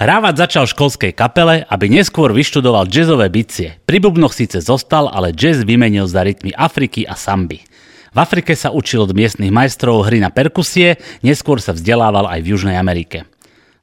Hrávať 0.00 0.48
začal 0.48 0.64
v 0.64 0.72
školskej 0.72 1.12
kapele, 1.12 1.68
aby 1.68 1.92
neskôr 1.92 2.32
vyštudoval 2.32 2.88
jazzové 2.88 3.28
bicie. 3.28 3.76
Pri 3.84 4.00
bubnoch 4.00 4.32
síce 4.32 4.64
zostal, 4.64 5.12
ale 5.12 5.28
jazz 5.36 5.60
vymenil 5.60 6.08
za 6.08 6.24
rytmy 6.24 6.56
Afriky 6.56 7.04
a 7.04 7.12
samby. 7.12 7.60
V 8.08 8.16
Afrike 8.16 8.56
sa 8.56 8.72
učil 8.72 9.04
od 9.04 9.12
miestnych 9.12 9.52
majstrov 9.52 10.08
hry 10.08 10.24
na 10.24 10.32
perkusie, 10.32 10.96
neskôr 11.20 11.60
sa 11.60 11.76
vzdelával 11.76 12.32
aj 12.32 12.40
v 12.40 12.48
Južnej 12.48 12.80
Amerike. 12.80 13.28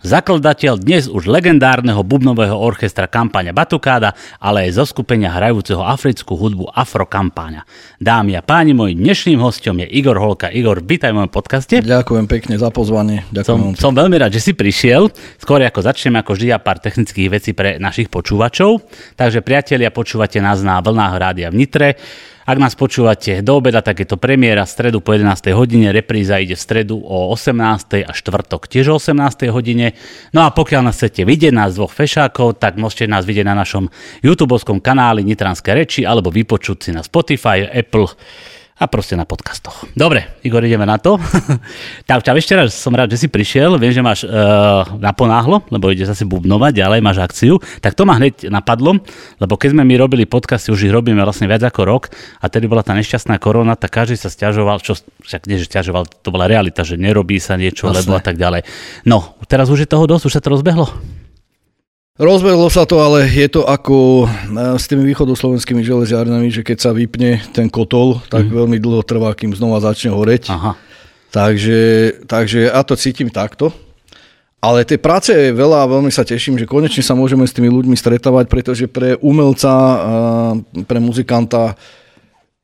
Zakladateľ 0.07 0.79
dnes 0.79 1.11
už 1.11 1.27
legendárneho 1.27 1.99
bubnového 1.99 2.55
orchestra 2.55 3.11
kampáňa 3.11 3.51
Batukáda, 3.51 4.15
ale 4.39 4.71
aj 4.71 4.79
zo 4.79 4.85
skupenia 4.87 5.35
hrajúceho 5.35 5.83
africkú 5.83 6.39
hudbu 6.39 6.71
Afro 6.71 7.03
kampáňa. 7.03 7.67
Dámy 7.99 8.39
a 8.39 8.41
páni, 8.41 8.71
môj 8.71 8.95
dnešným 8.95 9.35
hostom 9.43 9.83
je 9.83 9.87
Igor 9.91 10.15
Holka. 10.15 10.47
Igor, 10.47 10.79
vítaj 10.79 11.11
v 11.11 11.19
mojom 11.19 11.31
podcaste. 11.35 11.83
Ďakujem 11.83 12.23
pekne 12.23 12.55
za 12.55 12.71
pozvanie. 12.71 13.27
Ďakujem 13.35 13.75
som, 13.75 13.91
som 13.91 13.91
veľmi 13.91 14.15
rád, 14.15 14.31
že 14.31 14.47
si 14.47 14.55
prišiel. 14.55 15.11
Skôr 15.43 15.59
ako 15.59 15.83
začnem, 15.83 16.15
ako 16.15 16.39
vždy, 16.39 16.55
a 16.55 16.63
pár 16.63 16.79
technických 16.79 17.27
vecí 17.27 17.51
pre 17.51 17.75
našich 17.75 18.07
počúvačov. 18.07 18.87
Takže 19.19 19.43
priatelia, 19.43 19.91
počúvate 19.91 20.39
nás 20.39 20.63
na 20.63 20.79
vlnách 20.79 21.15
rádia 21.19 21.51
v 21.51 21.59
Nitre. 21.59 21.99
Ak 22.47 22.63
nás 22.63 22.79
počúvate 22.79 23.43
do 23.43 23.59
obeda, 23.59 23.83
tak 23.83 23.99
je 23.99 24.07
to 24.07 24.15
premiéra 24.15 24.63
v 24.63 24.71
stredu 24.71 25.03
po 25.03 25.11
11. 25.11 25.51
hodine, 25.51 25.91
repríza 25.91 26.39
ide 26.39 26.55
v 26.55 26.63
stredu 26.63 26.95
o 26.95 27.27
18. 27.35 28.07
a 28.07 28.15
štvrtok 28.15 28.71
tiež 28.71 28.95
o 28.95 29.03
18. 29.03 29.51
hodine. 29.51 29.99
No 30.31 30.47
a 30.47 30.55
pokiaľ 30.55 30.87
nás 30.87 30.95
chcete 30.95 31.27
vidieť, 31.27 31.51
nás 31.51 31.75
dvoch 31.75 31.91
fešákov, 31.91 32.55
tak 32.55 32.79
môžete 32.79 33.11
nás 33.11 33.27
vidieť 33.27 33.43
na 33.43 33.51
našom 33.51 33.91
youtube 34.23 34.55
kanáli 34.79 35.27
Nitranské 35.27 35.75
reči 35.75 36.07
alebo 36.07 36.31
vypočuť 36.31 36.77
si 36.87 36.95
na 36.95 37.03
Spotify, 37.03 37.67
Apple, 37.67 38.15
a 38.77 38.85
proste 38.85 39.17
na 39.17 39.25
podcastoch. 39.25 39.89
Dobre, 39.97 40.37
Igor, 40.45 40.61
ideme 40.61 40.85
na 40.85 41.01
to. 41.01 41.17
tak 42.09 42.21
ťa 42.21 42.37
ešte 42.37 42.53
raz 42.53 42.77
som 42.77 42.93
rád, 42.93 43.09
že 43.09 43.25
si 43.25 43.27
prišiel. 43.27 43.73
Viem, 43.81 43.89
že 43.89 44.05
máš 44.05 44.21
uh, 44.21 44.85
naponáhlo, 45.01 45.65
lebo 45.73 45.89
ide 45.89 46.05
zase 46.05 46.29
bubnovať, 46.29 46.85
ďalej 46.85 46.99
máš 47.01 47.17
akciu. 47.17 47.57
Tak 47.81 47.97
to 47.97 48.05
ma 48.05 48.21
hneď 48.21 48.53
napadlo, 48.53 49.01
lebo 49.41 49.53
keď 49.57 49.73
sme 49.73 49.81
my 49.81 49.95
robili 49.97 50.29
podcasty, 50.29 50.69
už 50.69 50.85
ich 50.85 50.93
robíme 50.93 51.17
vlastne 51.25 51.49
viac 51.49 51.65
ako 51.65 51.81
rok 51.89 52.03
a 52.37 52.45
tedy 52.53 52.69
bola 52.69 52.85
tá 52.85 52.93
nešťastná 52.93 53.41
korona, 53.41 53.73
tak 53.73 53.97
každý 53.97 54.13
sa 54.13 54.29
stiažoval, 54.29 54.77
čo 54.85 54.93
však 55.25 55.49
nie, 55.49 55.57
že 55.57 55.65
stiažoval, 55.65 56.05
to 56.21 56.29
bola 56.29 56.45
realita, 56.45 56.85
že 56.85 57.01
nerobí 57.01 57.41
sa 57.41 57.57
niečo, 57.57 57.89
vlastne. 57.89 58.05
lebo 58.05 58.11
a 58.13 58.21
tak 58.21 58.37
ďalej. 58.37 58.61
No, 59.09 59.41
teraz 59.49 59.73
už 59.73 59.85
je 59.85 59.89
toho 59.89 60.05
dosť, 60.05 60.29
už 60.29 60.35
sa 60.37 60.41
to 60.45 60.53
rozbehlo. 60.53 60.85
Rozbehlo 62.17 62.65
sa 62.73 62.89
to, 62.89 62.97
ale 62.97 63.29
je 63.29 63.45
to 63.45 63.61
ako 63.61 64.25
e, 64.25 64.27
s 64.81 64.89
tými 64.89 65.05
východoslovenskými 65.13 65.85
železiarnami, 65.85 66.49
že 66.49 66.65
keď 66.65 66.77
sa 66.81 66.89
vypne 66.89 67.45
ten 67.53 67.69
kotol, 67.69 68.17
tak 68.25 68.49
mm. 68.49 68.57
veľmi 68.57 68.77
dlho 68.81 69.05
trvá, 69.05 69.37
kým 69.37 69.53
znova 69.53 69.77
začne 69.85 70.09
horeť. 70.09 70.49
Aha. 70.49 70.73
Takže, 71.29 71.79
takže 72.25 72.73
ja 72.73 72.81
to 72.81 72.97
cítim 72.97 73.29
takto. 73.29 73.69
Ale 74.57 74.81
tej 74.81 74.97
práce 74.97 75.29
je 75.29 75.53
veľa 75.53 75.85
a 75.85 75.91
veľmi 75.93 76.09
sa 76.09 76.25
teším, 76.25 76.57
že 76.57 76.65
konečne 76.65 77.05
sa 77.05 77.13
môžeme 77.13 77.45
s 77.45 77.53
tými 77.53 77.69
ľuďmi 77.69 77.93
stretávať, 77.93 78.49
pretože 78.49 78.89
pre 78.89 79.13
umelca, 79.21 79.69
pre 80.89 80.97
muzikanta 80.97 81.77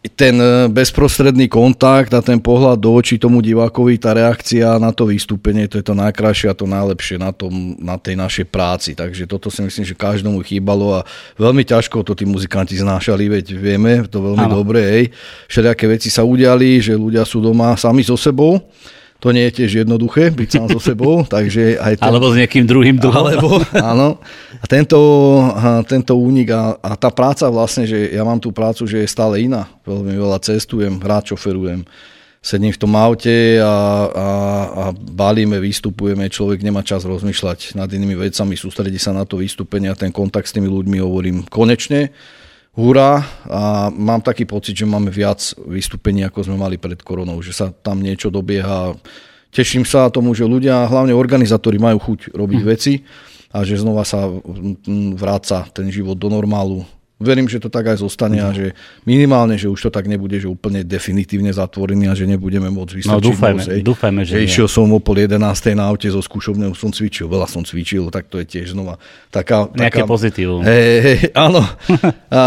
ten 0.04 0.36
e, 0.36 0.68
bezprostredný 0.68 1.48
kontakt 1.48 2.12
a 2.12 2.20
ten 2.20 2.36
pohľad 2.36 2.76
do 2.76 2.92
očí 3.00 3.16
tomu 3.16 3.40
divákovi, 3.40 3.96
tá 3.96 4.12
reakcia 4.12 4.76
na 4.76 4.92
to 4.92 5.08
vystúpenie, 5.08 5.72
to 5.72 5.80
je 5.80 5.86
to 5.88 5.96
najkrajšie 5.96 6.52
a 6.52 6.58
to 6.58 6.68
najlepšie 6.68 7.16
na, 7.16 7.32
tom, 7.32 7.80
na 7.80 7.96
tej 7.96 8.20
našej 8.20 8.52
práci. 8.52 8.92
Takže 9.00 9.24
toto 9.24 9.48
si 9.48 9.64
myslím, 9.64 9.88
že 9.88 9.96
každomu 9.96 10.44
chýbalo 10.44 11.00
a 11.00 11.08
veľmi 11.40 11.64
ťažko 11.64 12.04
to 12.04 12.20
tí 12.20 12.28
muzikanti 12.28 12.76
znášali, 12.76 13.32
veď 13.32 13.46
vieme 13.56 14.04
to 14.12 14.20
veľmi 14.20 14.44
ano. 14.52 14.60
dobre, 14.60 14.82
hej. 14.84 15.04
Všelijaké 15.48 15.88
veci 15.88 16.12
sa 16.12 16.28
udiali, 16.28 16.84
že 16.84 17.00
ľudia 17.00 17.24
sú 17.24 17.40
doma 17.40 17.80
sami 17.80 18.04
so 18.04 18.20
sebou 18.20 18.60
to 19.24 19.32
nie 19.32 19.48
je 19.48 19.64
tiež 19.64 19.88
jednoduché, 19.88 20.36
byť 20.36 20.50
sám 20.52 20.68
so 20.76 20.84
sebou, 20.84 21.24
takže 21.40 21.80
aj 21.80 22.04
to... 22.04 22.04
Alebo 22.04 22.28
s 22.28 22.36
nejakým 22.36 22.68
druhým 22.68 23.00
druhom. 23.00 23.24
Alebo, 23.24 23.64
áno. 23.80 24.20
A 24.60 24.66
tento, 24.68 25.00
tento 25.88 26.20
únik 26.20 26.52
a, 26.52 26.76
a 26.84 27.00
tá 27.00 27.08
práca 27.08 27.48
vlastne, 27.48 27.88
že 27.88 28.12
ja 28.12 28.28
mám 28.28 28.44
tú 28.44 28.52
prácu, 28.52 28.84
že 28.84 29.00
je 29.00 29.08
stále 29.08 29.48
iná. 29.48 29.72
Veľmi 29.88 30.20
veľa 30.20 30.44
cestujem, 30.44 31.00
rád 31.00 31.32
šoferujem, 31.32 31.88
sedím 32.44 32.76
v 32.76 32.82
tom 32.84 32.92
aute 33.00 33.64
a, 33.64 33.72
a, 34.12 34.28
a 34.68 34.84
balíme, 34.92 35.56
vystupujeme, 35.64 36.28
človek 36.28 36.60
nemá 36.60 36.84
čas 36.84 37.08
rozmýšľať 37.08 37.80
nad 37.80 37.88
inými 37.88 38.20
vecami, 38.28 38.60
sústredí 38.60 39.00
sa 39.00 39.16
na 39.16 39.24
to 39.24 39.40
vystúpenie 39.40 39.88
a 39.88 39.96
ten 39.96 40.12
kontakt 40.12 40.52
s 40.52 40.56
tými 40.60 40.68
ľuďmi 40.68 41.00
hovorím 41.00 41.48
konečne 41.48 42.12
hurá 42.74 43.22
a 43.46 43.94
mám 43.94 44.22
taký 44.22 44.50
pocit, 44.50 44.74
že 44.74 44.90
máme 44.90 45.14
viac 45.14 45.54
vystúpení, 45.66 46.26
ako 46.26 46.50
sme 46.50 46.58
mali 46.58 46.76
pred 46.82 46.98
koronou, 47.06 47.38
že 47.46 47.54
sa 47.54 47.70
tam 47.70 48.02
niečo 48.02 48.34
dobieha. 48.34 48.98
Teším 49.54 49.86
sa 49.86 50.10
tomu, 50.10 50.34
že 50.34 50.50
ľudia, 50.50 50.90
hlavne 50.90 51.14
organizátori, 51.14 51.78
majú 51.78 52.02
chuť 52.02 52.34
robiť 52.34 52.62
hm. 52.66 52.68
veci 52.68 53.06
a 53.54 53.62
že 53.62 53.78
znova 53.78 54.02
sa 54.02 54.26
vráca 55.14 55.70
ten 55.70 55.94
život 55.94 56.18
do 56.18 56.26
normálu 56.34 56.82
verím, 57.24 57.48
že 57.48 57.64
to 57.64 57.72
tak 57.72 57.96
aj 57.96 58.04
zostane 58.04 58.44
a 58.44 58.52
mhm. 58.52 58.56
že 58.56 58.66
minimálne, 59.08 59.56
že 59.56 59.72
už 59.72 59.88
to 59.88 59.92
tak 59.92 60.06
nebude, 60.12 60.36
že 60.38 60.46
úplne 60.46 60.84
definitívne 60.84 61.50
zatvorený 61.50 62.12
a 62.12 62.14
že 62.14 62.28
nebudeme 62.28 62.68
môcť 62.68 62.94
vystačiť. 63.00 63.16
No 63.16 63.24
dúfajme, 63.24 63.64
moc, 63.64 63.82
dúfajme 63.82 64.22
že, 64.28 64.38
že 64.38 64.46
išiel 64.46 64.68
som 64.68 64.92
o 64.92 65.00
pol 65.00 65.24
11. 65.24 65.40
na 65.74 65.88
aute 65.88 66.12
zo 66.12 66.20
skúšobného, 66.20 66.76
som 66.76 66.92
cvičil, 66.92 67.32
veľa 67.32 67.48
som 67.48 67.64
cvičil, 67.64 68.12
tak 68.12 68.28
to 68.28 68.44
je 68.44 68.46
tiež 68.46 68.76
znova 68.76 69.00
taká... 69.32 69.72
Nejaké 69.72 70.04
taká, 70.04 70.12
pozitívum. 70.12 70.62
Hej, 70.62 70.94
hej, 71.02 71.20
áno. 71.34 71.64
a, 72.30 72.44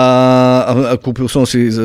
a, 0.69 0.95
kúpil 1.01 1.27
som 1.27 1.49
si, 1.49 1.73
e, 1.73 1.81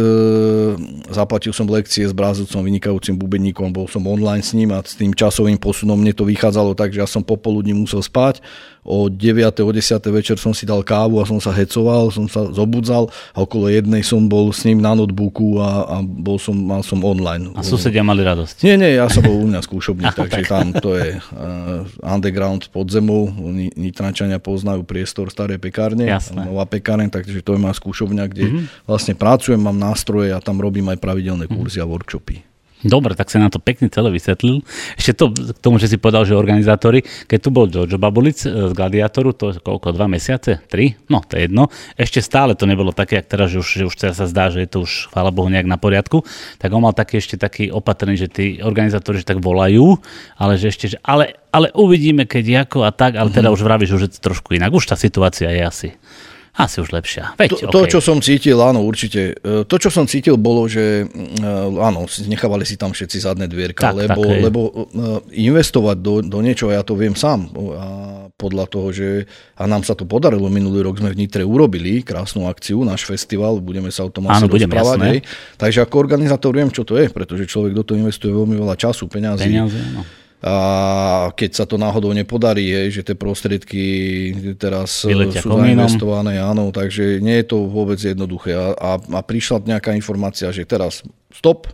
zaplatil 1.09 1.56
som 1.56 1.66
lekcie 1.72 2.03
s 2.03 2.13
brázovcom, 2.13 2.62
vynikajúcim 2.62 3.16
bubeníkom, 3.16 3.72
bol 3.72 3.88
som 3.88 4.03
online 4.06 4.44
s 4.44 4.52
ním 4.52 4.75
a 4.75 4.84
s 4.84 5.00
tým 5.00 5.16
časovým 5.16 5.56
posunom 5.56 5.96
mne 5.96 6.12
to 6.12 6.28
vychádzalo 6.28 6.75
tak, 6.75 6.91
že 6.91 7.00
ja 7.00 7.08
som 7.08 7.23
popoludní 7.23 7.72
musel 7.72 8.03
spať, 8.03 8.44
o 8.81 9.09
9. 9.09 9.62
o 9.62 9.72
10. 9.72 10.02
večer 10.09 10.38
som 10.41 10.58
si 10.58 10.66
dal 10.66 10.81
kávu 10.81 11.22
a 11.22 11.25
som 11.29 11.38
sa 11.38 11.53
hecoval, 11.53 12.09
som 12.09 12.25
sa 12.25 12.50
zobudzal 12.81 13.13
a 13.37 13.37
okolo 13.45 13.69
jednej 13.69 14.01
som 14.01 14.25
bol 14.25 14.49
s 14.49 14.65
ním 14.65 14.81
na 14.81 14.97
notebooku 14.97 15.61
a, 15.61 15.85
a 15.85 15.95
bol 16.01 16.41
som, 16.41 16.57
mal 16.57 16.81
som 16.81 16.97
online. 17.05 17.53
A 17.53 17.61
susedia 17.61 18.01
mali 18.01 18.25
radosť? 18.25 18.65
Nie, 18.65 18.75
nie, 18.75 18.97
ja 18.97 19.05
som 19.05 19.21
bol 19.21 19.37
u 19.37 19.45
mňa 19.45 19.61
skúšobný, 19.61 20.09
takže 20.17 20.41
tam 20.49 20.73
to 20.73 20.97
je 20.97 21.21
uh, 21.21 21.85
underground 22.01 22.73
pod 22.73 22.89
zemou, 22.89 23.29
Nitrančania 23.77 24.41
poznajú 24.41 24.81
priestor 24.81 25.29
staré 25.29 25.61
pekárne, 25.61 26.09
Jasné. 26.09 26.49
nová 26.49 26.65
pekárne, 26.65 27.07
takže 27.13 27.45
to 27.45 27.53
je 27.53 27.59
moja 27.61 27.77
skúšobňa, 27.77 28.25
kde 28.25 28.43
mm-hmm. 28.49 28.65
vlastne 28.89 29.13
pracujem, 29.13 29.61
mám 29.61 29.77
nástroje 29.77 30.33
a 30.33 30.41
tam 30.41 30.57
robím 30.57 30.89
aj 30.89 30.97
pravidelné 30.97 31.45
kurzy 31.45 31.77
mm-hmm. 31.77 31.85
a 31.85 31.93
workshopy. 31.93 32.50
Dobre, 32.81 33.13
tak 33.13 33.29
sa 33.29 33.37
na 33.37 33.53
to 33.53 33.61
pekne 33.61 33.93
celé 33.93 34.09
vysvetlil. 34.09 34.65
Ešte 34.97 35.13
to 35.13 35.25
k 35.29 35.59
tomu, 35.61 35.77
že 35.77 35.85
si 35.85 36.01
povedal, 36.01 36.25
že 36.25 36.33
organizátori, 36.33 37.05
keď 37.29 37.39
tu 37.39 37.49
bol 37.53 37.69
Jojo 37.69 38.01
Babulic 38.01 38.41
e, 38.41 38.69
z 38.69 38.73
Gladiatoru, 38.73 39.37
to 39.37 39.53
je 39.53 39.61
koľko, 39.61 39.93
dva 39.93 40.09
mesiace? 40.09 40.65
Tri? 40.65 40.97
No, 41.05 41.21
to 41.21 41.37
je 41.37 41.45
jedno. 41.45 41.69
Ešte 41.93 42.25
stále 42.25 42.57
to 42.57 42.65
nebolo 42.65 42.89
také, 42.89 43.21
jak 43.21 43.29
teraz, 43.29 43.53
že 43.53 43.61
už, 43.61 43.69
že 43.69 43.83
už 43.85 43.95
teraz 43.95 44.17
sa 44.17 44.25
zdá, 44.25 44.49
že 44.49 44.65
je 44.65 44.69
to 44.69 44.77
už, 44.81 45.13
chvála 45.13 45.29
Bohu, 45.29 45.45
nejak 45.53 45.69
na 45.69 45.77
poriadku. 45.77 46.25
Tak 46.57 46.73
on 46.73 46.81
mal 46.81 46.97
taký 46.97 47.21
ešte 47.21 47.37
taký 47.37 47.69
opatrný, 47.69 48.17
že 48.17 48.25
tí 48.25 48.57
organizátori 48.65 49.21
že 49.21 49.29
tak 49.29 49.45
volajú, 49.45 50.01
ale 50.41 50.57
že 50.57 50.73
ešte, 50.73 50.85
že 50.93 50.97
ale, 51.05 51.37
ale 51.53 51.69
uvidíme, 51.77 52.25
keď 52.25 52.65
ako 52.65 52.89
a 52.89 52.91
tak, 52.91 53.13
ale 53.13 53.29
teda 53.29 53.53
mm-hmm. 53.53 53.61
už 53.61 53.67
vravíš, 53.67 53.89
že 53.93 54.09
je 54.09 54.13
to 54.17 54.33
trošku 54.33 54.57
inak. 54.57 54.73
Už 54.73 54.89
tá 54.89 54.97
situácia 54.97 55.53
je 55.53 55.61
asi 55.61 55.89
asi 56.51 56.84
už 56.84 56.91
lepšia. 56.91 57.39
Veď, 57.39 57.50
to, 57.56 57.56
okay. 57.63 57.72
to, 57.72 57.79
čo 57.95 58.00
som 58.03 58.19
cítil, 58.19 58.59
áno, 58.59 58.84
určite. 58.84 59.39
E, 59.39 59.63
to, 59.63 59.75
čo 59.79 59.88
som 59.88 60.03
cítil, 60.03 60.35
bolo, 60.35 60.67
že 60.67 61.07
e, 61.07 61.47
áno, 61.79 62.03
nechávali 62.28 62.67
si 62.67 62.75
tam 62.75 62.91
všetci 62.91 63.23
zadné 63.23 63.47
dvierka, 63.47 63.95
tak, 63.95 63.95
lebo, 63.95 64.22
tak, 64.28 64.44
lebo 64.44 64.59
e, 64.67 64.72
investovať 65.47 65.97
do, 66.03 66.19
do 66.19 66.40
niečoho, 66.44 66.75
ja 66.75 66.84
to 66.84 67.00
viem 67.00 67.16
sám, 67.16 67.47
a 67.56 67.85
podľa 68.35 68.66
toho, 68.67 68.88
že 68.91 69.07
a 69.56 69.63
nám 69.63 69.88
sa 69.88 69.95
to 69.95 70.03
podarilo, 70.03 70.51
minulý 70.51 70.84
rok 70.84 71.00
sme 71.00 71.16
v 71.16 71.23
Nitre 71.23 71.47
urobili 71.47 72.03
krásnu 72.03 72.44
akciu, 72.51 72.84
náš 72.84 73.07
festival, 73.07 73.63
budeme 73.63 73.88
sa 73.88 74.03
o 74.03 74.11
tom 74.11 74.28
asi 74.28 74.44
áno, 74.44 74.51
rozprávať. 74.51 74.97
Hej. 75.07 75.19
Takže 75.56 75.79
ako 75.88 75.95
organizátor 76.03 76.51
viem, 76.51 76.67
čo 76.67 76.84
to 76.84 77.00
je, 77.00 77.07
pretože 77.07 77.47
človek 77.47 77.72
do 77.72 77.88
toho 77.88 77.95
investuje 77.95 78.35
veľmi 78.35 78.59
veľa 78.59 78.75
času, 78.75 79.07
peňazí. 79.07 79.47
Peniaze, 79.47 79.79
no 79.95 80.03
a 80.41 80.56
keď 81.38 81.52
sa 81.53 81.66
to 81.69 81.78
náhodou 81.78 82.09
nepodarí, 82.18 82.66
je, 82.66 83.02
že 83.02 83.02
tie 83.06 83.13
prostriedky 83.13 83.84
teraz 84.57 85.06
Vyletia 85.06 85.38
sú 85.38 85.53
zainvestované, 85.53 86.41
áno, 86.41 86.73
takže 86.73 87.22
nie 87.22 87.38
je 87.41 87.46
to 87.46 87.70
vôbec 87.70 88.02
jednoduché. 88.02 88.58
A, 88.58 88.73
a, 88.73 88.91
a 88.97 89.20
prišla 89.22 89.70
nejaká 89.70 89.93
informácia, 89.93 90.49
že 90.49 90.66
teraz 90.66 91.05
stop, 91.29 91.70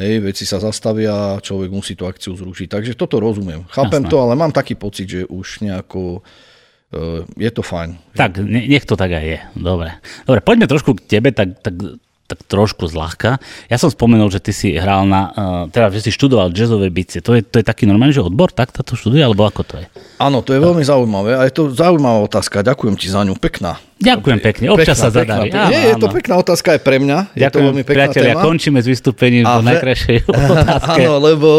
hej, 0.00 0.24
veci 0.24 0.48
sa 0.48 0.64
zastavia, 0.64 1.36
človek 1.44 1.68
musí 1.68 1.92
tú 1.92 2.08
akciu 2.08 2.32
zrušiť. 2.32 2.72
Takže 2.72 2.92
toto 2.96 3.20
rozumiem. 3.20 3.68
Chápem 3.68 4.08
Jasné. 4.08 4.10
to, 4.10 4.16
ale 4.16 4.32
mám 4.32 4.52
taký 4.56 4.80
pocit, 4.80 5.04
že 5.04 5.20
už 5.28 5.60
nejako 5.60 6.24
uh, 6.24 7.20
je 7.36 7.50
to 7.52 7.60
fajn. 7.60 8.00
Tak, 8.16 8.40
nech 8.40 8.88
to 8.88 8.96
tak 8.96 9.12
aj 9.12 9.24
je. 9.28 9.38
Dobre. 9.60 9.92
Dobre, 10.24 10.40
poďme 10.40 10.72
trošku 10.72 10.96
k 10.96 11.20
tebe, 11.20 11.36
tak, 11.36 11.60
tak 11.60 11.76
tak 12.24 12.40
trošku 12.48 12.88
zľahka. 12.88 13.36
Ja 13.68 13.76
som 13.76 13.92
spomenul, 13.92 14.32
že 14.32 14.40
ty 14.40 14.56
si 14.56 14.72
hral 14.80 15.04
na, 15.04 15.22
uh, 15.36 15.64
teda, 15.68 15.92
že 15.92 16.08
si 16.08 16.10
študoval 16.10 16.56
jazzové 16.56 16.88
bicie. 16.88 17.20
To 17.20 17.36
je, 17.36 17.44
to 17.44 17.60
je 17.60 17.64
taký 17.64 17.84
normálny, 17.84 18.16
že 18.16 18.24
odbor, 18.24 18.48
tak 18.48 18.72
táto 18.72 18.96
študuje, 18.96 19.20
alebo 19.20 19.44
ako 19.44 19.60
to 19.60 19.74
je? 19.84 19.86
Áno, 20.16 20.40
to 20.40 20.56
je 20.56 20.60
veľmi 20.64 20.80
zaujímavé 20.80 21.36
a 21.36 21.44
je 21.44 21.52
to 21.52 21.68
zaujímavá 21.68 22.24
otázka. 22.24 22.64
Ďakujem 22.64 22.96
ti 22.96 23.12
za 23.12 23.28
ňu, 23.28 23.36
pekná. 23.36 23.76
Ďakujem 24.00 24.40
pekne, 24.40 24.64
občas 24.72 24.96
pekná, 24.96 25.04
sa 25.04 25.08
zadarí. 25.12 25.48
Pekná, 25.52 25.60
áno, 25.68 25.72
Nie, 25.76 25.80
je 25.84 25.94
to 26.00 26.08
pekná 26.08 26.34
otázka 26.40 26.68
aj 26.72 26.80
pre 26.80 26.96
mňa. 26.96 27.18
Ďakujem, 27.36 27.44
je 27.44 27.48
to 27.52 27.60
veľmi 27.60 27.82
pekná 27.84 27.96
priatelia, 28.00 28.32
téma. 28.32 28.44
končíme 28.48 28.78
s 28.80 28.86
vystúpením 28.88 29.44
a 29.44 29.60
v 29.60 29.64
najkrajšej 29.68 30.16
otázke. 30.32 31.00
Áno, 31.04 31.12
lebo, 31.20 31.50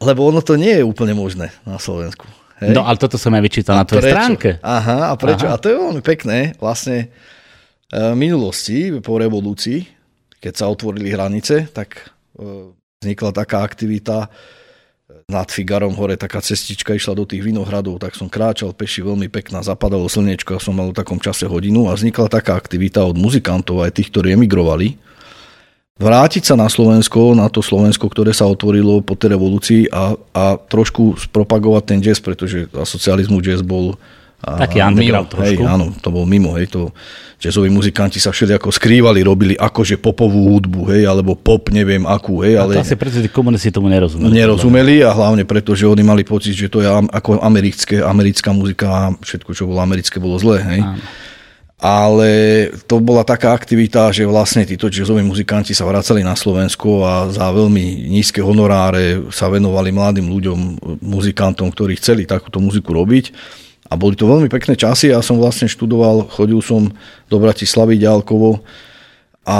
lebo 0.00 0.20
ono 0.24 0.40
to 0.40 0.56
nie 0.56 0.80
je 0.80 0.84
úplne 0.88 1.12
možné 1.12 1.52
na 1.68 1.76
Slovensku. 1.76 2.24
Hej? 2.64 2.72
No 2.72 2.88
ale 2.88 2.96
toto 2.96 3.20
som 3.20 3.32
aj 3.36 3.42
vyčítal 3.44 3.76
a 3.76 3.84
na 3.84 3.84
tvojej 3.84 4.08
stránke. 4.08 4.56
Aha, 4.60 5.12
a 5.12 5.14
prečo? 5.20 5.44
Aha. 5.48 5.56
A 5.56 5.60
to 5.60 5.68
je 5.68 5.76
veľmi 5.76 6.00
pekné. 6.04 6.56
Vlastne 6.60 7.08
v 7.90 8.14
minulosti, 8.14 8.94
po 9.02 9.18
revolúcii, 9.18 9.82
keď 10.38 10.52
sa 10.54 10.70
otvorili 10.70 11.10
hranice, 11.10 11.66
tak 11.74 12.14
e, 12.38 12.70
vznikla 13.02 13.30
taká 13.34 13.66
aktivita 13.66 14.30
nad 15.30 15.46
Figarom 15.50 15.94
hore, 15.94 16.18
taká 16.18 16.42
cestička 16.42 16.94
išla 16.94 17.14
do 17.14 17.26
tých 17.26 17.42
vinohradov, 17.42 18.02
tak 18.02 18.18
som 18.18 18.26
kráčal 18.26 18.74
peši, 18.74 19.06
veľmi 19.06 19.30
pekná, 19.30 19.62
zapadalo 19.62 20.10
slnečko 20.10 20.58
som 20.58 20.74
mal 20.74 20.90
v 20.90 20.98
takom 20.98 21.22
čase 21.22 21.46
hodinu 21.46 21.86
a 21.86 21.94
vznikla 21.94 22.26
taká 22.26 22.58
aktivita 22.58 23.06
od 23.06 23.14
muzikantov 23.14 23.86
aj 23.86 23.94
tých, 23.94 24.10
ktorí 24.10 24.34
emigrovali, 24.34 24.98
vrátiť 26.02 26.42
sa 26.50 26.54
na 26.58 26.66
Slovensko, 26.66 27.38
na 27.38 27.46
to 27.46 27.62
Slovensko, 27.62 28.10
ktoré 28.10 28.34
sa 28.34 28.50
otvorilo 28.50 29.02
po 29.06 29.14
tej 29.14 29.38
revolúcii 29.38 29.80
a, 29.94 30.18
a 30.34 30.44
trošku 30.58 31.20
spropagovať 31.30 31.82
ten 31.86 31.98
jazz, 32.02 32.18
pretože 32.18 32.66
za 32.70 32.84
socializmu 32.86 33.38
jazz 33.38 33.62
bol 33.62 33.94
Taký 34.40 34.80
underground 34.80 35.28
mimo, 35.28 35.34
trošku. 35.36 35.62
Hej, 35.62 35.68
áno, 35.68 35.86
to 36.00 36.08
bol 36.08 36.24
mimo, 36.24 36.56
hej, 36.56 36.72
to 36.72 36.96
jazzoví 37.36 37.68
muzikanti 37.68 38.16
sa 38.16 38.32
všeli 38.32 38.56
ako 38.56 38.72
skrývali, 38.72 39.20
robili 39.20 39.52
akože 39.52 40.00
popovú 40.00 40.56
hudbu, 40.56 40.88
hej, 40.96 41.04
alebo 41.04 41.36
pop, 41.36 41.68
neviem 41.68 42.08
akú, 42.08 42.40
hej, 42.40 42.56
ale... 42.56 42.80
A 42.80 42.80
to 42.80 42.88
asi 42.88 42.96
preto, 42.96 43.20
že 43.20 43.28
komunisti 43.28 43.68
tomu 43.68 43.92
nerozumeli. 43.92 44.32
Nerozumeli 44.32 45.04
a 45.04 45.12
hlavne 45.12 45.44
preto, 45.44 45.76
že 45.76 45.84
oni 45.84 46.00
mali 46.00 46.24
pocit, 46.24 46.56
že 46.56 46.72
to 46.72 46.80
je 46.80 46.88
ako 46.88 47.40
americké, 47.44 48.00
americká 48.00 48.56
muzika 48.56 48.86
a 48.88 49.02
všetko, 49.12 49.52
čo 49.52 49.68
bolo 49.68 49.84
americké, 49.84 50.16
bolo 50.16 50.40
zlé, 50.40 50.64
hej. 50.64 50.80
Áno 50.80 51.00
ale 51.80 52.28
to 52.84 53.00
bola 53.00 53.24
taká 53.24 53.56
aktivita, 53.56 54.12
že 54.12 54.28
vlastne 54.28 54.68
títo 54.68 54.92
jazzoví 54.92 55.24
muzikanti 55.24 55.72
sa 55.72 55.88
vracali 55.88 56.20
na 56.20 56.36
Slovensko 56.36 57.08
a 57.08 57.32
za 57.32 57.48
veľmi 57.48 58.04
nízke 58.04 58.44
honoráre 58.44 59.32
sa 59.32 59.48
venovali 59.48 59.88
mladým 59.88 60.28
ľuďom, 60.28 60.58
muzikantom, 61.00 61.72
ktorí 61.72 61.96
chceli 61.96 62.28
takúto 62.28 62.60
muziku 62.60 62.92
robiť. 62.92 63.32
A 63.90 63.98
boli 63.98 64.14
to 64.14 64.30
veľmi 64.30 64.46
pekné 64.46 64.78
časy, 64.78 65.10
ja 65.10 65.18
som 65.18 65.42
vlastne 65.42 65.66
študoval, 65.66 66.30
chodil 66.30 66.62
som 66.62 66.94
do 67.26 67.36
Bratislavy 67.42 67.98
ďalkovo 67.98 68.62
a 69.42 69.58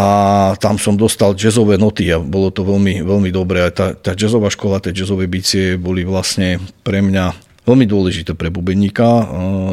tam 0.62 0.78
som 0.78 0.94
dostal 0.94 1.34
jazzové 1.34 1.74
noty 1.74 2.14
a 2.14 2.22
bolo 2.22 2.54
to 2.54 2.62
veľmi, 2.62 3.02
veľmi 3.02 3.30
dobré. 3.34 3.66
A 3.66 3.74
tá, 3.74 3.90
tá 3.90 4.14
jazzová 4.14 4.46
škola, 4.46 4.78
tie 4.78 4.94
jazzové 4.94 5.26
bicie 5.26 5.74
boli 5.74 6.06
vlastne 6.06 6.62
pre 6.86 7.02
mňa 7.02 7.34
veľmi 7.66 7.90
dôležité 7.90 8.38
pre 8.38 8.54
bubeníka 8.54 9.26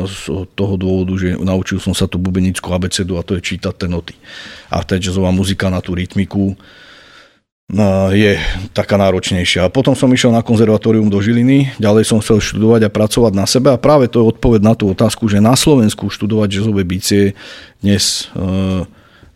z 0.10 0.48
toho 0.58 0.74
dôvodu, 0.74 1.14
že 1.22 1.38
naučil 1.38 1.78
som 1.78 1.94
sa 1.94 2.10
tú 2.10 2.18
bubenickú 2.18 2.74
abecedu 2.74 3.20
a 3.20 3.26
to 3.26 3.38
je 3.38 3.46
čítať 3.54 3.74
tie 3.78 3.90
noty. 3.92 4.18
A 4.74 4.82
tá 4.82 4.98
jazzová 4.98 5.30
muzika 5.30 5.70
na 5.70 5.86
tú 5.86 5.94
rytmiku 5.94 6.58
je 8.16 8.40
taká 8.72 8.96
náročnejšia. 8.96 9.68
A 9.68 9.74
potom 9.74 9.92
som 9.92 10.08
išiel 10.08 10.32
na 10.32 10.40
konzervatórium 10.40 11.12
do 11.12 11.20
Žiliny, 11.20 11.76
ďalej 11.76 12.08
som 12.08 12.24
chcel 12.24 12.40
študovať 12.40 12.88
a 12.88 12.94
pracovať 12.96 13.34
na 13.36 13.44
sebe 13.44 13.76
a 13.76 13.82
práve 13.82 14.08
to 14.08 14.24
je 14.24 14.32
odpoveď 14.32 14.62
na 14.64 14.72
tú 14.72 14.88
otázku, 14.88 15.28
že 15.28 15.44
na 15.44 15.52
Slovensku 15.52 16.08
študovať 16.08 16.48
jazzové 16.48 16.88
bicie 16.88 17.36
dnes 17.84 18.32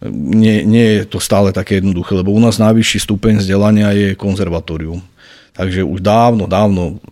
nie, 0.07 0.63
nie 0.63 0.87
je 0.95 1.11
to 1.11 1.19
stále 1.19 1.51
také 1.51 1.83
jednoduché, 1.83 2.15
lebo 2.15 2.31
u 2.31 2.39
nás 2.39 2.55
najvyšší 2.55 3.03
stupeň 3.03 3.43
vzdelania 3.43 3.91
je 3.91 4.15
konzervatórium. 4.15 5.03
Takže 5.51 5.83
už 5.83 5.99
dávno, 5.99 6.47
dávno 6.47 7.03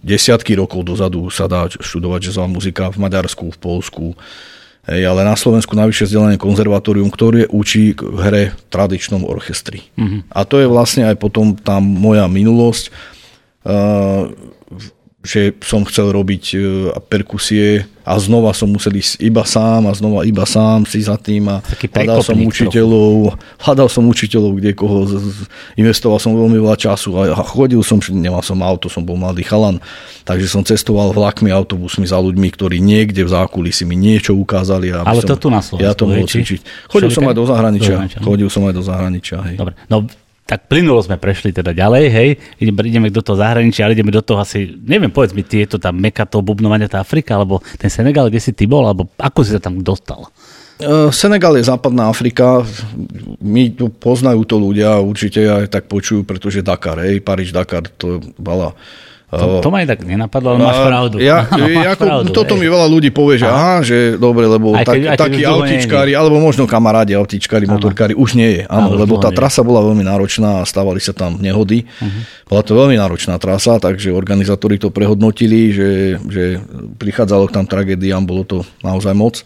desiatky 0.00 0.56
rokov 0.56 0.88
dozadu 0.88 1.28
sa 1.28 1.44
dá 1.44 1.68
študovať 1.68 2.32
jazzová 2.32 2.48
muzika 2.48 2.88
v 2.88 3.04
Maďarsku, 3.04 3.52
v 3.52 3.58
Polsku, 3.60 4.16
Hej, 4.82 5.02
ale 5.06 5.22
na 5.22 5.38
Slovensku 5.38 5.78
najvyššie 5.78 6.10
vzdelané 6.10 6.34
konzervatórium, 6.42 7.06
ktoré 7.06 7.46
učí 7.46 7.94
k 7.94 8.02
hre 8.02 8.42
v 8.50 8.60
tradičnom 8.66 9.22
orchestri. 9.22 9.86
Mm-hmm. 9.94 10.34
A 10.34 10.42
to 10.42 10.58
je 10.58 10.66
vlastne 10.66 11.06
aj 11.06 11.22
potom 11.22 11.54
tá 11.54 11.78
moja 11.78 12.26
minulosť. 12.26 12.90
Uh, 13.62 14.34
že 15.22 15.54
som 15.62 15.86
chcel 15.86 16.10
robiť 16.10 16.44
e, 16.54 16.58
perkusie 17.06 17.86
a 18.02 18.18
znova 18.18 18.50
som 18.50 18.66
musel 18.66 18.98
ísť 18.98 19.22
iba 19.22 19.46
sám 19.46 19.86
a 19.86 19.94
znova 19.94 20.26
iba 20.26 20.42
sám 20.42 20.82
si 20.82 20.98
za 20.98 21.14
tým 21.14 21.46
a 21.46 21.62
hľadal 21.62 22.18
som 22.26 22.34
učiteľov, 22.34 23.38
hľadal 23.62 23.86
som 23.86 24.02
učiteľov, 24.10 24.58
kde 24.58 24.74
koho, 24.74 25.06
investoval 25.78 26.18
som 26.18 26.34
veľmi 26.34 26.58
veľa 26.58 26.74
času 26.74 27.14
a 27.14 27.38
chodil 27.46 27.78
som, 27.86 28.02
nemal 28.10 28.42
som 28.42 28.58
auto, 28.66 28.90
som 28.90 29.06
bol 29.06 29.14
mladý 29.14 29.46
chalan, 29.46 29.78
takže 30.26 30.50
som 30.50 30.66
cestoval 30.66 31.14
vlakmi, 31.14 31.54
autobusmi 31.54 32.02
za 32.02 32.18
ľuďmi, 32.18 32.48
ktorí 32.50 32.82
niekde 32.82 33.22
v 33.22 33.30
zákulisí 33.30 33.86
mi 33.86 33.94
niečo 33.94 34.34
ukázali. 34.34 34.90
A 34.90 35.06
Ale 35.06 35.22
to 35.22 35.38
som, 35.38 35.38
tu 35.38 35.48
na 35.54 35.62
Slovensku, 35.62 35.86
Ja 35.86 35.94
to 35.94 36.10
mohol 36.10 36.26
cvičiť. 36.26 36.90
Chodil 36.90 37.10
som 37.14 37.30
aj 37.30 37.36
do 37.38 37.46
zahraničia. 37.46 37.96
Chodil 38.18 38.48
som 38.50 38.66
aj 38.66 38.74
do 38.74 38.82
zahraničia. 38.82 39.38
Hej. 39.46 39.56
Dobre, 39.62 39.78
no 39.86 40.10
tak 40.52 40.68
plynulo 40.68 41.00
sme 41.00 41.16
prešli 41.16 41.48
teda 41.48 41.72
ďalej, 41.72 42.04
hej, 42.12 42.28
ideme, 42.60 42.84
ideme 42.84 43.08
do 43.08 43.24
toho 43.24 43.40
zahraničia, 43.40 43.88
ale 43.88 43.96
ideme 43.96 44.12
do 44.12 44.20
toho 44.20 44.36
asi, 44.36 44.68
neviem, 44.84 45.08
povedz 45.08 45.32
mi, 45.32 45.40
ty, 45.40 45.64
je 45.64 45.72
to 45.72 45.78
tam 45.80 45.96
meka 45.96 46.28
toho 46.28 46.44
bubnovania, 46.44 46.92
tá 46.92 47.00
Afrika, 47.00 47.40
alebo 47.40 47.64
ten 47.80 47.88
Senegal, 47.88 48.28
kde 48.28 48.36
si 48.36 48.52
ty 48.52 48.68
bol, 48.68 48.84
alebo 48.84 49.08
ako 49.16 49.40
si 49.48 49.56
sa 49.56 49.64
tam 49.64 49.80
dostal? 49.80 50.28
Uh, 50.76 51.08
Senegal 51.08 51.56
je 51.56 51.64
západná 51.64 52.12
Afrika, 52.12 52.60
my 53.40 53.72
tu 53.72 53.88
poznajú 53.88 54.44
to 54.44 54.60
ľudia, 54.60 55.00
určite 55.00 55.40
aj 55.40 55.72
tak 55.72 55.88
počujú, 55.88 56.28
pretože 56.28 56.60
Dakar, 56.60 57.00
hej, 57.00 57.24
Paríž, 57.24 57.56
Dakar, 57.56 57.88
to 57.88 58.20
bola 58.36 58.76
to, 59.32 59.64
to 59.64 59.68
ma 59.72 59.80
aj 59.80 59.96
tak 59.96 60.04
nenapadlo, 60.04 60.52
ale 60.52 60.58
máš 60.60 60.78
pravdu. 60.84 61.16
Ja, 61.16 61.48
no, 61.48 61.64
máš 61.80 61.96
ako, 61.96 62.04
pravdu, 62.04 62.28
toto 62.36 62.52
mi 62.60 62.68
veľa 62.68 62.84
ľudí 62.84 63.08
povie, 63.08 63.40
že 63.40 63.48
aha, 63.48 63.80
že 63.80 64.20
dobre, 64.20 64.44
lebo 64.44 64.76
aj 64.76 64.84
keď, 64.84 65.00
tak, 65.00 65.00
aj 65.08 65.18
takí 65.24 65.42
autičkári, 65.48 66.12
alebo 66.12 66.36
možno 66.36 66.68
kamarádi 66.68 67.16
autičkári, 67.16 67.64
motorkári, 67.64 68.12
už 68.12 68.36
nie 68.36 68.60
je. 68.60 68.62
Áno, 68.68 68.92
lebo 68.92 69.16
tá 69.16 69.32
trasa 69.32 69.64
bola 69.64 69.80
veľmi 69.80 70.04
náročná 70.04 70.60
a 70.60 70.68
stávali 70.68 71.00
sa 71.00 71.16
tam 71.16 71.40
nehody. 71.40 71.88
Uh-huh. 71.88 72.22
Bola 72.44 72.60
to 72.60 72.76
veľmi 72.76 73.00
náročná 73.00 73.40
trasa, 73.40 73.80
takže 73.80 74.12
organizátori 74.12 74.76
to 74.76 74.92
prehodnotili, 74.92 75.72
že, 75.72 76.20
že 76.28 76.60
prichádzalo 77.00 77.48
k 77.48 77.56
tam 77.56 77.64
tragédiám, 77.64 78.28
bolo 78.28 78.44
to 78.44 78.58
naozaj 78.84 79.16
moc. 79.16 79.40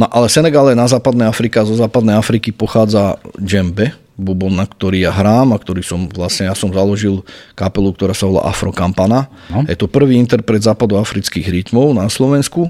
No 0.00 0.08
ale 0.08 0.32
Senegal 0.32 0.72
je 0.72 0.80
na 0.80 0.88
západnej 0.88 1.28
Afrike 1.28 1.60
a 1.60 1.68
zo 1.68 1.76
západnej 1.76 2.16
Afriky 2.16 2.56
pochádza 2.56 3.20
džembe, 3.36 3.92
bubon, 4.20 4.52
na 4.52 4.68
ktorý 4.68 5.08
ja 5.08 5.12
hrám 5.12 5.56
a 5.56 5.58
ktorý 5.58 5.80
som 5.80 6.04
vlastne, 6.12 6.46
ja 6.46 6.54
som 6.54 6.68
založil 6.68 7.24
kapelu, 7.56 7.90
ktorá 7.96 8.12
sa 8.12 8.28
volá 8.28 8.44
Afro 8.44 8.70
Campana. 8.70 9.32
No. 9.48 9.64
Je 9.64 9.74
to 9.74 9.88
prvý 9.88 10.20
interpret 10.20 10.60
západoafrických 10.60 11.48
rytmov 11.48 11.96
na 11.96 12.06
Slovensku. 12.12 12.68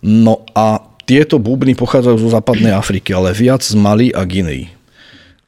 No 0.00 0.48
a 0.56 0.80
tieto 1.04 1.42
bubny 1.42 1.76
pochádzajú 1.76 2.16
zo 2.22 2.30
západnej 2.32 2.72
Afriky, 2.72 3.12
ale 3.12 3.36
viac 3.36 3.60
z 3.60 3.76
Mali 3.76 4.08
a 4.14 4.24
Guinei. 4.24 4.70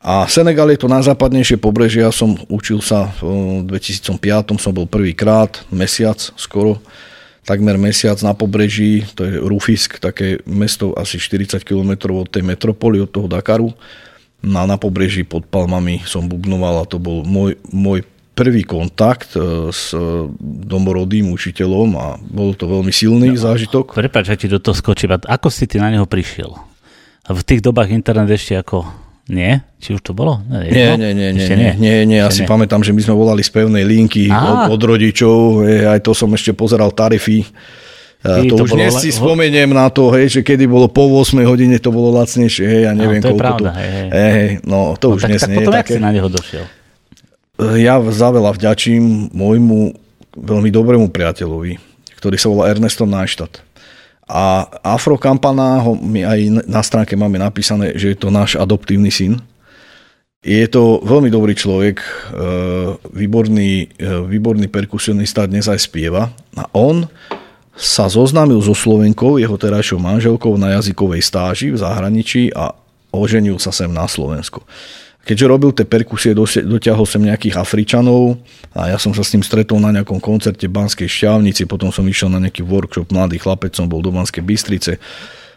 A 0.03 0.27
Senegal 0.27 0.67
je 0.75 0.83
to 0.83 0.91
najzápadnejšie 0.91 1.63
pobrežie, 1.63 2.03
ja 2.03 2.11
som 2.11 2.35
učil 2.51 2.83
sa 2.83 3.15
v 3.23 3.63
2005, 3.71 4.59
som 4.59 4.75
bol 4.75 4.91
prvýkrát, 4.91 5.63
mesiac 5.71 6.19
skoro, 6.35 6.83
takmer 7.47 7.79
mesiac 7.79 8.19
na 8.27 8.35
pobreží, 8.35 9.07
to 9.15 9.23
je 9.23 9.39
Rufisk, 9.39 10.03
také 10.03 10.43
mesto 10.43 10.91
asi 10.99 11.23
40 11.23 11.63
km 11.63 12.19
od 12.19 12.27
tej 12.27 12.43
metropoly, 12.43 12.99
od 12.99 13.15
toho 13.15 13.31
Dakaru 13.31 13.71
na, 14.43 14.67
na 14.67 14.77
pobreží 14.77 15.23
pod 15.23 15.47
Palmami 15.47 16.03
som 16.05 16.27
bubnoval 16.27 16.83
a 16.83 16.89
to 16.89 16.99
bol 16.99 17.23
môj, 17.23 17.57
môj 17.71 18.03
prvý 18.35 18.67
kontakt 18.67 19.39
e, 19.39 19.71
s 19.71 19.95
e, 19.95 20.01
domorodým 20.43 21.31
učiteľom 21.31 21.89
a 21.95 22.07
bol 22.19 22.57
to 22.59 22.67
veľmi 22.67 22.91
silný 22.91 23.33
no, 23.33 23.39
zážitok. 23.39 23.95
Prepač, 23.95 24.35
že 24.35 24.37
ti 24.45 24.47
do 24.51 24.59
toho 24.59 24.75
skočím. 24.75 25.15
Ako 25.15 25.49
si 25.53 25.71
ty 25.71 25.79
na 25.79 25.93
neho 25.93 26.09
prišiel? 26.09 26.51
V 27.23 27.43
tých 27.47 27.63
dobách 27.63 27.95
internet 27.95 28.29
ešte 28.35 28.59
ako... 28.59 29.05
Nie? 29.31 29.63
Či 29.79 29.95
už 29.95 30.03
to 30.03 30.13
bolo? 30.19 30.43
Nie, 30.51 30.99
nie, 30.99 31.15
nie, 31.15 31.31
nie, 31.31 31.31
nie, 31.31 31.47
nie, 31.55 31.73
nie, 31.79 31.97
nie. 32.11 32.19
Ja 32.19 32.35
si 32.35 32.43
nie. 32.43 32.51
pamätám, 32.51 32.83
že 32.83 32.91
my 32.91 33.07
sme 33.07 33.15
volali 33.15 33.47
z 33.47 33.55
pevnej 33.55 33.87
linky 33.87 34.27
od, 34.27 34.75
od 34.75 34.83
rodičov, 34.83 35.63
aj 35.63 36.03
to 36.03 36.11
som 36.11 36.27
ešte 36.35 36.51
pozeral 36.51 36.91
tarify 36.91 37.39
Ty, 38.23 38.47
to, 38.47 38.55
to 38.55 38.71
už 38.71 38.79
dnes 38.79 38.95
si 39.03 39.11
spomeniem 39.11 39.75
na 39.75 39.91
to, 39.91 40.15
hej, 40.15 40.31
že 40.31 40.41
kedy 40.47 40.71
bolo 40.71 40.87
po 40.87 41.11
8 41.11 41.43
hodine, 41.43 41.75
to 41.83 41.91
bolo 41.91 42.15
lacnejšie, 42.15 42.63
hej, 42.63 42.81
ja 42.87 42.93
neviem, 42.95 43.19
no, 43.19 43.27
to 43.27 43.35
koľko 43.35 43.43
pravda, 43.43 43.71
to... 43.75 43.79
Hej, 43.83 43.91
hej. 43.91 44.09
Hej, 44.15 44.49
no, 44.63 44.81
to 44.95 45.07
no, 45.11 45.15
už 45.19 45.23
tak, 45.27 45.31
dnes 45.35 45.41
tak 45.43 45.51
nie 45.51 45.59
potom 45.59 45.73
je 45.75 45.79
také. 45.83 45.93
si 45.99 46.01
na 46.01 46.11
neho 46.15 46.29
došiel? 46.31 46.65
Ja 47.83 47.99
za 47.99 48.29
veľa 48.31 48.55
vďačím 48.55 49.35
môjmu 49.35 49.79
veľmi 50.39 50.71
dobrému 50.71 51.11
priateľovi, 51.11 51.83
ktorý 52.23 52.37
sa 52.39 52.49
volá 52.49 52.71
Ernesto 52.71 53.05
Náštat. 53.05 53.61
A 54.31 54.71
Afro 54.87 55.19
Campana, 55.19 55.83
ho 55.83 55.99
my 55.99 56.23
aj 56.23 56.41
na 56.71 56.81
stránke 56.81 57.19
máme 57.19 57.37
napísané, 57.43 57.99
že 57.99 58.15
je 58.15 58.19
to 58.23 58.31
náš 58.31 58.55
adoptívny 58.57 59.11
syn. 59.11 59.43
Je 60.43 60.63
to 60.71 61.03
veľmi 61.03 61.31
dobrý 61.31 61.55
človek, 61.55 62.03
e, 62.03 62.07
výborný, 63.15 63.93
e, 63.95 64.07
výborný 64.27 64.67
perkusionista, 64.71 65.47
dnes 65.47 65.67
aj 65.67 65.85
spieva. 65.85 66.35
A 66.55 66.67
on 66.75 67.07
sa 67.73 68.05
zoznámil 68.09 68.61
so 68.61 68.77
Slovenkou, 68.77 69.41
jeho 69.41 69.57
terajšou 69.57 69.97
manželkou 69.97 70.55
na 70.61 70.77
jazykovej 70.77 71.25
stáži 71.25 71.73
v 71.73 71.81
zahraničí 71.81 72.53
a 72.53 72.77
oženil 73.13 73.57
sa 73.57 73.73
sem 73.73 73.89
na 73.89 74.05
Slovensku. 74.05 74.61
Keďže 75.23 75.47
robil 75.47 75.71
tie 75.71 75.87
perkusie, 75.87 76.35
dotiahol 76.67 77.07
sem 77.07 77.23
nejakých 77.23 77.55
Afričanov 77.55 78.43
a 78.75 78.91
ja 78.91 78.99
som 78.99 79.15
sa 79.15 79.23
s 79.23 79.31
ním 79.31 79.47
stretol 79.47 79.79
na 79.79 79.95
nejakom 79.95 80.19
koncerte 80.19 80.67
v 80.67 80.75
Banskej 80.75 81.07
šťavnici, 81.07 81.71
potom 81.71 81.95
som 81.95 82.03
išiel 82.03 82.27
na 82.27 82.43
nejaký 82.43 82.67
workshop, 82.67 83.15
mladý 83.15 83.39
chlapec 83.39 83.71
som 83.71 83.87
bol 83.87 84.03
do 84.03 84.11
Banskej 84.11 84.43
Bystrice 84.43 84.99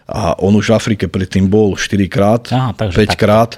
a 0.06 0.38
on 0.38 0.54
už 0.54 0.70
v 0.70 0.78
Afrike 0.78 1.06
predtým 1.10 1.50
bol 1.50 1.74
4 1.74 2.06
krát, 2.06 2.46
Aha, 2.54 2.78
5 2.78 2.94
krát 3.18 3.58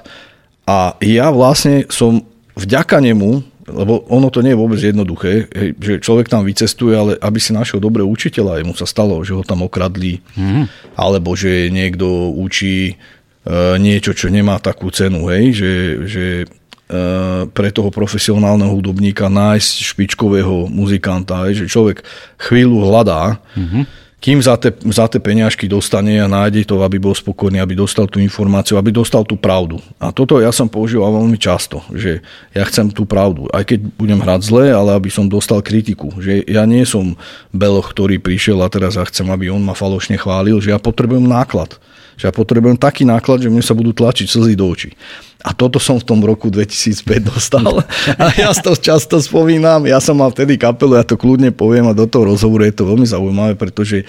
a 0.64 0.96
ja 1.04 1.28
vlastne 1.28 1.84
som 1.92 2.24
vďaka 2.56 3.04
nemu 3.04 3.44
lebo 3.68 4.04
ono 4.08 4.32
to 4.32 4.40
nie 4.40 4.56
je 4.56 4.60
vôbec 4.60 4.80
jednoduché, 4.80 5.46
že 5.78 6.00
človek 6.02 6.32
tam 6.32 6.42
vycestuje, 6.44 6.94
ale 6.96 7.12
aby 7.20 7.38
si 7.38 7.52
našiel 7.52 7.78
dobré 7.78 8.02
učiteľa, 8.02 8.64
mu 8.64 8.74
sa 8.74 8.88
stalo, 8.88 9.20
že 9.22 9.36
ho 9.36 9.44
tam 9.44 9.64
okradli, 9.64 10.24
mm. 10.36 10.94
alebo 10.96 11.36
že 11.36 11.68
niekto 11.68 12.32
učí 12.34 12.96
uh, 12.96 13.76
niečo, 13.76 14.16
čo 14.16 14.32
nemá 14.32 14.58
takú 14.58 14.88
cenu, 14.88 15.28
hej, 15.30 15.44
že, 15.52 15.72
že 16.08 16.26
uh, 16.44 17.46
pre 17.52 17.68
toho 17.70 17.92
profesionálneho 17.92 18.72
hudobníka 18.72 19.28
nájsť 19.28 19.72
špičkového 19.94 20.66
muzikanta, 20.72 21.48
hej, 21.48 21.64
že 21.64 21.72
človek 21.72 22.02
chvíľu 22.40 22.88
hľadá, 22.88 23.38
mm-hmm 23.54 24.07
kým 24.18 24.42
za 24.42 24.58
tie, 24.58 24.74
za 24.90 25.06
tie 25.06 25.22
peňažky 25.22 25.70
dostane 25.70 26.18
a 26.18 26.26
nájde 26.26 26.66
to, 26.66 26.82
aby 26.82 26.98
bol 26.98 27.14
spokojný, 27.14 27.62
aby 27.62 27.78
dostal 27.78 28.10
tú 28.10 28.18
informáciu, 28.18 28.74
aby 28.74 28.90
dostal 28.90 29.22
tú 29.22 29.38
pravdu. 29.38 29.78
A 30.02 30.10
toto 30.10 30.42
ja 30.42 30.50
som 30.50 30.66
používal 30.66 31.22
veľmi 31.22 31.38
často, 31.38 31.86
že 31.94 32.18
ja 32.50 32.66
chcem 32.66 32.90
tú 32.90 33.06
pravdu, 33.06 33.46
aj 33.54 33.62
keď 33.62 33.78
budem 33.94 34.18
hrať 34.18 34.40
zle, 34.42 34.74
ale 34.74 34.98
aby 34.98 35.06
som 35.06 35.30
dostal 35.30 35.62
kritiku. 35.62 36.10
Že 36.18 36.50
ja 36.50 36.66
nie 36.66 36.82
som 36.82 37.14
beloch, 37.54 37.94
ktorý 37.94 38.18
prišiel 38.18 38.58
a 38.58 38.66
teraz 38.66 38.98
ja 38.98 39.06
chcem, 39.06 39.30
aby 39.30 39.54
on 39.54 39.62
ma 39.62 39.78
falošne 39.78 40.18
chválil, 40.18 40.58
že 40.58 40.74
ja 40.74 40.82
potrebujem 40.82 41.22
náklad. 41.22 41.78
Že 42.18 42.24
ja 42.26 42.32
potrebujem 42.34 42.74
taký 42.74 43.06
náklad, 43.06 43.46
že 43.46 43.54
mne 43.54 43.62
sa 43.62 43.78
budú 43.78 43.94
tlačiť 43.94 44.26
slzy 44.26 44.58
do 44.58 44.66
očí. 44.66 44.98
A 45.38 45.54
toto 45.54 45.78
som 45.78 46.02
v 46.02 46.04
tom 46.06 46.18
roku 46.26 46.50
2005 46.50 47.30
dostal. 47.30 47.86
A 48.18 48.24
ja 48.34 48.50
to 48.50 48.74
často 48.74 49.22
spomínam. 49.22 49.86
Ja 49.86 50.02
som 50.02 50.18
mal 50.18 50.34
vtedy 50.34 50.58
kapelu, 50.58 50.98
ja 50.98 51.06
to 51.06 51.14
kľudne 51.14 51.54
poviem 51.54 51.86
a 51.86 51.94
do 51.94 52.10
toho 52.10 52.34
rozhovoru 52.34 52.66
je 52.66 52.74
to 52.74 52.84
veľmi 52.88 53.06
zaujímavé, 53.06 53.54
pretože 53.54 54.02
e, 54.02 54.06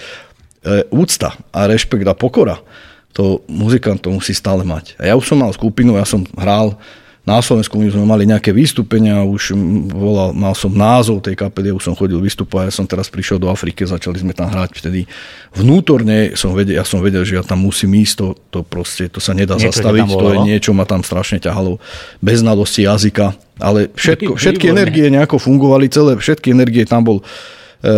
úcta 0.90 1.38
a 1.54 1.70
rešpekt 1.70 2.02
a 2.10 2.18
pokora 2.18 2.58
to 3.10 3.42
muzikant 3.50 4.02
to 4.02 4.10
musí 4.10 4.34
stále 4.34 4.62
mať. 4.62 4.94
A 4.98 5.10
ja 5.10 5.14
už 5.18 5.26
som 5.26 5.38
mal 5.38 5.50
skupinu, 5.50 5.98
ja 5.98 6.06
som 6.06 6.22
hral 6.38 6.78
na 7.30 7.38
Slovensku 7.38 7.78
my 7.78 7.86
sme 7.94 8.02
mali 8.02 8.26
nejaké 8.26 8.50
vystúpenia, 8.50 9.22
už 9.22 9.54
volal, 9.94 10.34
mal 10.34 10.50
som 10.58 10.74
názov 10.74 11.22
tej 11.22 11.38
kapely, 11.38 11.70
už 11.70 11.86
som 11.86 11.94
chodil 11.94 12.18
vystupovať, 12.18 12.66
ja 12.66 12.74
som 12.74 12.86
teraz 12.90 13.06
prišiel 13.06 13.38
do 13.38 13.46
Afriky, 13.46 13.86
začali 13.86 14.18
sme 14.18 14.34
tam 14.34 14.50
hrať 14.50 14.82
vtedy. 14.82 15.06
Vnútorne 15.54 16.34
som 16.34 16.50
vedel, 16.50 16.82
ja 16.82 16.82
som 16.82 16.98
vedel, 16.98 17.22
že 17.22 17.38
ja 17.38 17.46
tam 17.46 17.62
musím 17.62 17.94
ísť, 18.02 18.14
to, 18.18 18.26
to 18.50 18.58
proste, 18.66 19.06
to 19.14 19.22
sa 19.22 19.30
nedá 19.30 19.54
niečo 19.54 19.70
zastaviť, 19.70 20.10
to 20.10 20.28
je 20.34 20.38
niečo, 20.42 20.70
ma 20.74 20.82
tam 20.82 21.06
strašne 21.06 21.38
ťahalo, 21.38 21.78
bez 22.18 22.42
znalosti 22.42 22.82
jazyka, 22.82 23.38
ale 23.62 23.94
všetko, 23.94 24.34
všetky 24.34 24.66
energie 24.66 25.06
nejako 25.06 25.38
fungovali, 25.38 25.86
celé, 25.86 26.18
všetky 26.18 26.50
energie 26.50 26.82
tam 26.82 27.06
bol 27.06 27.22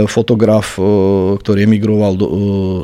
fotograf, 0.06 0.78
e, 0.78 0.82
ktorý 1.42 1.66
emigroval 1.66 2.14
do, 2.14 2.26
e, 2.26 2.34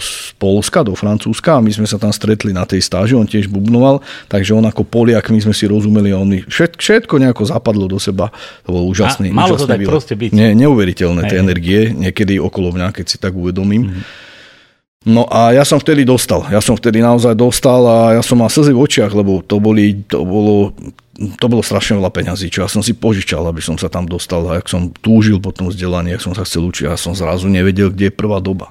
z 0.03 0.35
Polska 0.35 0.83
do 0.83 0.99
Francúzska 0.99 1.59
a 1.59 1.63
my 1.63 1.71
sme 1.71 1.87
sa 1.87 1.95
tam 1.95 2.11
stretli 2.11 2.51
na 2.51 2.67
tej 2.67 2.83
stáži, 2.83 3.15
on 3.15 3.23
tiež 3.23 3.47
bubnoval, 3.47 4.03
takže 4.27 4.51
on 4.51 4.67
ako 4.67 4.83
Poliak, 4.83 5.31
my 5.31 5.39
sme 5.39 5.55
si 5.55 5.71
rozumeli 5.71 6.11
a 6.11 6.19
on 6.19 6.27
všetko, 6.27 6.79
všetko 6.83 7.15
nejako 7.23 7.43
zapadlo 7.47 7.87
do 7.87 8.03
seba. 8.03 8.35
To 8.67 8.75
bol 8.75 8.85
úžasný. 8.91 9.31
A 9.31 9.47
malo 9.47 9.55
úžasný 9.55 9.67
to 9.67 9.73
tak 9.79 9.87
proste 9.87 10.15
byť. 10.19 10.31
Nie, 10.35 10.59
neuveriteľné 10.59 11.31
tie 11.31 11.39
energie, 11.39 11.95
niekedy 11.95 12.43
okolo 12.43 12.75
mňa, 12.75 12.91
keď 12.91 13.07
si 13.07 13.17
tak 13.23 13.31
uvedomím. 13.31 13.95
Mm-hmm. 13.95 14.27
No 15.07 15.31
a 15.31 15.55
ja 15.55 15.63
som 15.63 15.79
vtedy 15.79 16.03
dostal, 16.03 16.51
ja 16.51 16.59
som 16.59 16.75
vtedy 16.75 16.99
naozaj 16.99 17.33
dostal 17.39 17.81
a 17.87 18.19
ja 18.19 18.23
som 18.27 18.43
mal 18.43 18.51
slzy 18.51 18.75
v 18.75 18.83
očiach, 18.83 19.15
lebo 19.15 19.41
to, 19.47 19.63
boli, 19.63 20.03
to 20.11 20.27
bolo 20.27 20.75
to 21.19 21.47
bolo 21.51 21.67
strašne 21.67 21.99
veľa 21.99 22.15
peňazí, 22.15 22.47
čo 22.47 22.63
ja 22.63 22.71
som 22.71 22.79
si 22.79 22.95
požičal, 22.95 23.43
aby 23.51 23.59
som 23.59 23.75
sa 23.75 23.91
tam 23.91 24.07
dostal 24.07 24.47
a 24.47 24.63
jak 24.63 24.71
som 24.71 24.95
túžil 25.03 25.43
po 25.43 25.51
tom 25.51 25.67
vzdelaní, 25.67 26.15
jak 26.15 26.23
som 26.23 26.31
sa 26.31 26.47
chcel 26.47 26.71
učiť, 26.71 26.87
ja 26.87 26.95
som 26.95 27.11
zrazu 27.11 27.51
nevedel, 27.51 27.91
kde 27.91 28.09
je 28.09 28.15
prvá 28.15 28.39
doba. 28.39 28.71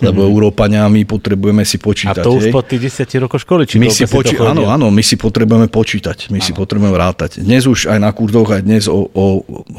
Lebo 0.00 0.24
mm. 0.24 0.28
Európania 0.28 0.84
my 0.92 1.08
potrebujeme 1.08 1.64
si 1.64 1.80
počítať. 1.80 2.20
A 2.20 2.26
to 2.26 2.36
už 2.36 2.50
hej. 2.50 2.54
po 2.54 2.60
tých 2.60 2.92
10 2.92 3.24
rokoch 3.24 3.40
školy? 3.44 3.64
Či 3.64 3.80
my 3.80 3.88
si 3.88 4.04
poči- 4.04 4.36
áno, 4.36 4.68
áno, 4.68 4.92
my 4.92 5.00
si 5.00 5.16
potrebujeme 5.16 5.72
počítať, 5.72 6.28
my 6.28 6.40
áno. 6.42 6.46
si 6.46 6.52
potrebujeme 6.52 6.92
vrátať. 6.92 7.40
Dnes 7.40 7.64
už 7.64 7.88
aj 7.88 7.98
na 8.02 8.10
kurzoch, 8.12 8.50
aj 8.52 8.62
dnes 8.66 8.84
o, 8.92 9.08
o 9.08 9.24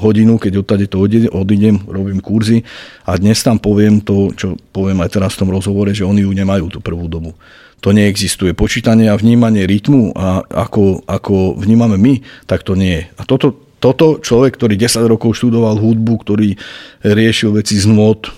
hodinu, 0.02 0.42
keď 0.42 0.66
odtade 0.66 0.86
to 0.90 1.02
odídem, 1.34 1.78
robím 1.86 2.18
kurzy 2.18 2.66
a 3.06 3.14
dnes 3.20 3.42
tam 3.46 3.62
poviem 3.62 4.02
to, 4.02 4.34
čo 4.34 4.58
poviem 4.74 5.06
aj 5.06 5.22
teraz 5.22 5.38
v 5.38 5.46
tom 5.46 5.50
rozhovore, 5.54 5.94
že 5.94 6.08
oni 6.08 6.26
ju 6.26 6.32
nemajú 6.34 6.72
tú 6.72 6.80
prvú 6.82 7.06
dobu 7.06 7.38
to 7.82 7.94
neexistuje. 7.94 8.58
Počítanie 8.58 9.10
a 9.10 9.20
vnímanie 9.20 9.70
rytmu, 9.70 10.14
a 10.18 10.42
ako, 10.44 11.06
ako 11.06 11.58
vnímame 11.62 11.98
my, 11.98 12.14
tak 12.50 12.66
to 12.66 12.74
nie 12.74 13.02
je. 13.02 13.04
A 13.18 13.22
toto, 13.24 13.54
toto 13.78 14.18
človek, 14.18 14.58
ktorý 14.58 14.74
10 14.76 15.06
rokov 15.06 15.38
študoval 15.38 15.78
hudbu, 15.78 16.14
ktorý 16.26 16.58
riešil 17.06 17.54
veci 17.54 17.78
z 17.78 17.86
nôd, 17.86 18.34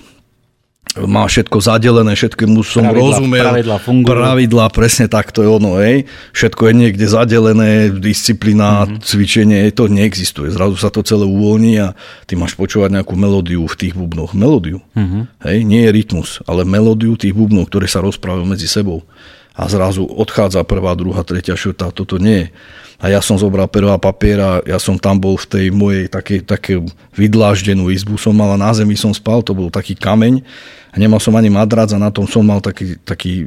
má 0.98 1.30
všetko 1.30 1.62
zadelené, 1.62 2.18
všetkému 2.18 2.66
som 2.66 2.82
pravidla, 2.82 2.98
rozumel. 2.98 3.46
Pravidla 3.46 3.78
fungujú. 3.78 4.10
Pravidla, 4.10 4.66
presne 4.74 5.06
tak 5.06 5.30
to 5.30 5.46
je 5.46 5.50
ono, 5.50 5.78
hej. 5.78 6.10
Všetko 6.34 6.62
je 6.66 6.74
niekde 6.74 7.06
zadelené, 7.06 7.94
disciplína, 7.94 8.90
mm-hmm. 8.90 9.06
cvičenie, 9.06 9.62
to 9.70 9.86
neexistuje. 9.86 10.50
Zrazu 10.50 10.82
sa 10.82 10.90
to 10.90 11.06
celé 11.06 11.30
uvoľní 11.30 11.78
a 11.78 11.94
ty 12.26 12.34
máš 12.34 12.58
počúvať 12.58 12.90
nejakú 12.90 13.14
melódiu 13.14 13.70
v 13.70 13.76
tých 13.78 13.94
bubnoch. 13.94 14.34
Melódiu, 14.34 14.82
mm-hmm. 14.98 15.46
hej, 15.46 15.58
nie 15.62 15.86
je 15.86 15.94
rytmus, 15.94 16.42
ale 16.50 16.66
melódiu 16.66 17.14
tých 17.14 17.38
bubnov, 17.38 17.70
ktoré 17.70 17.86
sa 17.86 18.02
rozprávajú 18.02 18.50
medzi 18.50 18.66
sebou. 18.66 19.06
A 19.54 19.70
zrazu 19.70 20.08
odchádza 20.10 20.66
prvá, 20.66 20.98
druhá, 20.98 21.22
tretia 21.22 21.54
šota, 21.54 21.94
toto 21.94 22.18
nie 22.18 22.48
je. 22.48 22.52
A 23.00 23.08
ja 23.08 23.24
som 23.24 23.40
zobral 23.40 23.72
pero 23.72 23.96
a 23.96 24.02
papier 24.02 24.40
a 24.44 24.60
ja 24.68 24.76
som 24.76 25.00
tam 25.00 25.24
bol 25.24 25.40
v 25.40 25.48
tej 25.48 25.66
mojej 25.72 26.12
takej, 26.12 26.44
také 26.44 26.84
vydláždenú 27.16 27.88
izbu 27.88 28.20
som 28.20 28.36
mal 28.36 28.52
a 28.52 28.60
na 28.60 28.76
zemi 28.76 29.00
som 29.00 29.16
spal, 29.16 29.40
to 29.40 29.56
bol 29.56 29.72
taký 29.72 29.96
kameň 29.96 30.44
a 30.90 30.96
nemal 30.98 31.22
som 31.22 31.36
ani 31.38 31.54
madrac 31.54 31.94
a 31.94 32.02
na 32.02 32.10
tom 32.10 32.26
som 32.26 32.42
mal 32.42 32.60
taký, 32.60 32.98
taký 33.06 33.46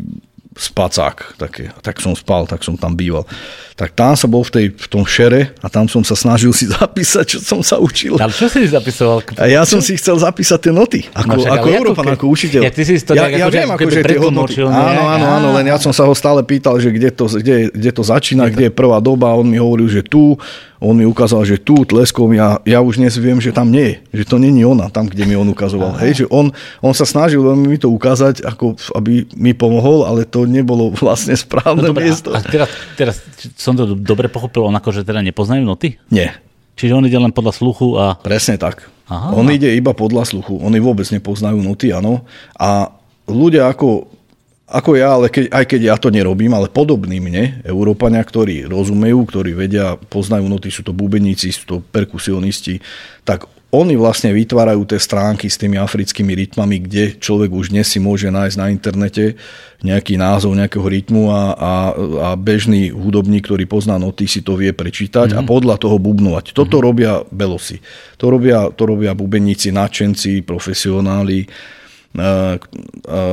spacák. 0.53 1.41
Také. 1.41 1.73
Tak 1.81 2.01
som 2.01 2.13
spal, 2.13 2.45
tak 2.45 2.61
som 2.61 2.77
tam 2.77 2.93
býval. 2.93 3.25
Tak 3.73 3.97
tam 3.97 4.13
som 4.13 4.29
bol 4.29 4.45
v, 4.45 4.53
tej, 4.53 4.67
v 4.77 4.87
tom 4.89 5.03
šere 5.09 5.57
a 5.65 5.67
tam 5.73 5.89
som 5.89 6.05
sa 6.05 6.13
snažil 6.13 6.53
si 6.53 6.69
zapísať, 6.77 7.25
čo 7.25 7.39
som 7.41 7.61
sa 7.65 7.81
učil. 7.81 8.21
Ale 8.21 8.33
čo 8.33 8.47
si 8.53 8.69
zapisoval? 8.69 9.25
A 9.41 9.49
ja 9.49 9.65
som 9.65 9.81
si 9.81 9.97
chcel 9.97 10.21
zapísať 10.21 10.59
tie 10.69 10.73
noty. 10.73 11.01
Ako, 11.17 11.37
no 11.37 11.41
však, 11.41 11.53
ako 11.57 11.69
Európan, 11.73 12.07
ako 12.13 12.25
učiteľ. 12.29 12.63
Ja, 12.69 12.73
ty 12.73 12.83
si 12.85 13.01
to 13.01 13.17
ja, 13.17 13.29
ja 13.33 13.49
viem, 13.49 13.69
ako, 13.69 13.89
že 13.89 14.01
tie 14.05 14.21
hodnoty. 14.21 14.55
Áno, 14.61 15.03
áno, 15.09 15.27
áno, 15.41 15.49
len 15.57 15.73
ja 15.73 15.81
som 15.81 15.93
sa 15.93 16.05
ho 16.05 16.13
stále 16.13 16.45
pýtal, 16.45 16.77
že 16.77 16.93
kde 16.93 17.11
to, 17.11 17.25
kde, 17.33 17.73
kde 17.73 17.91
to 17.91 18.03
začína, 18.05 18.53
kde 18.53 18.69
je 18.69 18.73
prvá 18.73 19.01
doba 19.01 19.33
on 19.33 19.49
mi 19.49 19.57
hovoril, 19.57 19.89
že 19.89 20.05
tu, 20.05 20.37
on 20.83 20.99
mi 20.99 21.07
ukázal, 21.07 21.47
že 21.47 21.63
tu 21.63 21.87
tleskom, 21.87 22.35
ja, 22.35 22.59
ja 22.67 22.83
už 22.83 22.99
dnes 22.99 23.15
viem, 23.15 23.39
že 23.39 23.55
tam 23.55 23.71
nie 23.71 23.95
je, 23.95 24.23
že 24.23 24.25
to 24.27 24.37
není 24.43 24.67
ona, 24.67 24.91
tam, 24.91 25.07
kde 25.07 25.23
mi 25.23 25.39
on 25.39 25.47
ukazoval. 25.47 25.95
Hej, 26.03 26.13
že 26.23 26.25
on, 26.27 26.51
on 26.83 26.91
sa 26.91 27.07
snažil 27.07 27.39
veľmi 27.39 27.71
mi 27.71 27.79
to 27.79 27.87
ukázať, 27.87 28.43
ako 28.43 28.75
aby 28.99 29.31
mi 29.39 29.55
pomohol, 29.55 30.03
ale 30.03 30.27
to 30.27 30.43
nebolo 30.43 30.91
vlastne 30.99 31.39
správne 31.39 31.95
no, 31.95 31.95
miesto. 31.95 32.35
A, 32.35 32.43
a 32.43 32.45
teraz, 32.45 32.69
teraz 32.99 33.23
som 33.55 33.79
to 33.79 33.95
dobre 33.95 34.27
pochopil, 34.27 34.67
on 34.67 34.75
akože 34.75 35.07
teda 35.07 35.23
nepoznajú 35.23 35.63
noty? 35.63 36.03
Nie. 36.11 36.35
Čiže 36.75 36.99
on 36.99 37.07
ide 37.07 37.19
len 37.21 37.31
podľa 37.31 37.55
sluchu 37.55 37.95
a... 37.95 38.19
Presne 38.19 38.59
tak. 38.59 38.91
Aha. 39.07 39.37
On 39.37 39.47
ide 39.53 39.71
iba 39.77 39.95
podľa 39.95 40.25
sluchu. 40.25 40.59
Oni 40.59 40.81
vôbec 40.83 41.07
nepoznajú 41.13 41.61
noty, 41.61 41.93
áno. 41.93 42.25
A 42.57 42.91
ľudia 43.29 43.71
ako 43.71 44.09
ako 44.73 44.97
ja, 44.97 45.21
ale 45.21 45.29
keď, 45.29 45.53
aj 45.53 45.65
keď 45.69 45.81
ja 45.93 45.97
to 46.01 46.09
nerobím, 46.09 46.57
ale 46.57 46.73
podobní 46.73 47.21
mne, 47.21 47.61
Európania, 47.69 48.25
ktorí 48.25 48.65
rozumejú, 48.65 49.29
ktorí 49.29 49.53
vedia, 49.53 50.01
poznajú 50.09 50.49
noty, 50.49 50.73
sú 50.73 50.81
to 50.81 50.97
bubeníci, 50.97 51.53
sú 51.53 51.65
to 51.69 51.77
perkusionisti, 51.85 52.81
tak 53.29 53.45
oni 53.73 53.97
vlastne 53.97 54.37
vytvárajú 54.37 54.85
tie 54.85 55.01
stránky 55.01 55.49
s 55.49 55.57
tými 55.57 55.81
africkými 55.81 56.37
rytmami, 56.37 56.85
kde 56.85 57.17
človek 57.17 57.49
už 57.49 57.73
dnes 57.73 57.89
si 57.89 57.97
môže 57.97 58.29
nájsť 58.29 58.57
na 58.61 58.69
internete 58.69 59.41
nejaký 59.81 60.21
názov 60.21 60.53
nejakého 60.53 60.85
rytmu 60.85 61.33
a, 61.33 61.57
a, 61.57 61.75
a 61.97 62.29
bežný 62.37 62.93
hudobník, 62.93 63.49
ktorý 63.49 63.65
pozná 63.65 63.97
noty, 63.97 64.29
si 64.29 64.45
to 64.45 64.61
vie 64.61 64.77
prečítať 64.77 65.33
mm-hmm. 65.33 65.41
a 65.41 65.45
mhm. 65.45 65.49
podľa 65.49 65.77
toho 65.81 65.97
bubnovať. 65.97 66.53
Toto 66.53 66.81
mm-hmm. 66.81 66.85
robia 66.85 67.13
belosi. 67.33 67.81
To 68.21 68.29
robia, 68.29 68.69
to 68.77 68.85
robia 68.85 69.17
bubeníci, 69.17 69.73
nadšenci, 69.73 70.45
profesionáli 70.45 71.49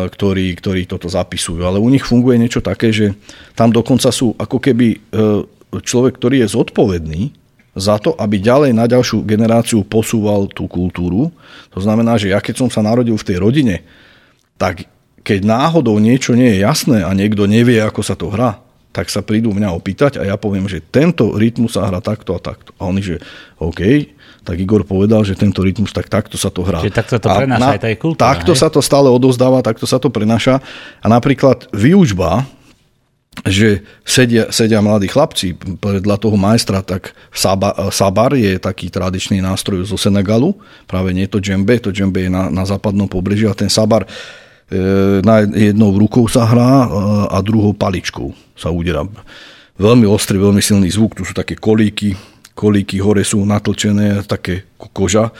ktorí, 0.09 0.45
ktorí 0.55 0.88
toto 0.88 1.12
zapisujú. 1.12 1.59
Ale 1.67 1.83
u 1.83 1.89
nich 1.91 2.07
funguje 2.07 2.39
niečo 2.39 2.63
také, 2.63 2.95
že 2.95 3.12
tam 3.51 3.75
dokonca 3.75 4.07
sú 4.07 4.31
ako 4.39 4.55
keby 4.55 4.88
e, 4.95 4.98
človek, 5.83 6.15
ktorý 6.15 6.48
je 6.48 6.53
zodpovedný 6.55 7.21
za 7.75 8.00
to, 8.00 8.15
aby 8.15 8.39
ďalej 8.39 8.71
na 8.71 8.88
ďalšiu 8.88 9.27
generáciu 9.27 9.83
posúval 9.83 10.48
tú 10.48 10.65
kultúru. 10.71 11.29
To 11.75 11.79
znamená, 11.83 12.15
že 12.15 12.31
ja 12.31 12.39
keď 12.39 12.55
som 12.65 12.69
sa 12.71 12.79
narodil 12.79 13.19
v 13.19 13.27
tej 13.27 13.38
rodine, 13.43 13.83
tak 14.55 14.88
keď 15.27 15.45
náhodou 15.45 16.00
niečo 16.00 16.33
nie 16.33 16.57
je 16.57 16.63
jasné 16.63 17.03
a 17.03 17.12
niekto 17.12 17.45
nevie, 17.45 17.83
ako 17.83 18.01
sa 18.01 18.15
to 18.15 18.31
hrá, 18.31 18.63
tak 18.89 19.12
sa 19.12 19.21
prídu 19.21 19.53
mňa 19.53 19.69
opýtať 19.75 20.17
a 20.17 20.25
ja 20.25 20.36
poviem, 20.39 20.65
že 20.65 20.81
tento 20.81 21.38
rytmus 21.38 21.77
sa 21.77 21.86
hrá 21.86 22.01
takto 22.01 22.33
a 22.33 22.41
takto. 22.41 22.74
A 22.81 22.89
oni, 22.89 23.05
že 23.05 23.15
OK, 23.62 24.09
tak 24.50 24.58
Igor 24.58 24.82
povedal, 24.82 25.22
že 25.22 25.38
tento 25.38 25.62
rytmus, 25.62 25.94
tak 25.94 26.10
takto 26.10 26.34
sa 26.34 26.50
to 26.50 26.65
hrá. 26.65 26.82
Čiže 26.82 26.98
takto 26.98 27.13
sa 27.13 27.22
to 27.22 27.29
prenáša 27.29 27.70
aj 27.77 27.82
tej 27.86 27.96
kultúra. 28.01 28.34
Takto 28.34 28.51
hej? 28.58 28.60
sa 28.65 28.68
to 28.74 28.82
stále 28.82 29.06
odozdáva, 29.06 29.62
takto 29.62 29.86
sa 29.86 30.01
to 30.01 30.10
prenáša. 30.10 30.58
A 31.06 31.06
napríklad 31.06 31.70
výučba, 31.70 32.50
že 33.46 33.86
sedia, 34.01 34.50
sedia 34.50 34.82
mladí 34.82 35.06
chlapci 35.06 35.53
vedľa 35.77 36.18
toho 36.18 36.34
majstra, 36.34 36.82
tak 36.82 37.13
saba, 37.29 37.94
sabar 37.94 38.34
je 38.34 38.58
taký 38.58 38.89
tradičný 38.89 39.38
nástroj 39.38 39.86
zo 39.86 40.01
Senegalu, 40.01 40.58
práve 40.89 41.13
nie 41.13 41.29
to 41.29 41.38
džembe, 41.38 41.77
to 41.77 41.94
džembe 41.94 42.25
je 42.25 42.34
na, 42.34 42.50
na 42.50 42.65
západnom 42.65 43.06
pobreží 43.06 43.46
a 43.46 43.53
ten 43.53 43.70
sabar 43.70 44.03
e, 44.03 44.10
na 45.22 45.46
jednou 45.46 45.94
rukou 45.94 46.25
sa 46.25 46.50
hrá 46.50 46.84
e, 46.84 46.88
a 47.32 47.38
druhou 47.46 47.77
paličkou 47.77 48.34
sa 48.58 48.74
udiera. 48.74 49.06
Veľmi 49.77 50.10
ostrý, 50.10 50.41
veľmi 50.41 50.60
silný 50.60 50.89
zvuk, 50.89 51.13
tu 51.13 51.22
sú 51.22 51.38
také 51.38 51.53
kolíky, 51.53 52.18
kolíky 52.60 53.00
hore 53.00 53.24
sú 53.24 53.48
natlčené, 53.48 54.28
také 54.28 54.68
koža. 54.75 55.32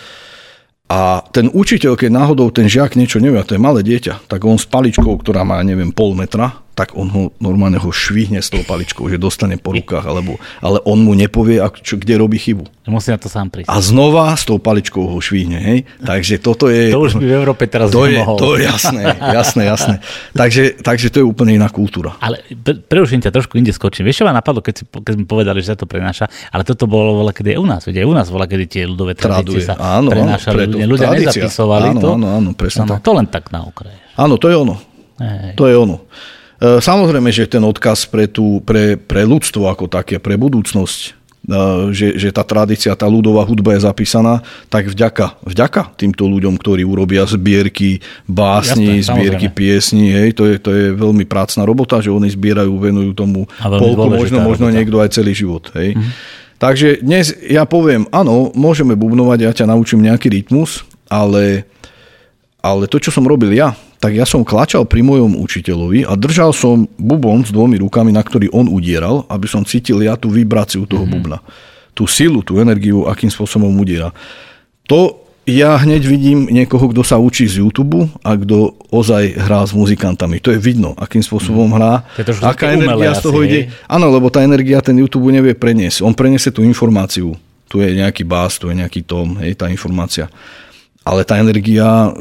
A 0.88 1.22
ten 1.36 1.52
učiteľ, 1.52 2.00
keď 2.00 2.10
náhodou 2.10 2.48
ten 2.50 2.72
žiak 2.72 2.96
niečo 2.96 3.20
nevie, 3.20 3.44
to 3.44 3.60
je 3.60 3.62
malé 3.62 3.84
dieťa, 3.84 4.26
tak 4.32 4.42
on 4.48 4.56
s 4.56 4.66
paličkou, 4.66 5.20
ktorá 5.20 5.44
má, 5.44 5.60
neviem, 5.62 5.92
pol 5.92 6.16
metra, 6.16 6.64
tak 6.80 6.96
on 6.96 7.12
ho 7.12 7.24
normálne 7.44 7.76
ho 7.76 7.92
švihne 7.92 8.40
s 8.40 8.48
tou 8.48 8.64
paličkou, 8.64 9.12
že 9.12 9.20
dostane 9.20 9.60
po 9.60 9.76
rukách, 9.76 10.08
alebo, 10.08 10.40
ale 10.64 10.80
on 10.88 11.04
mu 11.04 11.12
nepovie, 11.12 11.60
čo, 11.84 12.00
kde 12.00 12.16
robí 12.16 12.40
chybu. 12.40 12.88
Musí 12.88 13.12
na 13.12 13.20
to 13.20 13.28
sám 13.28 13.52
prísť. 13.52 13.68
A 13.68 13.84
znova 13.84 14.32
s 14.32 14.48
tou 14.48 14.58
paličkou 14.58 15.04
ho 15.04 15.20
švihne, 15.20 15.60
hej? 15.60 15.80
Takže 16.00 16.40
toto 16.40 16.72
je... 16.72 16.90
To 16.96 17.04
už 17.04 17.20
by 17.20 17.26
v 17.28 17.36
Európe 17.36 17.68
teraz 17.68 17.92
to 17.92 18.08
je, 18.08 18.18
to 18.18 18.56
je 18.56 18.64
jasné, 18.66 19.04
jasné, 19.20 19.62
jasné. 19.68 19.96
takže, 20.32 20.80
takže 20.80 21.12
to 21.12 21.22
je 21.22 21.26
úplne 21.28 21.60
iná 21.60 21.68
kultúra. 21.68 22.16
Ale 22.24 22.40
pre, 22.50 22.80
preuším 22.80 23.22
ťa 23.22 23.36
trošku 23.36 23.60
inde 23.60 23.76
skočím. 23.76 24.08
Vieš, 24.08 24.24
čo 24.24 24.26
ma 24.26 24.34
napadlo, 24.34 24.64
keď, 24.64 24.74
si, 24.80 24.84
keď 24.88 25.14
sme 25.20 25.26
povedali, 25.28 25.60
že 25.60 25.76
sa 25.76 25.78
to 25.78 25.86
prenáša, 25.86 26.32
ale 26.50 26.64
toto 26.64 26.88
bolo 26.88 27.22
voľa, 27.22 27.36
kedy 27.36 27.54
aj 27.54 27.60
u 27.60 27.68
nás. 27.68 27.82
Veď 27.84 27.96
aj 28.02 28.08
u 28.08 28.16
nás 28.16 28.28
voľa, 28.32 28.48
kedy 28.48 28.66
tie 28.66 28.84
ľudové 28.88 29.14
tradície 29.20 29.68
sa 29.68 29.76
áno, 29.78 30.10
prenášali. 30.10 30.66
Áno, 30.66 30.88
ľudia, 30.88 30.88
ľudia 30.88 31.08
nezapisovali 31.14 31.88
áno, 31.94 32.00
to. 32.02 32.10
Áno, 32.16 32.28
áno, 32.40 32.50
presne 32.56 32.88
áno, 32.88 32.92
tak. 32.98 33.06
To 33.06 33.12
len 33.14 33.28
tak 33.28 33.52
na 33.52 33.68
okraji. 33.68 34.00
Áno, 34.18 34.40
to 34.40 34.48
je 34.50 34.56
ono. 34.56 34.76
Hej. 35.20 35.54
To 35.60 35.68
je 35.68 35.76
ono. 35.76 35.98
E, 36.60 36.84
samozrejme, 36.84 37.32
že 37.32 37.48
ten 37.48 37.64
odkaz 37.64 38.04
pre, 38.12 38.28
tú, 38.28 38.60
pre, 38.68 39.00
pre 39.00 39.24
ľudstvo 39.24 39.72
ako 39.72 39.88
také, 39.88 40.20
pre 40.20 40.36
budúcnosť, 40.36 41.00
e, 41.08 41.10
že, 41.96 42.20
že 42.20 42.30
tá 42.36 42.44
tradícia, 42.44 42.92
tá 43.00 43.08
ľudová 43.08 43.48
hudba 43.48 43.80
je 43.80 43.88
zapísaná, 43.88 44.44
tak 44.68 44.92
vďaka, 44.92 45.40
vďaka 45.48 45.96
týmto 45.96 46.28
ľuďom, 46.28 46.60
ktorí 46.60 46.84
urobia 46.84 47.24
zbierky 47.24 48.04
básni, 48.28 49.00
Jasne, 49.00 49.08
zbierky 49.08 49.48
samozrejme. 49.48 49.56
piesní, 49.56 50.06
hej, 50.12 50.30
to 50.36 50.44
je, 50.52 50.56
to 50.60 50.70
je 50.76 50.86
veľmi 50.92 51.24
prácná 51.24 51.64
robota, 51.64 52.04
že 52.04 52.12
oni 52.12 52.28
zbierajú, 52.28 52.76
venujú 52.76 53.16
tomu 53.16 53.48
polku, 53.56 54.12
možno, 54.12 54.44
možno 54.44 54.68
niekto 54.68 55.00
aj 55.00 55.16
celý 55.16 55.32
život. 55.32 55.72
Hej. 55.80 55.96
Mm-hmm. 55.96 56.38
Takže 56.60 57.00
dnes 57.00 57.32
ja 57.48 57.64
poviem, 57.64 58.04
áno, 58.12 58.52
môžeme 58.52 58.92
bubnovať, 58.92 59.40
ja 59.48 59.52
ťa 59.64 59.72
naučím 59.72 60.04
nejaký 60.04 60.28
rytmus, 60.28 60.84
ale, 61.08 61.64
ale 62.60 62.92
to, 62.92 63.00
čo 63.00 63.12
som 63.12 63.24
robil 63.24 63.56
ja, 63.56 63.72
tak 64.00 64.16
ja 64.16 64.24
som 64.24 64.48
klačal 64.48 64.88
pri 64.88 65.04
mojom 65.04 65.36
učiteľovi 65.40 66.08
a 66.08 66.16
držal 66.16 66.56
som 66.56 66.88
bubon 66.96 67.44
s 67.44 67.52
dvomi 67.52 67.80
rukami, 67.80 68.16
na 68.16 68.24
ktorý 68.24 68.52
on 68.56 68.72
udieral, 68.72 69.28
aby 69.28 69.48
som 69.48 69.68
cítil 69.68 70.04
ja 70.04 70.16
tú 70.16 70.32
vibráciu 70.32 70.88
toho 70.88 71.04
mm-hmm. 71.04 71.20
bubna. 71.20 71.40
Tú 71.92 72.08
silu, 72.08 72.40
tú 72.44 72.64
energiu, 72.64 73.08
akým 73.08 73.28
spôsobom 73.28 73.72
udiera. 73.76 74.16
To 74.88 75.28
ja 75.50 75.82
hneď 75.82 76.06
vidím 76.06 76.46
niekoho, 76.46 76.94
kto 76.94 77.02
sa 77.02 77.18
učí 77.18 77.50
z 77.50 77.66
YouTube 77.66 78.06
a 78.22 78.32
kto 78.38 78.78
ozaj 78.94 79.36
hrá 79.36 79.66
s 79.66 79.74
muzikantami. 79.74 80.38
To 80.46 80.54
je 80.54 80.60
vidno, 80.62 80.94
akým 80.96 81.26
spôsobom 81.26 81.68
mhm. 81.68 81.76
hrá, 81.76 81.94
aká 82.46 82.72
energia 82.76 83.12
z 83.18 83.22
toho 83.24 83.40
ide. 83.44 83.74
Áno, 83.90 84.08
lebo 84.14 84.30
tá 84.30 84.46
energia 84.46 84.80
ten 84.80 84.96
YouTube 84.96 85.32
nevie 85.34 85.58
preniesť. 85.58 86.06
On 86.06 86.14
preniesie 86.14 86.54
tú 86.54 86.62
informáciu. 86.62 87.36
Tu 87.70 87.86
je 87.86 87.90
nejaký 87.94 88.26
bás, 88.26 88.58
tu 88.58 88.66
je 88.70 88.76
nejaký 88.78 89.06
tom, 89.06 89.38
hej, 89.42 89.54
tá 89.54 89.70
informácia. 89.70 90.26
Ale 91.10 91.26
tá 91.26 91.42
energia 91.42 92.14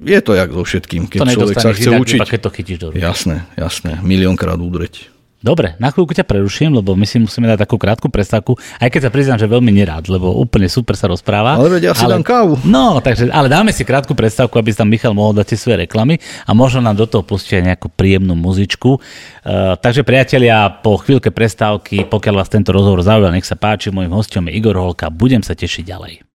je 0.00 0.20
to 0.24 0.32
jak 0.32 0.50
so 0.54 0.62
všetkým, 0.64 1.10
keď 1.10 1.18
to 1.20 1.26
človek 1.36 1.56
sa 1.60 1.70
chce 1.74 1.90
učiť. 1.92 2.20
keď 2.24 2.40
to 2.40 2.50
chytíš 2.54 2.78
do 2.80 2.86
ruky. 2.94 3.02
Jasné, 3.02 3.44
jasné, 3.58 3.98
miliónkrát 4.00 4.56
udreť. 4.56 5.12
Dobre, 5.38 5.78
na 5.78 5.94
chvíľku 5.94 6.18
ťa 6.18 6.26
preruším, 6.26 6.74
lebo 6.82 6.98
my 6.98 7.06
si 7.06 7.22
musíme 7.22 7.46
dať 7.46 7.62
takú 7.62 7.78
krátku 7.78 8.10
prestávku, 8.10 8.58
aj 8.82 8.90
keď 8.90 9.00
sa 9.06 9.10
priznám, 9.14 9.38
že 9.38 9.46
veľmi 9.46 9.70
nerád, 9.70 10.10
lebo 10.10 10.34
úplne 10.34 10.66
super 10.66 10.98
sa 10.98 11.06
rozpráva. 11.06 11.54
Ale 11.54 11.78
veď 11.78 11.82
ja 11.86 11.92
si 11.94 12.02
ale, 12.02 12.18
dám 12.18 12.26
kávu. 12.26 12.58
No, 12.66 12.98
takže, 12.98 13.30
ale 13.30 13.46
dáme 13.46 13.70
si 13.70 13.86
krátku 13.86 14.18
prestávku, 14.18 14.58
aby 14.58 14.74
tam 14.74 14.90
Michal 14.90 15.14
mohol 15.14 15.38
dať 15.38 15.54
tie 15.54 15.58
svoje 15.62 15.86
reklamy 15.86 16.18
a 16.42 16.50
možno 16.58 16.82
nám 16.82 16.98
do 16.98 17.06
toho 17.06 17.22
pustia 17.22 17.62
nejakú 17.62 17.86
príjemnú 17.86 18.34
muzičku. 18.34 18.98
Uh, 18.98 19.78
takže 19.78 20.02
priatelia, 20.02 20.74
po 20.82 20.98
chvíľke 20.98 21.30
prestávky, 21.30 22.02
pokiaľ 22.10 22.34
vás 22.34 22.50
tento 22.50 22.74
rozhovor 22.74 23.06
zaujal, 23.06 23.30
nech 23.30 23.46
sa 23.46 23.54
páči, 23.54 23.94
môjim 23.94 24.10
hostom 24.10 24.50
je 24.50 24.58
Igor 24.58 24.74
Holka, 24.74 25.06
budem 25.06 25.46
sa 25.46 25.54
tešiť 25.54 25.86
ďalej. 25.86 26.27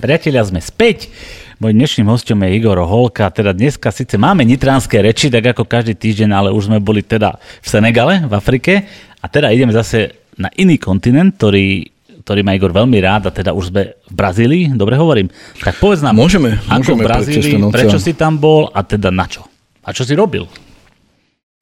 Priatelia, 0.00 0.40
sme 0.48 0.64
späť. 0.64 1.12
Mojím 1.60 1.84
dnešným 1.84 2.08
hostom 2.08 2.40
je 2.40 2.56
Igor 2.56 2.80
Holka. 2.80 3.28
Teda 3.28 3.52
dneska 3.52 3.92
síce 3.92 4.16
máme 4.16 4.48
nitranské 4.48 5.04
reči, 5.04 5.28
tak 5.28 5.52
ako 5.52 5.68
každý 5.68 5.92
týždeň, 5.92 6.32
ale 6.32 6.48
už 6.56 6.72
sme 6.72 6.80
boli 6.80 7.04
teda 7.04 7.36
v 7.36 7.66
Senegale, 7.68 8.24
v 8.24 8.32
Afrike. 8.32 8.88
A 9.20 9.28
teda 9.28 9.52
ideme 9.52 9.76
zase 9.76 10.32
na 10.40 10.48
iný 10.56 10.80
kontinent, 10.80 11.36
ktorý 11.36 12.00
ktorý 12.20 12.44
má 12.44 12.52
Igor 12.52 12.70
veľmi 12.70 13.00
rád 13.00 13.26
a 13.26 13.34
teda 13.34 13.56
už 13.56 13.72
sme 13.72 13.96
v 13.96 14.14
Brazílii, 14.14 14.76
dobre 14.76 14.94
hovorím. 14.94 15.32
Tak 15.64 15.80
povedz 15.80 16.04
nám, 16.04 16.14
môžeme, 16.20 16.60
ako 16.68 16.94
môžeme 16.94 17.02
v 17.02 17.08
Brazílii, 17.08 17.56
prečo 17.72 17.96
si 17.96 18.12
tam 18.12 18.36
bol 18.36 18.68
a 18.70 18.84
teda 18.84 19.08
na 19.08 19.24
čo? 19.24 19.48
A 19.82 19.90
čo 19.96 20.04
si 20.04 20.12
robil? 20.12 20.44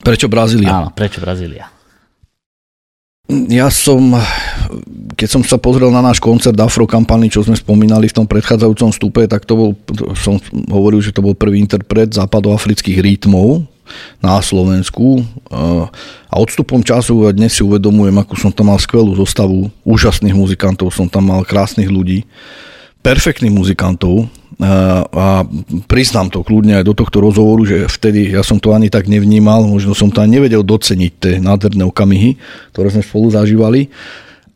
Prečo 0.02 0.26
Brazília? 0.26 0.82
Áno, 0.82 0.90
prečo 0.90 1.22
Brazília? 1.22 1.77
Ja 3.28 3.68
som, 3.68 4.16
keď 5.12 5.28
som 5.28 5.42
sa 5.44 5.60
pozrel 5.60 5.92
na 5.92 6.00
náš 6.00 6.16
koncert 6.16 6.56
Afro 6.56 6.88
Kampany, 6.88 7.28
čo 7.28 7.44
sme 7.44 7.52
spomínali 7.60 8.08
v 8.08 8.16
tom 8.16 8.24
predchádzajúcom 8.24 8.88
stupe, 8.88 9.20
tak 9.28 9.44
to 9.44 9.52
bol, 9.52 9.70
som 10.16 10.40
hovoril, 10.72 11.04
že 11.04 11.12
to 11.12 11.20
bol 11.20 11.36
prvý 11.36 11.60
interpret 11.60 12.08
západoafrických 12.08 13.04
rytmov 13.04 13.68
na 14.24 14.40
Slovensku. 14.40 15.20
A 15.52 16.34
odstupom 16.40 16.80
času 16.80 17.28
a 17.28 17.36
dnes 17.36 17.52
si 17.52 17.60
uvedomujem, 17.60 18.16
akú 18.16 18.32
som 18.32 18.48
tam 18.48 18.72
mal 18.72 18.80
skvelú 18.80 19.12
zostavu 19.12 19.68
úžasných 19.84 20.32
muzikantov, 20.32 20.88
som 20.96 21.04
tam 21.04 21.28
mal 21.28 21.44
krásnych 21.44 21.92
ľudí, 21.92 22.24
perfektných 23.04 23.52
muzikantov, 23.52 24.24
a 24.58 25.46
priznám 25.86 26.34
to 26.34 26.42
kľudne 26.42 26.82
aj 26.82 26.84
do 26.84 26.94
tohto 26.94 27.22
rozhovoru, 27.22 27.62
že 27.62 27.86
vtedy 27.86 28.34
ja 28.34 28.42
som 28.42 28.58
to 28.58 28.74
ani 28.74 28.90
tak 28.90 29.06
nevnímal, 29.06 29.62
možno 29.62 29.94
som 29.94 30.10
to 30.10 30.18
ani 30.18 30.42
nevedel 30.42 30.66
doceniť 30.66 31.12
tie 31.14 31.34
nádherné 31.38 31.86
okamihy, 31.86 32.34
ktoré 32.74 32.90
sme 32.90 33.06
spolu 33.06 33.30
zažívali. 33.30 33.86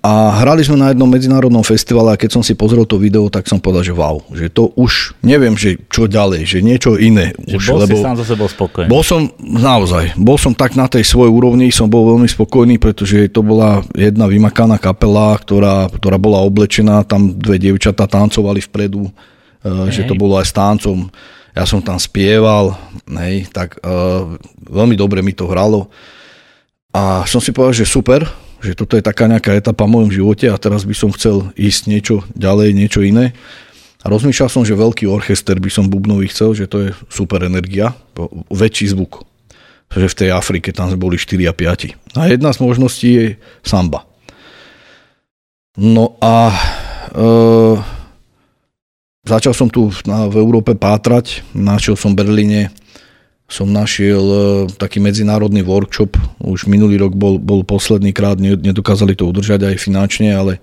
A 0.03 0.43
hrali 0.43 0.67
sme 0.67 0.83
na 0.83 0.91
jednom 0.91 1.07
medzinárodnom 1.07 1.63
festivale 1.63 2.11
a 2.11 2.19
keď 2.19 2.35
som 2.35 2.43
si 2.43 2.59
pozrel 2.59 2.83
to 2.83 2.99
video, 2.99 3.31
tak 3.31 3.47
som 3.47 3.63
povedal, 3.63 3.87
že 3.87 3.95
wow, 3.95 4.19
že 4.35 4.51
to 4.51 4.75
už 4.75 5.15
neviem, 5.23 5.55
že 5.55 5.79
čo 5.87 6.11
ďalej, 6.11 6.43
že 6.43 6.59
niečo 6.59 6.99
iné. 6.99 7.31
Že 7.47 7.55
už, 7.63 7.67
bol 7.71 7.79
lebo 7.87 7.95
si 7.95 8.03
sám 8.03 8.19
za 8.19 8.27
sebou 8.27 8.51
spokojný. 8.51 8.91
Bol 8.91 9.07
som, 9.07 9.31
naozaj, 9.39 10.19
bol 10.19 10.35
som 10.35 10.59
tak 10.59 10.75
na 10.75 10.91
tej 10.91 11.07
svojej 11.07 11.31
úrovni, 11.31 11.71
som 11.71 11.87
bol 11.87 12.19
veľmi 12.19 12.27
spokojný, 12.27 12.83
pretože 12.83 13.31
to 13.31 13.47
bola 13.47 13.87
jedna 13.95 14.27
vymakaná 14.27 14.75
kapela, 14.75 15.39
ktorá, 15.39 15.87
ktorá 15.87 16.19
bola 16.19 16.43
oblečená, 16.43 17.07
tam 17.07 17.39
dve 17.39 17.63
dievčatá 17.63 18.11
tancovali 18.11 18.59
vpredu, 18.59 19.07
hej. 19.63 20.03
že 20.03 20.03
to 20.07 20.19
bolo 20.19 20.37
aj 20.39 20.47
s 20.51 20.55
táncom. 20.55 21.09
Ja 21.53 21.69
som 21.69 21.85
tam 21.85 22.01
spieval, 22.01 22.75
hej, 23.07 23.47
tak 23.53 23.77
uh, 23.85 24.41
veľmi 24.67 24.97
dobre 24.97 25.21
mi 25.21 25.37
to 25.37 25.45
hralo. 25.49 25.93
A 26.93 27.25
som 27.29 27.41
si 27.41 27.53
povedal, 27.53 27.77
že 27.77 27.89
super, 27.89 28.25
že 28.63 28.77
toto 28.77 28.97
je 28.97 29.05
taká 29.05 29.29
nejaká 29.29 29.53
etapa 29.53 29.85
v 29.85 30.01
mojom 30.01 30.11
živote 30.13 30.47
a 30.49 30.57
teraz 30.57 30.87
by 30.87 30.95
som 30.97 31.11
chcel 31.13 31.53
ísť 31.59 31.83
niečo 31.89 32.17
ďalej, 32.33 32.73
niečo 32.73 33.01
iné. 33.05 33.37
A 34.03 34.11
rozmýšľal 34.11 34.51
som, 34.51 34.63
že 34.67 34.79
veľký 34.79 35.07
orchester 35.07 35.59
by 35.63 35.71
som 35.71 35.87
bubnový 35.87 36.27
chcel, 36.27 36.59
že 36.59 36.67
to 36.67 36.89
je 36.89 36.91
super 37.07 37.43
energia, 37.47 37.95
väčší 38.51 38.91
zvuk. 38.91 39.23
Že 39.93 40.09
v 40.09 40.19
tej 40.19 40.31
Afrike 40.33 40.73
tam 40.73 40.89
boli 40.97 41.21
4 41.21 41.53
a 41.53 41.55
5. 41.55 42.17
A 42.19 42.21
jedna 42.27 42.51
z 42.51 42.59
možností 42.65 43.09
je 43.13 43.27
samba. 43.63 44.09
No 45.77 46.19
a 46.19 46.51
uh, 47.15 47.79
Začal 49.23 49.55
som 49.55 49.71
tu 49.71 49.87
v 49.87 50.35
Európe 50.35 50.75
pátrať, 50.75 51.47
našiel 51.55 51.95
som 51.95 52.11
v 52.11 52.27
Berlíne, 52.27 52.75
som 53.47 53.71
našiel 53.71 54.19
e, 54.19 54.39
taký 54.75 54.99
medzinárodný 54.99 55.63
workshop, 55.63 56.19
už 56.43 56.67
minulý 56.67 56.99
rok 56.99 57.15
bol, 57.15 57.39
bol 57.39 57.63
posledný 57.63 58.11
krát, 58.11 58.43
nedokázali 58.43 59.15
to 59.15 59.31
udržať 59.31 59.71
aj 59.71 59.79
finančne, 59.79 60.35
ale 60.35 60.59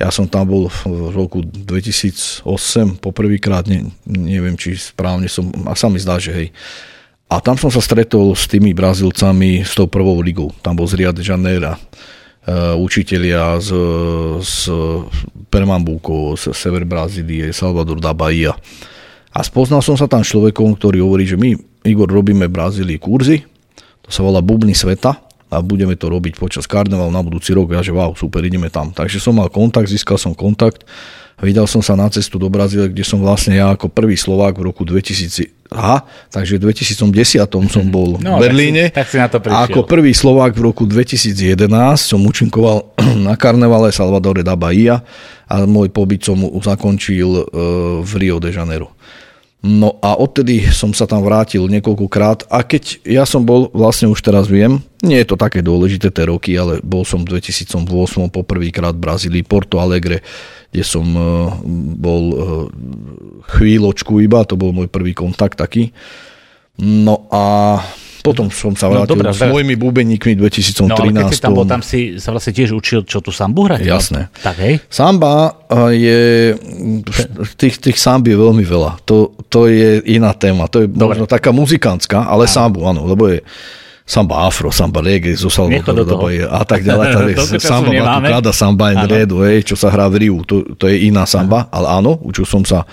ja 0.00 0.08
som 0.08 0.24
tam 0.24 0.48
bol 0.48 0.72
v 0.72 1.12
roku 1.12 1.44
2008 1.44 2.48
poprvýkrát, 2.96 3.68
ne, 3.68 3.92
neviem, 4.08 4.56
či 4.56 4.80
správne 4.80 5.28
som, 5.28 5.52
a 5.68 5.76
sa 5.76 5.92
mi 5.92 6.00
zdá, 6.00 6.16
že 6.16 6.32
hej. 6.32 6.48
A 7.28 7.44
tam 7.44 7.60
som 7.60 7.68
sa 7.68 7.84
stretol 7.84 8.32
s 8.32 8.48
tými 8.48 8.72
Brazílcami, 8.72 9.68
s 9.68 9.76
tou 9.76 9.84
prvou 9.84 10.16
ligou. 10.24 10.48
Tam 10.64 10.72
bol 10.72 10.88
z 10.88 10.96
Rio 10.96 11.12
de 11.12 11.20
Janeiro 11.20 11.76
učitelia 12.80 13.60
z, 13.60 13.70
z 14.40 14.72
Pernambuco, 15.52 16.32
z 16.32 16.52
Sever 16.56 16.88
Brazílie, 16.88 17.52
Salvador 17.52 18.00
da 18.00 18.16
Bahia. 18.16 18.56
A 19.36 19.44
spoznal 19.44 19.84
som 19.84 19.94
sa 19.94 20.08
tam 20.08 20.24
človekom, 20.24 20.74
ktorý 20.80 21.04
hovorí, 21.04 21.28
že 21.28 21.36
my, 21.36 21.52
Igor, 21.84 22.08
robíme 22.08 22.48
v 22.48 22.56
Brazílii 22.56 22.98
kurzy, 22.98 23.44
to 24.00 24.08
sa 24.08 24.24
volá 24.24 24.40
Bubny 24.40 24.72
sveta 24.72 25.20
a 25.52 25.56
budeme 25.60 25.96
to 25.96 26.08
robiť 26.08 26.40
počas 26.40 26.64
karnevalu 26.64 27.12
na 27.12 27.20
budúci 27.20 27.52
rok. 27.52 27.72
Ja 27.76 27.84
že 27.84 27.92
wow, 27.92 28.16
super, 28.16 28.40
ideme 28.40 28.72
tam. 28.72 28.92
Takže 28.92 29.20
som 29.20 29.36
mal 29.36 29.52
kontakt, 29.52 29.92
získal 29.92 30.16
som 30.16 30.32
kontakt 30.32 30.88
Vydal 31.38 31.70
som 31.70 31.78
sa 31.78 31.94
na 31.94 32.10
cestu 32.10 32.34
do 32.34 32.50
Brazílie, 32.50 32.90
kde 32.90 33.06
som 33.06 33.22
vlastne 33.22 33.54
ja 33.54 33.70
ako 33.70 33.86
prvý 33.86 34.18
Slovák 34.18 34.58
v 34.58 34.74
roku 34.74 34.82
2000, 34.82 35.70
aha, 35.70 36.02
takže 36.34 36.58
v 36.58 36.66
2010 36.66 37.46
som 37.46 37.84
mhm. 37.86 37.92
bol 37.94 38.18
no, 38.18 38.42
v 38.42 38.50
Berlíne. 38.50 38.90
Tak 38.90 39.06
si, 39.06 39.14
tak 39.14 39.14
si 39.14 39.16
na 39.22 39.28
to 39.30 39.38
prišiel. 39.38 39.54
A 39.54 39.70
ako 39.70 39.80
prvý 39.86 40.10
Slovák 40.10 40.52
v 40.58 40.62
roku 40.66 40.82
2011 40.90 41.46
som 41.94 42.20
účinkoval 42.26 42.98
na 43.30 43.38
karnevale 43.38 43.94
Salvadore 43.94 44.42
da 44.42 44.58
Bahia 44.58 44.98
a 45.46 45.62
môj 45.62 45.94
pobyt 45.94 46.26
som 46.26 46.42
zakončil 46.42 47.30
e, 47.30 47.42
v 48.02 48.12
Rio 48.18 48.42
de 48.42 48.50
Janeiro. 48.50 48.98
No 49.58 49.98
a 49.98 50.14
odtedy 50.14 50.70
som 50.70 50.94
sa 50.94 51.02
tam 51.10 51.26
vrátil 51.26 51.66
niekoľkokrát 51.66 52.46
a 52.46 52.62
keď 52.62 53.02
ja 53.02 53.26
som 53.26 53.42
bol, 53.42 53.66
vlastne 53.74 54.06
už 54.06 54.22
teraz 54.22 54.46
viem, 54.46 54.78
nie 55.02 55.18
je 55.18 55.26
to 55.26 55.34
také 55.34 55.66
dôležité 55.66 56.14
tie 56.14 56.30
roky, 56.30 56.54
ale 56.54 56.78
bol 56.78 57.02
som 57.02 57.26
v 57.26 57.42
2008 57.42 57.74
poprvýkrát 58.30 58.94
v 58.94 59.02
Brazílii, 59.02 59.42
Porto 59.42 59.82
Alegre, 59.82 60.22
kde 60.70 60.84
som 60.86 61.02
e, 61.10 61.22
bol 61.98 62.24
e, 62.30 62.36
chvíľočku 63.58 64.22
iba, 64.22 64.46
to 64.46 64.54
bol 64.54 64.70
môj 64.70 64.86
prvý 64.86 65.10
kontakt 65.10 65.58
taký. 65.58 65.90
No 66.78 67.26
a 67.34 67.78
potom 68.22 68.50
som 68.50 68.74
sa 68.74 68.90
no, 68.90 69.02
vrátil 69.02 69.16
no, 69.16 69.26
dobrá, 69.26 69.30
s 69.32 69.42
mojimi 69.46 69.74
bubeníkmi 69.78 70.32
2013. 70.34 70.88
No 70.88 70.94
ale 70.98 71.12
keď 71.14 71.32
si 71.32 71.42
tam 71.42 71.52
bol, 71.54 71.66
tam 71.68 71.82
si 71.84 72.18
sa 72.18 72.34
vlastne 72.34 72.52
tiež 72.54 72.74
učil, 72.74 73.06
čo 73.06 73.22
tu 73.22 73.30
sambu 73.30 73.66
hrať? 73.68 73.84
Jasné. 73.84 74.32
Tak 74.42 74.56
hej. 74.62 74.74
Samba 74.90 75.54
je, 75.94 76.54
tých, 77.54 77.78
tých 77.78 77.98
samb 77.98 78.26
je 78.26 78.36
veľmi 78.36 78.64
veľa. 78.64 79.02
To, 79.06 79.34
to 79.46 79.70
je 79.70 80.02
iná 80.10 80.34
téma. 80.34 80.66
To 80.72 80.84
je 80.84 80.88
Dobre. 80.90 81.14
možno 81.14 81.24
taká 81.30 81.54
muzikánska, 81.54 82.26
ale 82.26 82.46
áno. 82.46 82.52
sambu, 82.52 82.78
áno, 82.84 83.06
lebo 83.06 83.30
je 83.30 83.44
samba 84.08 84.48
afro, 84.48 84.72
samba 84.72 85.04
reggae, 85.04 85.36
zo 85.36 85.52
Salvador, 85.52 86.08
a 86.48 86.64
tak 86.64 86.80
ďalej. 86.80 87.06
Tady, 87.12 87.32
samba 87.60 87.90
batucada, 87.92 88.50
samba 88.56 88.84
and 88.96 89.04
redu, 89.04 89.44
čo 89.60 89.76
sa 89.76 89.92
hrá 89.92 90.08
v 90.08 90.24
Riu, 90.24 90.40
to, 90.48 90.64
to 90.80 90.88
je 90.88 91.12
iná 91.12 91.28
samba, 91.28 91.68
ale 91.68 91.92
áno, 91.92 92.16
učil 92.24 92.48
som 92.48 92.64
sa 92.64 92.88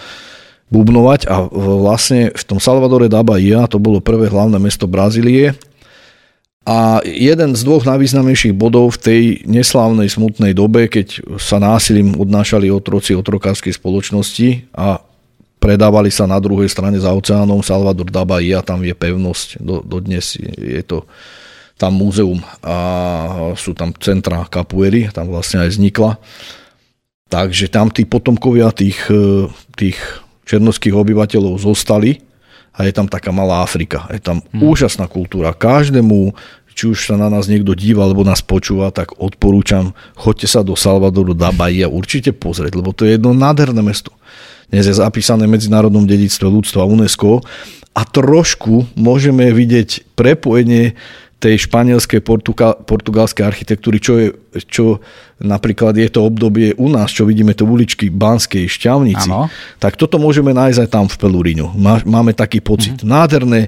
bubnovať 0.73 1.29
a 1.29 1.45
vlastne 1.53 2.33
v 2.33 2.43
tom 2.43 2.57
Salvadore 2.57 3.05
da 3.05 3.21
Bahia, 3.21 3.69
to 3.69 3.77
bolo 3.77 4.01
prvé 4.01 4.27
hlavné 4.29 4.57
mesto 4.57 4.89
Brazílie 4.89 5.53
a 6.65 6.97
jeden 7.05 7.53
z 7.53 7.61
dvoch 7.61 7.85
najvýznamnejších 7.85 8.57
bodov 8.57 8.97
v 8.97 9.01
tej 9.01 9.23
neslávnej 9.45 10.09
smutnej 10.09 10.57
dobe, 10.57 10.89
keď 10.89 11.37
sa 11.37 11.61
násilím 11.61 12.17
odnášali 12.17 12.73
otroci 12.73 13.13
otrokárskej 13.13 13.77
spoločnosti 13.77 14.73
a 14.73 14.97
predávali 15.61 16.09
sa 16.09 16.25
na 16.25 16.41
druhej 16.41 16.65
strane 16.65 16.97
za 16.97 17.13
oceánom 17.13 17.61
Salvador 17.61 18.09
da 18.09 18.25
Bahia, 18.25 18.65
tam 18.65 18.81
je 18.81 18.97
pevnosť, 18.97 19.61
do, 19.61 19.85
do 19.85 20.01
dnes 20.01 20.41
je 20.57 20.81
to 20.81 21.05
tam 21.77 22.01
múzeum 22.01 22.41
a 22.65 22.77
sú 23.53 23.77
tam 23.77 23.93
centra 24.01 24.49
kapuery, 24.49 25.13
tam 25.13 25.29
vlastne 25.29 25.61
aj 25.61 25.75
vznikla. 25.75 26.17
Takže 27.29 27.67
tam 27.69 27.91
tí 27.91 28.07
potomkovia 28.07 28.71
tých, 28.71 29.11
tých 29.75 29.99
černovských 30.45 30.93
obyvateľov 30.93 31.57
zostali 31.59 32.21
a 32.75 32.85
je 32.85 32.93
tam 32.93 33.09
taká 33.09 33.33
malá 33.33 33.65
Afrika. 33.65 34.05
Je 34.13 34.21
tam 34.21 34.39
hmm. 34.39 34.61
úžasná 34.61 35.09
kultúra. 35.09 35.55
Každému, 35.55 36.31
či 36.75 36.91
už 36.91 37.07
sa 37.07 37.15
na 37.15 37.31
nás 37.31 37.47
niekto 37.47 37.71
díva 37.73 38.03
alebo 38.05 38.27
nás 38.27 38.43
počúva, 38.43 38.91
tak 38.91 39.15
odporúčam, 39.17 39.95
choďte 40.13 40.47
sa 40.47 40.61
do 40.61 40.77
Salvadoru 40.77 41.33
da 41.33 41.55
Bahia 41.55 41.87
určite 41.87 42.35
pozrieť, 42.35 42.77
lebo 42.77 42.91
to 42.91 43.07
je 43.07 43.15
jedno 43.17 43.31
nádherné 43.31 43.79
mesto. 43.79 44.13
Dnes 44.69 44.89
je 44.89 44.97
zapísané 44.97 45.45
v 45.45 45.55
Medzinárodnom 45.55 46.03
dedictve 46.03 46.49
ľudstva 46.49 46.89
UNESCO 46.89 47.45
a 47.95 48.01
trošku 48.03 48.91
môžeme 48.99 49.55
vidieť 49.55 50.17
prepojenie 50.19 50.99
tej 51.35 51.67
španielskej, 51.67 52.23
portugalskej 52.87 53.43
architektúry, 53.43 53.99
čo, 53.99 54.13
je, 54.17 54.27
čo 54.65 55.03
napríklad 55.43 55.93
je 55.99 56.07
to 56.07 56.23
obdobie 56.23 56.71
u 56.79 56.87
nás, 56.87 57.11
čo 57.11 57.27
vidíme 57.27 57.51
to 57.51 57.67
uličky 57.67 58.07
Banskej 58.07 58.71
šťavnici, 58.71 59.29
ano. 59.29 59.51
tak 59.77 59.99
toto 59.99 60.15
môžeme 60.15 60.55
nájsť 60.55 60.79
aj 60.87 60.89
tam 60.89 61.05
v 61.11 61.15
Pelúriňu. 61.19 61.75
Máme 62.07 62.31
taký 62.31 62.63
pocit. 62.63 63.03
Mm-hmm. 63.03 63.11
Nádherné, 63.11 63.61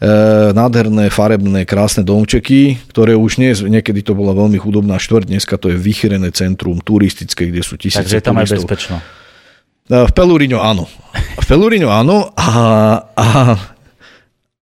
e, 0.00 0.08
nádherné, 0.56 1.04
farebné, 1.12 1.68
krásne 1.68 2.00
domčeky, 2.00 2.80
ktoré 2.88 3.12
už 3.12 3.36
nie, 3.36 3.52
niekedy 3.52 4.00
to 4.00 4.16
bola 4.16 4.32
veľmi 4.32 4.56
chudobná 4.56 4.96
štvrť, 4.96 5.24
dneska 5.28 5.60
to 5.60 5.68
je 5.68 5.76
vychyrené 5.76 6.32
centrum 6.32 6.80
turistické, 6.80 7.52
kde 7.52 7.60
sú 7.60 7.76
tisíce 7.76 8.00
Takže 8.00 8.18
je 8.18 8.24
tam 8.24 8.40
turistov. 8.40 8.56
aj 8.56 8.60
bezpečno. 8.64 8.96
E, 9.86 9.96
v 10.08 10.12
Pelúriňo 10.16 10.58
áno. 10.64 10.88
V 11.38 11.44
Pelúriňo 11.44 11.92
áno 11.92 12.32
a, 12.34 12.50
a 13.14 13.28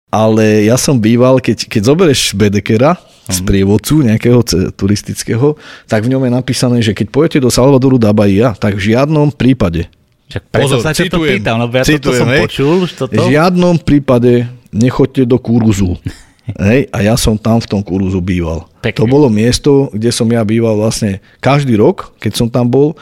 ale 0.09 0.65
ja 0.65 0.77
som 0.77 0.97
býval, 0.97 1.37
keď, 1.37 1.69
keď 1.69 1.81
zoberieš 1.85 2.33
Bedekera 2.33 2.97
z 3.29 3.39
mhm. 3.41 3.45
prievodcu 3.45 3.95
nejakého 4.01 4.41
turistického, 4.73 5.53
tak 5.85 6.05
v 6.05 6.17
ňom 6.17 6.25
je 6.25 6.31
napísané, 6.33 6.77
že 6.81 6.97
keď 6.97 7.07
pôjdete 7.13 7.39
do 7.45 7.53
Salvadoru 7.53 8.01
da 8.01 8.09
Bahia, 8.09 8.57
tak 8.57 8.77
v 8.77 8.93
žiadnom 8.93 9.29
prípade 9.29 9.85
Čak 10.29 10.45
preto 10.53 10.77
Pozor, 10.77 10.79
sa 10.85 10.93
citujem, 10.93 11.09
to 11.09 11.41
pýtam, 11.41 11.57
lebo 11.57 11.73
ja 11.73 11.83
citujem, 11.83 12.05
toto 12.05 12.21
som 12.21 12.29
hej, 12.29 12.41
počul. 12.45 12.73
Už 12.85 12.91
toto? 12.93 13.17
V 13.17 13.33
žiadnom 13.33 13.75
prípade 13.81 14.45
nechoďte 14.69 15.25
do 15.25 15.41
Kuruzu. 15.41 15.97
hej, 16.69 16.85
a 16.93 16.97
ja 17.01 17.17
som 17.17 17.33
tam 17.33 17.57
v 17.57 17.65
tom 17.65 17.81
Kuruzu 17.81 18.21
býval. 18.21 18.69
Pekne. 18.77 19.01
To 19.01 19.05
bolo 19.09 19.25
miesto, 19.33 19.89
kde 19.89 20.13
som 20.13 20.29
ja 20.29 20.45
býval 20.45 20.77
vlastne 20.77 21.17
každý 21.41 21.81
rok, 21.81 22.13
keď 22.21 22.31
som 22.37 22.47
tam 22.47 22.69
bol. 22.69 22.93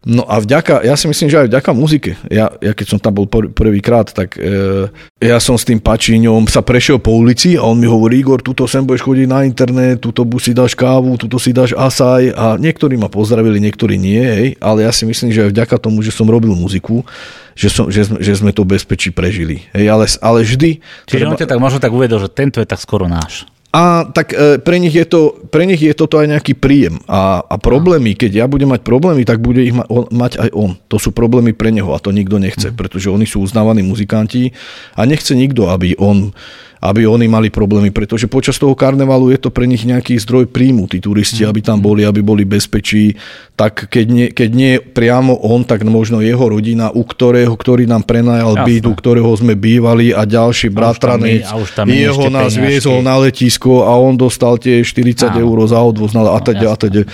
No 0.00 0.24
a 0.24 0.40
vďaka, 0.40 0.80
ja 0.80 0.96
si 0.96 1.04
myslím, 1.12 1.28
že 1.28 1.44
aj 1.44 1.48
vďaka 1.52 1.70
muzike. 1.76 2.16
Ja, 2.32 2.48
ja 2.64 2.72
keď 2.72 2.96
som 2.96 2.98
tam 2.98 3.20
bol 3.20 3.28
pr- 3.28 3.52
prvýkrát, 3.52 4.08
tak 4.08 4.32
e, 4.40 4.88
ja 5.20 5.36
som 5.36 5.60
s 5.60 5.68
tým 5.68 5.76
pačíňom 5.76 6.48
sa 6.48 6.64
prešiel 6.64 6.96
po 6.96 7.12
ulici 7.12 7.60
a 7.60 7.68
on 7.68 7.76
mi 7.76 7.84
hovorí, 7.84 8.24
Igor, 8.24 8.40
tuto 8.40 8.64
sem 8.64 8.80
budeš 8.80 9.04
chodiť 9.04 9.28
na 9.28 9.44
internet, 9.44 10.00
tuto 10.00 10.24
si 10.40 10.56
dáš 10.56 10.72
kávu, 10.72 11.20
tuto 11.20 11.36
si 11.36 11.52
dáš 11.52 11.76
asaj 11.76 12.32
a 12.32 12.56
niektorí 12.56 12.96
ma 12.96 13.12
pozdravili, 13.12 13.60
niektorí 13.60 14.00
nie, 14.00 14.24
hej, 14.24 14.48
ale 14.56 14.88
ja 14.88 14.92
si 14.96 15.04
myslím, 15.04 15.36
že 15.36 15.44
aj 15.44 15.52
vďaka 15.52 15.76
tomu, 15.76 16.00
že 16.00 16.16
som 16.16 16.24
robil 16.24 16.56
muziku, 16.56 17.04
že, 17.52 17.68
som, 17.68 17.92
že, 17.92 18.08
že 18.08 18.32
sme 18.40 18.56
to 18.56 18.64
bezpečí 18.64 19.12
prežili. 19.12 19.68
Hej, 19.76 19.84
ale, 19.84 20.04
ale 20.24 20.48
vždy... 20.48 20.80
Čiže 21.12 21.28
treba... 21.28 21.36
on 21.36 21.40
ťa 21.44 21.50
tak 21.52 21.60
možno 21.60 21.76
tak 21.76 21.92
uvedol, 21.92 22.24
že 22.24 22.32
tento 22.32 22.56
je 22.56 22.64
tak 22.64 22.80
skoro 22.80 23.04
náš. 23.04 23.44
A 23.70 24.02
tak 24.10 24.34
e, 24.34 24.58
pre 24.58 24.82
nich, 24.82 24.90
je 24.90 25.06
to, 25.06 25.46
pre 25.54 25.62
nich 25.62 25.78
je 25.78 25.94
toto 25.94 26.18
aj 26.18 26.26
nejaký 26.26 26.58
príjem. 26.58 26.98
A, 27.06 27.38
a 27.38 27.54
problémy, 27.54 28.18
keď 28.18 28.42
ja 28.42 28.46
budem 28.50 28.74
mať 28.74 28.82
problémy, 28.82 29.22
tak 29.22 29.38
bude 29.38 29.62
ich 29.62 29.70
ma, 29.70 29.86
on, 29.86 30.10
mať 30.10 30.42
aj 30.42 30.50
on. 30.58 30.74
To 30.90 30.98
sú 30.98 31.14
problémy 31.14 31.54
pre 31.54 31.70
neho 31.70 31.94
a 31.94 32.02
to 32.02 32.10
nikto 32.10 32.42
nechce, 32.42 32.74
mm. 32.74 32.76
pretože 32.76 33.06
oni 33.06 33.30
sú 33.30 33.46
uznávaní 33.46 33.86
muzikanti 33.86 34.50
a 34.98 35.06
nechce 35.06 35.38
nikto, 35.38 35.70
aby 35.70 35.94
on 36.02 36.34
aby 36.80 37.04
oni 37.04 37.28
mali 37.28 37.52
problémy, 37.52 37.92
pretože 37.92 38.24
počas 38.24 38.56
toho 38.56 38.72
karnevalu 38.72 39.36
je 39.36 39.38
to 39.44 39.52
pre 39.52 39.68
nich 39.68 39.84
nejaký 39.84 40.16
zdroj 40.16 40.48
príjmu, 40.48 40.88
tí 40.88 40.96
turisti, 40.96 41.44
aby 41.44 41.60
tam 41.60 41.84
boli, 41.84 42.08
aby 42.08 42.24
boli 42.24 42.48
bezpečí, 42.48 43.12
tak 43.52 43.92
keď 43.92 44.06
nie, 44.08 44.26
keď 44.32 44.50
nie 44.56 44.72
priamo 44.80 45.36
on, 45.44 45.68
tak 45.68 45.84
možno 45.84 46.24
jeho 46.24 46.40
rodina, 46.40 46.88
u 46.88 47.04
ktorého, 47.04 47.52
ktorý 47.52 47.84
nám 47.84 48.08
prenajal 48.08 48.56
Jasne. 48.56 48.64
byt, 48.64 48.84
u 48.88 48.94
ktorého 48.96 49.30
sme 49.36 49.52
bývali 49.60 50.16
a 50.16 50.24
ďalší 50.24 50.72
bratranec, 50.72 51.44
jeho 51.84 52.32
nás 52.32 52.56
viezol 52.56 53.04
na 53.04 53.20
letisko 53.20 53.84
a 53.84 53.92
on 54.00 54.16
dostal 54.16 54.56
tie 54.56 54.80
40 54.80 55.36
eur 55.36 55.56
za 55.68 55.84
odvoz 55.84 56.16
a 56.16 56.40
teda 56.40 56.72
a 56.72 56.76
teda. 56.80 57.04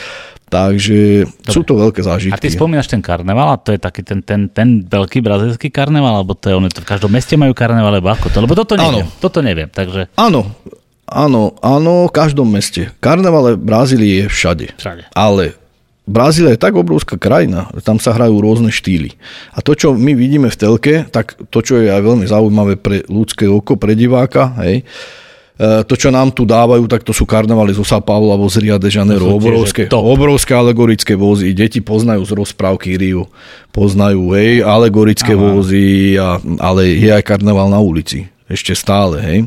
Takže 0.47 1.27
Dobre. 1.27 1.51
sú 1.51 1.67
to 1.67 1.75
veľké 1.75 2.01
zážitky. 2.07 2.35
A 2.35 2.39
ty 2.39 2.55
spomínaš 2.55 2.87
ten 2.87 3.03
karneval 3.03 3.51
a 3.51 3.59
to 3.59 3.75
je 3.75 3.83
taký 3.83 4.07
ten, 4.07 4.23
ten, 4.23 4.47
ten 4.47 4.87
veľký 4.87 5.19
brazilský 5.19 5.75
karneval, 5.75 6.23
alebo 6.23 6.39
to 6.39 6.47
je, 6.47 6.55
oni 6.55 6.71
to 6.71 6.87
v 6.87 6.89
každom 6.89 7.11
meste 7.11 7.35
majú 7.35 7.51
karneval, 7.51 7.91
alebo 7.91 8.15
ako 8.15 8.31
to? 8.31 8.39
Lebo 8.39 8.55
toto 8.55 8.79
neviem, 8.79 9.11
ano. 9.11 9.19
toto 9.19 9.43
neviem, 9.43 9.67
takže... 9.67 10.07
Áno, 10.15 10.47
áno, 11.11 11.59
áno, 11.59 12.07
v 12.07 12.15
každom 12.15 12.47
meste. 12.47 12.95
Karneval 13.03 13.59
v 13.59 13.67
Brazílii 13.67 14.13
je 14.23 14.25
všade. 14.31 14.67
Všade. 14.79 15.11
Ale 15.19 15.59
Brazília 16.07 16.55
je 16.55 16.63
tak 16.63 16.79
obrovská 16.79 17.19
krajina, 17.19 17.67
tam 17.83 17.99
sa 17.99 18.15
hrajú 18.15 18.39
rôzne 18.39 18.71
štýly. 18.71 19.19
A 19.51 19.59
to, 19.59 19.75
čo 19.75 19.99
my 19.99 20.15
vidíme 20.15 20.47
v 20.47 20.55
telke, 20.55 20.95
tak 21.11 21.35
to, 21.51 21.59
čo 21.59 21.83
je 21.83 21.91
aj 21.91 21.99
veľmi 21.99 22.23
zaujímavé 22.31 22.79
pre 22.79 23.03
ľudské 23.11 23.51
oko, 23.51 23.75
pre 23.75 23.99
diváka, 23.99 24.55
hej, 24.63 24.87
to, 25.57 25.95
čo 25.97 26.12
nám 26.12 26.37
tu 26.37 26.45
dávajú, 26.45 26.85
tak 26.85 27.01
to 27.01 27.16
sú 27.16 27.25
karnevaly 27.25 27.73
zo 27.73 27.81
São 27.81 28.05
Paulo 28.05 28.29
alebo 28.29 28.45
z 28.45 28.61
Rio 28.61 28.77
de 28.77 28.92
Janeiro. 28.92 29.33
Obrovské, 29.33 29.88
obrovské 29.88 30.53
alegorické 30.53 31.16
vozy. 31.16 31.57
Deti 31.57 31.81
poznajú 31.81 32.29
z 32.29 32.33
rozprávky 32.37 33.01
Rio. 33.01 33.33
Poznajú, 33.73 34.37
hej, 34.37 34.61
alegorické 34.61 35.33
Aha. 35.33 35.40
vozy, 35.40 36.16
a, 36.21 36.37
ale 36.61 36.92
je 37.01 37.09
aj 37.09 37.25
karneval 37.25 37.73
na 37.73 37.81
ulici. 37.81 38.29
Ešte 38.47 38.79
stále, 38.79 39.19
hej. 39.27 39.38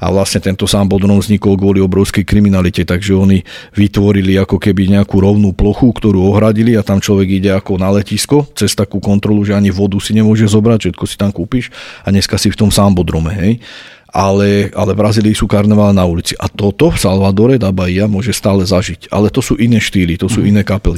A 0.00 0.08
vlastne 0.08 0.40
tento 0.40 0.64
sám 0.64 0.88
Bodron 0.88 1.20
vznikol 1.20 1.52
kvôli 1.52 1.84
obrovskej 1.84 2.24
kriminalite, 2.24 2.80
takže 2.80 3.12
oni 3.12 3.44
vytvorili 3.76 4.40
ako 4.40 4.56
keby 4.56 4.88
nejakú 4.88 5.20
rovnú 5.20 5.52
plochu, 5.52 5.92
ktorú 5.92 6.32
ohradili 6.32 6.72
a 6.72 6.80
tam 6.80 6.96
človek 6.96 7.28
ide 7.44 7.52
ako 7.52 7.76
na 7.76 7.92
letisko, 7.92 8.48
cez 8.56 8.72
takú 8.72 9.04
kontrolu, 9.04 9.44
že 9.44 9.52
ani 9.52 9.68
vodu 9.68 10.00
si 10.00 10.16
nemôže 10.16 10.48
zobrať, 10.48 10.88
všetko 10.88 11.04
si 11.04 11.20
tam 11.20 11.28
kúpiš 11.28 11.68
a 12.00 12.08
dneska 12.08 12.40
si 12.40 12.48
v 12.48 12.56
tom 12.56 12.72
sám 12.72 12.96
Bodrome, 12.96 13.36
hej 13.36 13.60
ale, 14.08 14.72
ale 14.72 14.90
v 14.96 15.00
Brazílii 15.04 15.36
sú 15.36 15.44
karnevály 15.44 15.92
na 15.92 16.08
ulici. 16.08 16.32
A 16.40 16.48
toto 16.48 16.88
v 16.88 16.96
Salvadore 16.96 17.60
da 17.60 17.68
Bahia 17.68 18.08
môže 18.08 18.32
stále 18.32 18.64
zažiť. 18.64 19.12
Ale 19.12 19.28
to 19.28 19.44
sú 19.44 19.60
iné 19.60 19.76
štýly, 19.76 20.16
to 20.16 20.32
sú 20.32 20.40
mm. 20.40 20.48
iné 20.48 20.62
kapely. 20.64 20.96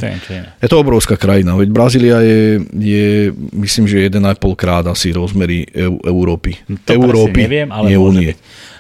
Je 0.63 0.69
to 0.71 0.79
obrovská 0.79 1.19
krajina, 1.19 1.59
veď 1.59 1.69
Brazília 1.75 2.23
je, 2.23 2.63
je 2.71 3.35
myslím, 3.59 3.91
že 3.91 4.07
1,5 4.07 4.39
krát 4.55 4.87
asi 4.87 5.11
rozmery 5.11 5.67
Európy. 6.07 6.63
To 6.87 6.91
Európy, 6.95 7.51
neviem, 7.51 7.69
ale 7.75 7.91
nie 7.91 7.99
Únie. 7.99 8.33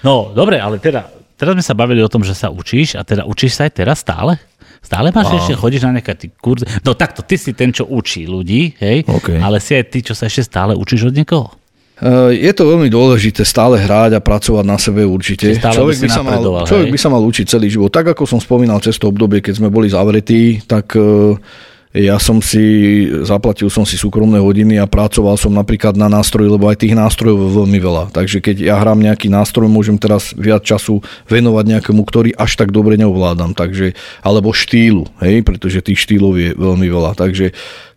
No, 0.06 0.30
dobre, 0.30 0.62
ale 0.62 0.78
teda, 0.78 1.10
teraz 1.34 1.58
sme 1.58 1.64
sa 1.66 1.74
bavili 1.74 2.00
o 2.00 2.08
tom, 2.08 2.22
že 2.22 2.32
sa 2.32 2.48
učíš 2.54 2.94
a 2.96 3.02
teda 3.02 3.26
učíš 3.26 3.58
sa 3.58 3.66
aj 3.66 3.72
teraz 3.74 4.00
stále? 4.00 4.38
Stále 4.80 5.12
máš 5.12 5.36
ešte, 5.36 5.60
chodíš 5.60 5.84
na 5.84 6.00
nejaké 6.00 6.32
kurzy? 6.40 6.64
No 6.80 6.96
takto, 6.96 7.20
ty 7.20 7.36
si 7.36 7.52
ten, 7.52 7.68
čo 7.68 7.84
učí 7.84 8.24
ľudí, 8.24 8.80
hej? 8.80 9.04
Okay. 9.04 9.36
Ale 9.36 9.60
si 9.60 9.76
aj 9.76 9.92
ty, 9.92 10.00
čo 10.00 10.16
sa 10.16 10.24
ešte 10.24 10.48
stále 10.48 10.72
učíš 10.72 11.12
od 11.12 11.14
niekoho? 11.20 11.52
Eh, 12.00 12.32
je 12.32 12.52
to 12.56 12.64
veľmi 12.64 12.88
dôležité 12.88 13.44
stále 13.44 13.76
hrať 13.76 14.16
a 14.16 14.24
pracovať 14.24 14.64
na 14.64 14.80
sebe 14.80 15.04
určite. 15.04 15.52
Človek, 15.60 16.00
by 16.00 16.08
sa, 16.08 16.24
mal, 16.24 16.40
človek 16.64 16.88
by 16.88 16.98
sa 16.98 17.12
mal 17.12 17.20
učiť 17.20 17.44
celý 17.44 17.68
život. 17.68 17.92
Tak 17.92 18.16
ako 18.16 18.24
som 18.24 18.40
spomínal 18.40 18.80
cez 18.80 18.96
to 18.96 19.12
obdobie, 19.12 19.44
keď 19.44 19.60
sme 19.60 19.68
boli 19.68 19.92
zavretí, 19.92 20.64
tak 20.64 20.96
eh, 20.96 21.36
ja 21.90 22.22
som 22.22 22.38
si, 22.38 22.62
zaplatil 23.26 23.66
som 23.66 23.82
si 23.82 23.98
súkromné 23.98 24.38
hodiny 24.38 24.78
a 24.78 24.86
pracoval 24.86 25.34
som 25.34 25.50
napríklad 25.50 25.98
na 25.98 26.06
nástroji, 26.06 26.46
lebo 26.46 26.70
aj 26.70 26.86
tých 26.86 26.94
nástrojov 26.94 27.42
je 27.42 27.50
veľmi 27.50 27.78
veľa. 27.82 28.04
Takže 28.14 28.38
keď 28.38 28.56
ja 28.62 28.78
hrám 28.78 29.02
nejaký 29.02 29.26
nástroj, 29.26 29.66
môžem 29.66 29.98
teraz 29.98 30.30
viac 30.38 30.62
času 30.62 31.02
venovať 31.26 31.64
nejakému, 31.66 32.02
ktorý 32.06 32.30
až 32.38 32.54
tak 32.54 32.70
dobre 32.70 32.94
neovládam. 32.94 33.58
Takže, 33.58 33.98
alebo 34.22 34.54
štýlu, 34.54 35.10
hej, 35.18 35.42
pretože 35.42 35.82
tých 35.82 36.06
štýlov 36.06 36.38
je 36.38 36.54
veľmi 36.54 36.86
veľa. 36.86 37.18
Takže 37.18 37.50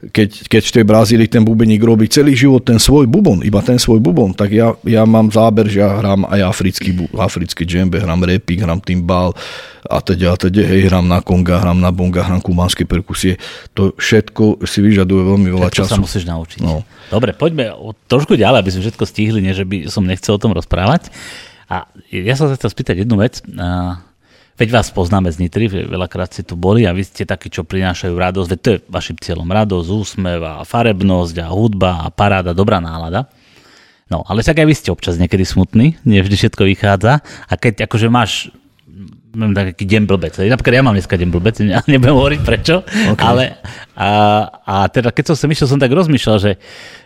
keď, 0.10 0.30
keď 0.50 0.64
v 0.66 0.76
tej 0.82 0.86
Brazílii 0.90 1.30
ten 1.30 1.46
bubeník 1.46 1.86
robí 1.86 2.10
celý 2.10 2.34
život 2.34 2.66
ten 2.66 2.82
svoj 2.82 3.06
bubon, 3.06 3.46
iba 3.46 3.62
ten 3.62 3.78
svoj 3.78 4.02
bubon, 4.02 4.34
tak 4.34 4.52
ja, 4.52 4.74
ja 4.84 5.06
mám 5.06 5.30
záber, 5.30 5.70
že 5.70 5.86
ja 5.86 5.94
hrám 6.02 6.26
aj 6.28 6.42
africký, 6.44 6.98
africký 7.14 7.64
džembe, 7.64 8.02
hrám 8.02 8.26
repik, 8.26 8.66
hrám 8.66 8.82
timbal 8.82 9.38
a 9.84 10.00
teda, 10.00 10.32
a 10.32 10.36
teda, 10.40 10.64
hej, 10.64 10.88
hrám 10.88 11.08
na 11.08 11.20
konga, 11.20 11.60
hrám 11.60 11.80
na 11.80 11.92
bonga, 11.92 12.24
hrám 12.24 12.40
kumanské 12.40 12.88
perkusie. 12.88 13.36
To 13.76 13.83
všetko 13.92 14.64
si 14.64 14.80
vyžaduje 14.80 15.22
veľmi 15.28 15.50
veľa 15.52 15.68
všetko 15.68 15.84
času. 15.84 15.92
sa 15.92 16.00
musíš 16.00 16.24
naučiť. 16.30 16.60
No. 16.64 16.88
Dobre, 17.12 17.36
poďme 17.36 17.76
trošku 18.08 18.40
ďalej, 18.40 18.64
aby 18.64 18.72
sme 18.72 18.82
všetko 18.88 19.04
stihli, 19.04 19.40
nie 19.44 19.52
že 19.52 19.68
by 19.68 19.92
som 19.92 20.08
nechcel 20.08 20.38
o 20.38 20.42
tom 20.42 20.56
rozprávať. 20.56 21.12
A 21.68 21.90
ja 22.14 22.36
sa 22.40 22.48
chcel 22.56 22.70
spýtať 22.72 23.04
jednu 23.04 23.20
vec. 23.20 23.44
Veď 24.54 24.70
vás 24.70 24.94
poznáme 24.94 25.34
z 25.34 25.42
Nitry, 25.42 25.66
veľakrát 25.66 26.30
ste 26.30 26.46
tu 26.46 26.54
boli 26.54 26.86
a 26.86 26.94
vy 26.94 27.02
ste 27.02 27.26
takí, 27.26 27.50
čo 27.50 27.66
prinášajú 27.66 28.14
radosť, 28.14 28.50
veď 28.54 28.60
to 28.62 28.70
je 28.70 28.80
vašim 28.86 29.18
cieľom. 29.18 29.50
Radosť, 29.50 29.90
úsmev 29.90 30.42
a 30.46 30.62
farebnosť 30.62 31.36
a 31.42 31.48
hudba 31.50 32.06
a 32.06 32.14
paráda, 32.14 32.54
dobrá 32.54 32.78
nálada. 32.78 33.26
No, 34.14 34.22
ale 34.30 34.46
tak 34.46 34.62
aj 34.62 34.68
vy 34.70 34.76
ste 34.78 34.94
občas 34.94 35.18
niekedy 35.18 35.42
smutní, 35.42 35.98
nie 36.06 36.22
vždy 36.22 36.38
všetko 36.38 36.70
vychádza 36.70 37.26
a 37.26 37.54
keď 37.58 37.90
akože 37.90 38.08
máš 38.14 38.54
mám 39.34 39.52
taký 39.58 39.86
deň 39.90 40.02
blbec. 40.06 40.34
Napríklad 40.38 40.74
ja 40.78 40.84
mám 40.86 40.96
dneska 40.96 41.18
deň 41.18 41.30
blbec, 41.34 41.56
nebudem 41.92 42.16
hovoriť 42.16 42.40
prečo, 42.46 42.86
okay. 42.86 43.22
ale 43.22 43.44
a, 43.98 44.10
a 44.66 44.76
teda 44.90 45.10
keď 45.10 45.34
som 45.34 45.36
sa 45.38 45.46
myšiel, 45.50 45.68
som 45.70 45.82
tak 45.82 45.90
rozmýšľal, 45.94 46.38
že 46.38 46.52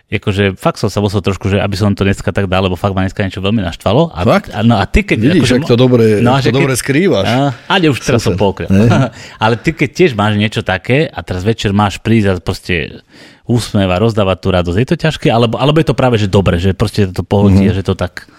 akože 0.08 0.56
fakt 0.56 0.80
som 0.80 0.88
sa 0.88 1.04
musel 1.04 1.20
trošku, 1.20 1.52
že 1.52 1.60
aby 1.60 1.76
som 1.76 1.92
to 1.92 2.08
dneska 2.08 2.32
tak 2.32 2.48
dal, 2.48 2.64
lebo 2.64 2.80
fakt 2.80 2.96
ma 2.96 3.04
dneska 3.04 3.28
niečo 3.28 3.44
veľmi 3.44 3.60
naštvalo. 3.60 4.16
A, 4.16 4.24
fakt? 4.24 4.56
A, 4.56 4.64
no 4.64 4.80
a 4.80 4.88
ty 4.88 5.04
keď... 5.04 5.20
Vidíš, 5.20 5.60
akože, 5.60 5.68
to 5.68 5.76
dobre, 5.76 6.24
no, 6.24 6.40
to 6.40 6.56
dobre 6.56 6.80
skrývaš. 6.80 7.28
A, 7.28 7.52
ale 7.68 7.92
už 7.92 8.00
teraz 8.00 8.24
som 8.24 8.40
polkryl. 8.40 8.72
ale 9.44 9.56
ty 9.60 9.76
keď 9.76 9.90
tiež 9.92 10.12
máš 10.16 10.40
niečo 10.40 10.64
také 10.64 11.12
a 11.12 11.20
teraz 11.28 11.44
večer 11.44 11.76
máš 11.76 12.00
prísť 12.00 12.28
a 12.28 12.34
proste 12.40 13.04
úsmev 13.44 13.92
a 13.92 14.00
rozdávať 14.00 14.38
tú 14.40 14.48
radosť, 14.56 14.78
je 14.80 14.88
to 14.88 14.96
ťažké? 14.96 15.28
Alebo, 15.28 15.60
alebo 15.60 15.80
je 15.84 15.88
to 15.92 15.96
práve, 15.96 16.16
že 16.16 16.32
dobre, 16.32 16.56
že 16.56 16.72
proste 16.72 17.12
to 17.12 17.24
pohodí, 17.28 17.68
mm-hmm. 17.68 17.80
že 17.80 17.84
to 17.84 17.96
tak... 18.00 18.32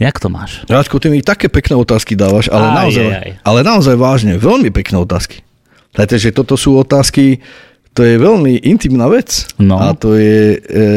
Jak 0.00 0.16
to 0.16 0.32
máš? 0.32 0.64
Ráčko, 0.64 0.96
ty 0.96 1.12
mi 1.12 1.20
také 1.20 1.52
pekné 1.52 1.76
otázky 1.76 2.16
dávaš, 2.16 2.48
ale, 2.48 2.72
aj, 2.72 2.76
naozaj, 2.80 3.04
aj, 3.04 3.20
aj. 3.20 3.32
ale 3.44 3.58
naozaj 3.60 3.96
vážne, 4.00 4.32
veľmi 4.40 4.72
pekné 4.72 4.96
otázky. 4.96 5.44
Takže 5.92 6.32
toto 6.32 6.56
sú 6.56 6.80
otázky, 6.80 7.44
to 7.92 8.00
je 8.00 8.16
veľmi 8.16 8.64
intimná 8.64 9.12
vec. 9.12 9.44
No. 9.60 9.76
A 9.76 9.92
to 9.92 10.16
je, 10.16 10.56
e, 10.56 10.88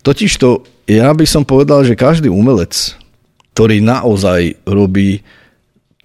totiž 0.00 0.40
to, 0.40 0.64
ja 0.88 1.12
by 1.12 1.28
som 1.28 1.44
povedal, 1.44 1.84
že 1.84 1.92
každý 1.92 2.32
umelec, 2.32 2.96
ktorý 3.52 3.84
naozaj 3.84 4.56
robí 4.64 5.20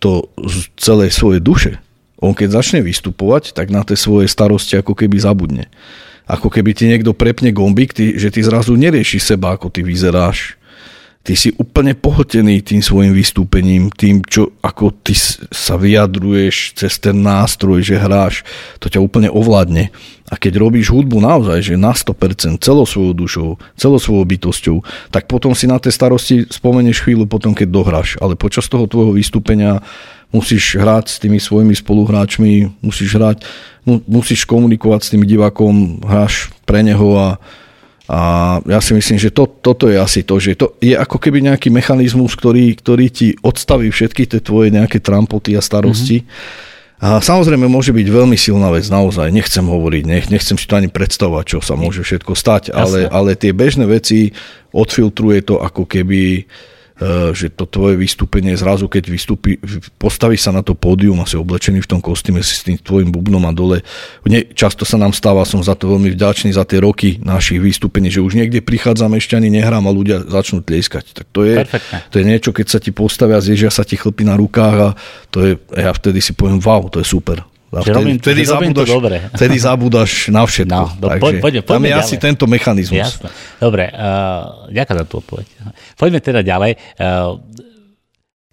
to 0.03 0.27
z 0.43 0.67
celej 0.75 1.15
svojej 1.15 1.39
duše, 1.39 1.71
on 2.19 2.35
keď 2.35 2.59
začne 2.59 2.83
vystupovať, 2.83 3.55
tak 3.55 3.71
na 3.71 3.87
tie 3.87 3.95
svoje 3.95 4.27
starosti 4.27 4.75
ako 4.75 4.91
keby 4.91 5.15
zabudne. 5.23 5.71
Ako 6.25 6.49
keby 6.51 6.73
ti 6.75 6.89
niekto 6.89 7.13
prepne 7.13 7.53
gombík, 7.55 7.93
ty, 7.95 8.17
že 8.17 8.33
ty 8.33 8.41
zrazu 8.41 8.73
neriešiš 8.73 9.37
seba, 9.37 9.53
ako 9.55 9.69
ty 9.69 9.85
vyzeráš, 9.85 10.57
ty 11.25 11.33
si 11.33 11.49
úplne 11.57 11.97
pohltený 11.97 12.61
tým 12.61 12.85
svojim 12.85 13.09
vystúpením, 13.09 13.89
tým, 13.89 14.21
čo, 14.21 14.53
ako 14.61 14.93
ty 15.01 15.17
sa 15.49 15.73
vyjadruješ 15.73 16.77
cez 16.77 17.01
ten 17.01 17.17
nástroj, 17.25 17.81
že 17.81 17.97
hráš, 17.97 18.45
to 18.77 18.93
ťa 18.93 19.01
úplne 19.01 19.33
ovládne. 19.33 19.89
A 20.29 20.37
keď 20.37 20.61
robíš 20.61 20.93
hudbu 20.93 21.17
naozaj, 21.17 21.73
že 21.73 21.81
na 21.81 21.97
100%, 21.97 22.61
celou 22.61 22.85
svojou 22.85 23.13
dušou, 23.17 23.49
celou 23.73 23.97
svojou 23.97 24.25
bytosťou, 24.25 24.77
tak 25.09 25.25
potom 25.25 25.57
si 25.57 25.65
na 25.65 25.81
tej 25.81 25.97
starosti 25.97 26.45
spomenieš 26.45 27.01
chvíľu 27.01 27.25
potom, 27.25 27.57
keď 27.57 27.73
dohráš. 27.73 28.21
Ale 28.21 28.37
počas 28.37 28.69
toho 28.69 28.85
tvojho 28.85 29.17
vystúpenia 29.17 29.81
musíš 30.29 30.77
hrať 30.77 31.05
s 31.09 31.17
tými 31.17 31.41
svojimi 31.41 31.73
spoluhráčmi, 31.73 32.69
musíš 32.85 33.17
hrať, 33.17 33.45
musíš 34.05 34.45
komunikovať 34.45 35.01
s 35.01 35.11
tým 35.13 35.25
divákom, 35.25 36.05
hráš 36.05 36.53
pre 36.69 36.85
neho 36.85 37.17
a 37.17 37.27
a 38.05 38.19
ja 38.61 38.79
si 38.85 38.93
myslím, 38.93 39.17
že 39.17 39.33
to, 39.33 39.49
toto 39.49 39.89
je 39.89 39.97
asi 39.97 40.21
to, 40.21 40.37
že 40.37 40.53
to 40.53 40.77
je 40.77 40.93
ako 40.93 41.17
keby 41.17 41.41
nejaký 41.41 41.73
mechanizmus, 41.73 42.37
ktorý, 42.37 42.77
ktorý 42.77 43.09
ti 43.09 43.27
odstaví 43.41 43.89
všetky 43.89 44.29
tie 44.29 44.41
tvoje 44.41 44.69
nejaké 44.69 45.01
trampoty 45.01 45.57
a 45.57 45.61
starosti. 45.61 46.21
Mm-hmm. 46.21 46.73
A 46.95 47.19
samozrejme 47.19 47.67
môže 47.67 47.91
byť 47.91 48.07
veľmi 48.07 48.37
silná 48.39 48.71
vec, 48.71 48.87
naozaj, 48.87 49.27
nechcem 49.27 49.65
hovoriť, 49.65 50.03
nech, 50.07 50.25
nechcem 50.31 50.55
si 50.55 50.65
to 50.69 50.79
ani 50.79 50.87
predstavovať, 50.87 51.57
čo 51.57 51.59
sa 51.59 51.75
môže 51.75 52.05
všetko 52.05 52.33
stať, 52.37 52.71
ale, 52.71 53.11
ale 53.11 53.35
tie 53.35 53.51
bežné 53.51 53.83
veci 53.83 54.31
odfiltruje 54.71 55.43
to 55.43 55.59
ako 55.59 55.83
keby 55.83 56.45
Eh, 56.45 56.47
že 57.35 57.51
to 57.51 57.67
tvoje 57.67 57.99
vystúpenie 57.99 58.55
zrazu, 58.55 58.87
keď 58.87 59.03
vystúpi, 59.11 59.59
postaví 59.99 60.39
sa 60.39 60.55
na 60.55 60.63
to 60.63 60.79
pódium 60.79 61.19
a 61.19 61.27
si 61.27 61.35
oblečený 61.35 61.83
v 61.83 61.89
tom 61.91 61.99
kostýme 61.99 62.39
si 62.39 62.55
s 62.55 62.63
tým 62.63 62.79
tvojim 62.79 63.11
bubnom 63.11 63.43
a 63.43 63.51
dole. 63.51 63.83
Nie, 64.23 64.47
často 64.47 64.87
sa 64.87 64.95
nám 64.95 65.11
stáva, 65.11 65.43
som 65.43 65.59
za 65.59 65.75
to 65.75 65.91
veľmi 65.91 66.15
vďačný 66.15 66.55
za 66.55 66.63
tie 66.63 66.79
roky 66.79 67.19
našich 67.19 67.59
vystúpení, 67.59 68.07
že 68.07 68.23
už 68.23 68.39
niekde 68.39 68.63
prichádzam 68.63 69.11
ešte 69.19 69.35
ani 69.35 69.51
nehrám 69.51 69.83
a 69.83 69.91
ľudia 69.91 70.23
začnú 70.23 70.63
tlieskať. 70.63 71.11
Tak 71.11 71.27
to 71.35 71.43
je, 71.43 71.67
to 72.11 72.15
je 72.15 72.25
niečo, 72.25 72.55
keď 72.55 72.67
sa 72.71 72.79
ti 72.79 72.95
postavia, 72.95 73.43
zježia 73.43 73.67
sa 73.67 73.83
ti 73.83 73.99
chlpy 73.99 74.23
na 74.23 74.39
rukách 74.39 74.77
a 74.79 74.89
to 75.35 75.37
je, 75.43 75.51
ja 75.75 75.91
vtedy 75.91 76.23
si 76.23 76.31
poviem, 76.31 76.63
wow, 76.63 76.87
to 76.87 77.03
je 77.03 77.07
super. 77.11 77.43
A 77.75 77.83
vtedy, 77.83 77.95
robím, 77.99 78.17
vtedy, 78.23 78.41
zabúdaš, 78.47 78.87
to 78.87 78.95
dobre. 78.95 79.17
vtedy 79.37 79.55
zabúdaš 79.59 80.11
na 80.31 80.41
všetko. 80.47 80.71
No, 80.71 80.85
do, 80.95 81.07
Takže 81.11 81.21
poď, 81.21 81.33
poďme, 81.43 81.61
tam 81.67 81.83
je 81.83 81.91
ďalej. 81.91 82.03
asi 82.07 82.15
tento 82.15 82.45
mechanizmus. 82.47 83.03
Jasne. 83.03 83.29
Dobre, 83.59 83.83
uh, 83.91 84.71
ďakujem 84.71 84.97
za 84.97 85.05
tú 85.05 85.15
odpoveď. 85.19 85.45
Poďme 85.99 86.19
teda 86.23 86.41
ďalej. 86.41 86.71
Uh, 86.95 87.43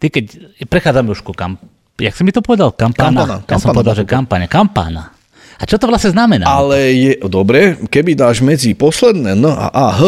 ty 0.03 0.07
keď 0.11 0.25
prechádzame 0.67 1.15
už 1.15 1.23
ku 1.23 1.31
kam... 1.31 1.57
Jak 2.03 2.19
si 2.19 2.27
mi 2.27 2.35
to 2.35 2.43
povedal? 2.43 2.75
Kampana? 2.75 3.47
kampana 3.47 3.47
ja 3.47 3.57
som 3.63 3.71
povedal, 3.71 3.95
že 3.95 4.05
kampania. 4.09 4.51
Kampana. 4.51 5.15
A 5.61 5.63
čo 5.63 5.79
to 5.79 5.87
vlastne 5.87 6.11
znamená? 6.11 6.43
Ale 6.51 6.91
je, 6.91 7.13
dobre, 7.31 7.79
keby 7.87 8.19
dáš 8.19 8.43
medzi 8.43 8.75
posledné 8.75 9.39
N 9.39 9.47
a 9.47 9.71
A, 9.71 9.95
H, 9.95 10.03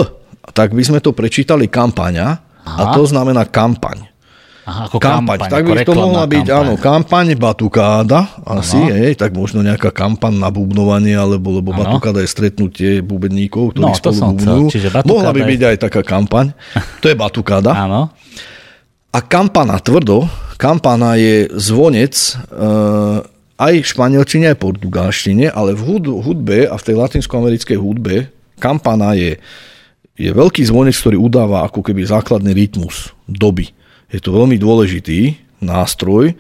tak 0.51 0.75
by 0.75 0.83
sme 0.83 0.99
to 0.99 1.15
prečítali 1.15 1.71
kampania 1.71 2.43
a 2.65 2.97
to 2.97 3.07
znamená 3.07 3.47
kampaň. 3.47 4.14
Aha, 4.65 4.89
ako 4.89 4.97
kampaň. 4.97 5.45
kampaň 5.45 5.51
tak 5.53 5.63
by 5.69 5.77
to 5.85 5.93
mohla 5.93 6.25
byť, 6.25 6.47
kampaň. 6.49 6.61
áno, 6.65 6.73
kampaň 6.81 7.27
Batukáda, 7.37 8.21
asi, 8.49 8.81
hej, 8.81 9.13
tak 9.21 9.37
možno 9.37 9.61
nejaká 9.61 9.93
kampaň 9.93 10.41
na 10.41 10.49
bubnovanie, 10.49 11.13
alebo 11.13 11.53
lebo 11.53 11.77
ano. 11.77 11.85
Batukáda 11.85 12.25
je 12.25 12.29
stretnutie 12.33 13.05
bubeníkov, 13.05 13.77
ktorí 13.77 13.85
no, 13.85 13.93
spolu 13.93 14.33
bubnujú. 14.33 14.67
Mohla 15.05 15.31
by 15.37 15.43
je... 15.45 15.49
byť 15.53 15.61
aj 15.69 15.77
taká 15.85 16.01
kampaň. 16.01 16.57
To 17.05 17.13
je 17.13 17.17
Batukáda. 17.17 17.77
Áno. 17.77 18.09
A 19.13 19.19
kampana 19.21 19.77
tvrdo, 19.77 20.25
kampana 20.57 21.21
je 21.21 21.47
zvonec 21.53 22.17
e, 22.17 22.33
aj 23.61 23.75
v 23.79 23.87
španielčine, 23.87 24.51
aj 24.51 24.57
v 24.57 24.65
portugalštine, 24.65 25.47
ale 25.53 25.77
v 25.77 26.01
hudbe 26.01 26.65
a 26.65 26.75
v 26.75 26.83
tej 26.83 26.97
latinskoamerickej 26.99 27.79
hudbe 27.79 28.33
kampana 28.57 29.13
je, 29.13 29.37
je 30.17 30.31
veľký 30.33 30.65
zvonec, 30.65 30.97
ktorý 30.97 31.21
udáva 31.21 31.69
ako 31.69 31.85
keby 31.85 32.09
základný 32.09 32.57
rytmus 32.57 33.13
doby. 33.29 33.71
Je 34.15 34.23
to 34.23 34.31
veľmi 34.31 34.55
dôležitý 34.55 35.35
nástroj, 35.59 36.39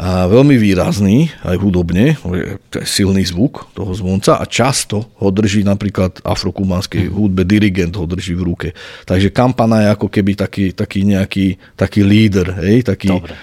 a 0.00 0.24
veľmi 0.32 0.56
výrazný, 0.56 1.28
aj 1.44 1.60
hudobne, 1.60 2.16
to 2.72 2.80
je 2.80 2.86
silný 2.88 3.20
zvuk 3.26 3.68
toho 3.76 3.92
zvonca 3.92 4.40
a 4.40 4.48
často 4.48 5.12
ho 5.20 5.28
drží 5.28 5.60
napríklad 5.60 6.24
afrokubanskej 6.24 7.10
mhm. 7.10 7.12
hudbe, 7.12 7.42
dirigent 7.44 7.92
ho 8.00 8.08
drží 8.08 8.32
v 8.32 8.46
ruke. 8.48 8.68
Takže 9.04 9.28
kampana 9.28 9.84
je 9.84 9.88
ako 9.92 10.08
keby 10.08 10.40
taký, 10.40 10.72
taký 10.72 11.04
nejaký 11.04 11.60
taký 11.76 12.00
líder, 12.00 12.48
hej, 12.64 12.88
taký... 12.88 13.12
Dobre. 13.12 13.34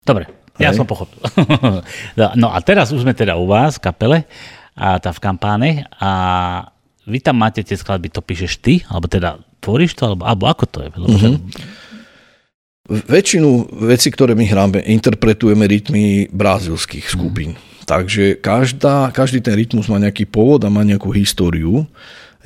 Dobre, 0.00 0.24
ja 0.56 0.72
som 0.72 0.88
pochopil. 0.88 1.20
No, 2.40 2.48
a 2.56 2.58
teraz 2.64 2.88
už 2.88 3.04
sme 3.04 3.12
teda 3.12 3.36
u 3.36 3.44
vás 3.44 3.76
kapele, 3.76 4.24
a 4.80 4.96
tá 4.96 5.12
v 5.12 5.20
kampáne 5.20 5.70
a 6.00 6.10
vy 7.04 7.20
tam 7.20 7.36
máte 7.36 7.60
tie 7.60 7.76
skladby, 7.76 8.08
to 8.08 8.24
píšeš 8.24 8.64
ty, 8.64 8.80
alebo 8.88 9.12
teda 9.12 9.36
tvoríš 9.60 9.92
to, 9.92 10.08
alebo, 10.08 10.24
alebo 10.24 10.44
ako 10.48 10.64
to 10.64 10.78
je? 10.86 10.90
Lebo 10.94 11.16
mm-hmm. 11.20 11.36
Väčšinu 12.90 13.70
vecí, 13.86 14.10
ktoré 14.10 14.34
my 14.34 14.42
hráme, 14.50 14.78
interpretujeme 14.82 15.62
rytmy 15.70 16.26
brazilských 16.34 17.06
mhm. 17.06 17.12
skupín. 17.14 17.50
Mm. 17.54 17.68
Takže 17.86 18.38
každá, 18.38 19.10
každý 19.10 19.42
ten 19.42 19.58
rytmus 19.58 19.90
má 19.90 19.98
nejaký 19.98 20.22
pôvod 20.26 20.62
a 20.62 20.70
má 20.70 20.86
nejakú 20.86 21.10
históriu. 21.10 21.86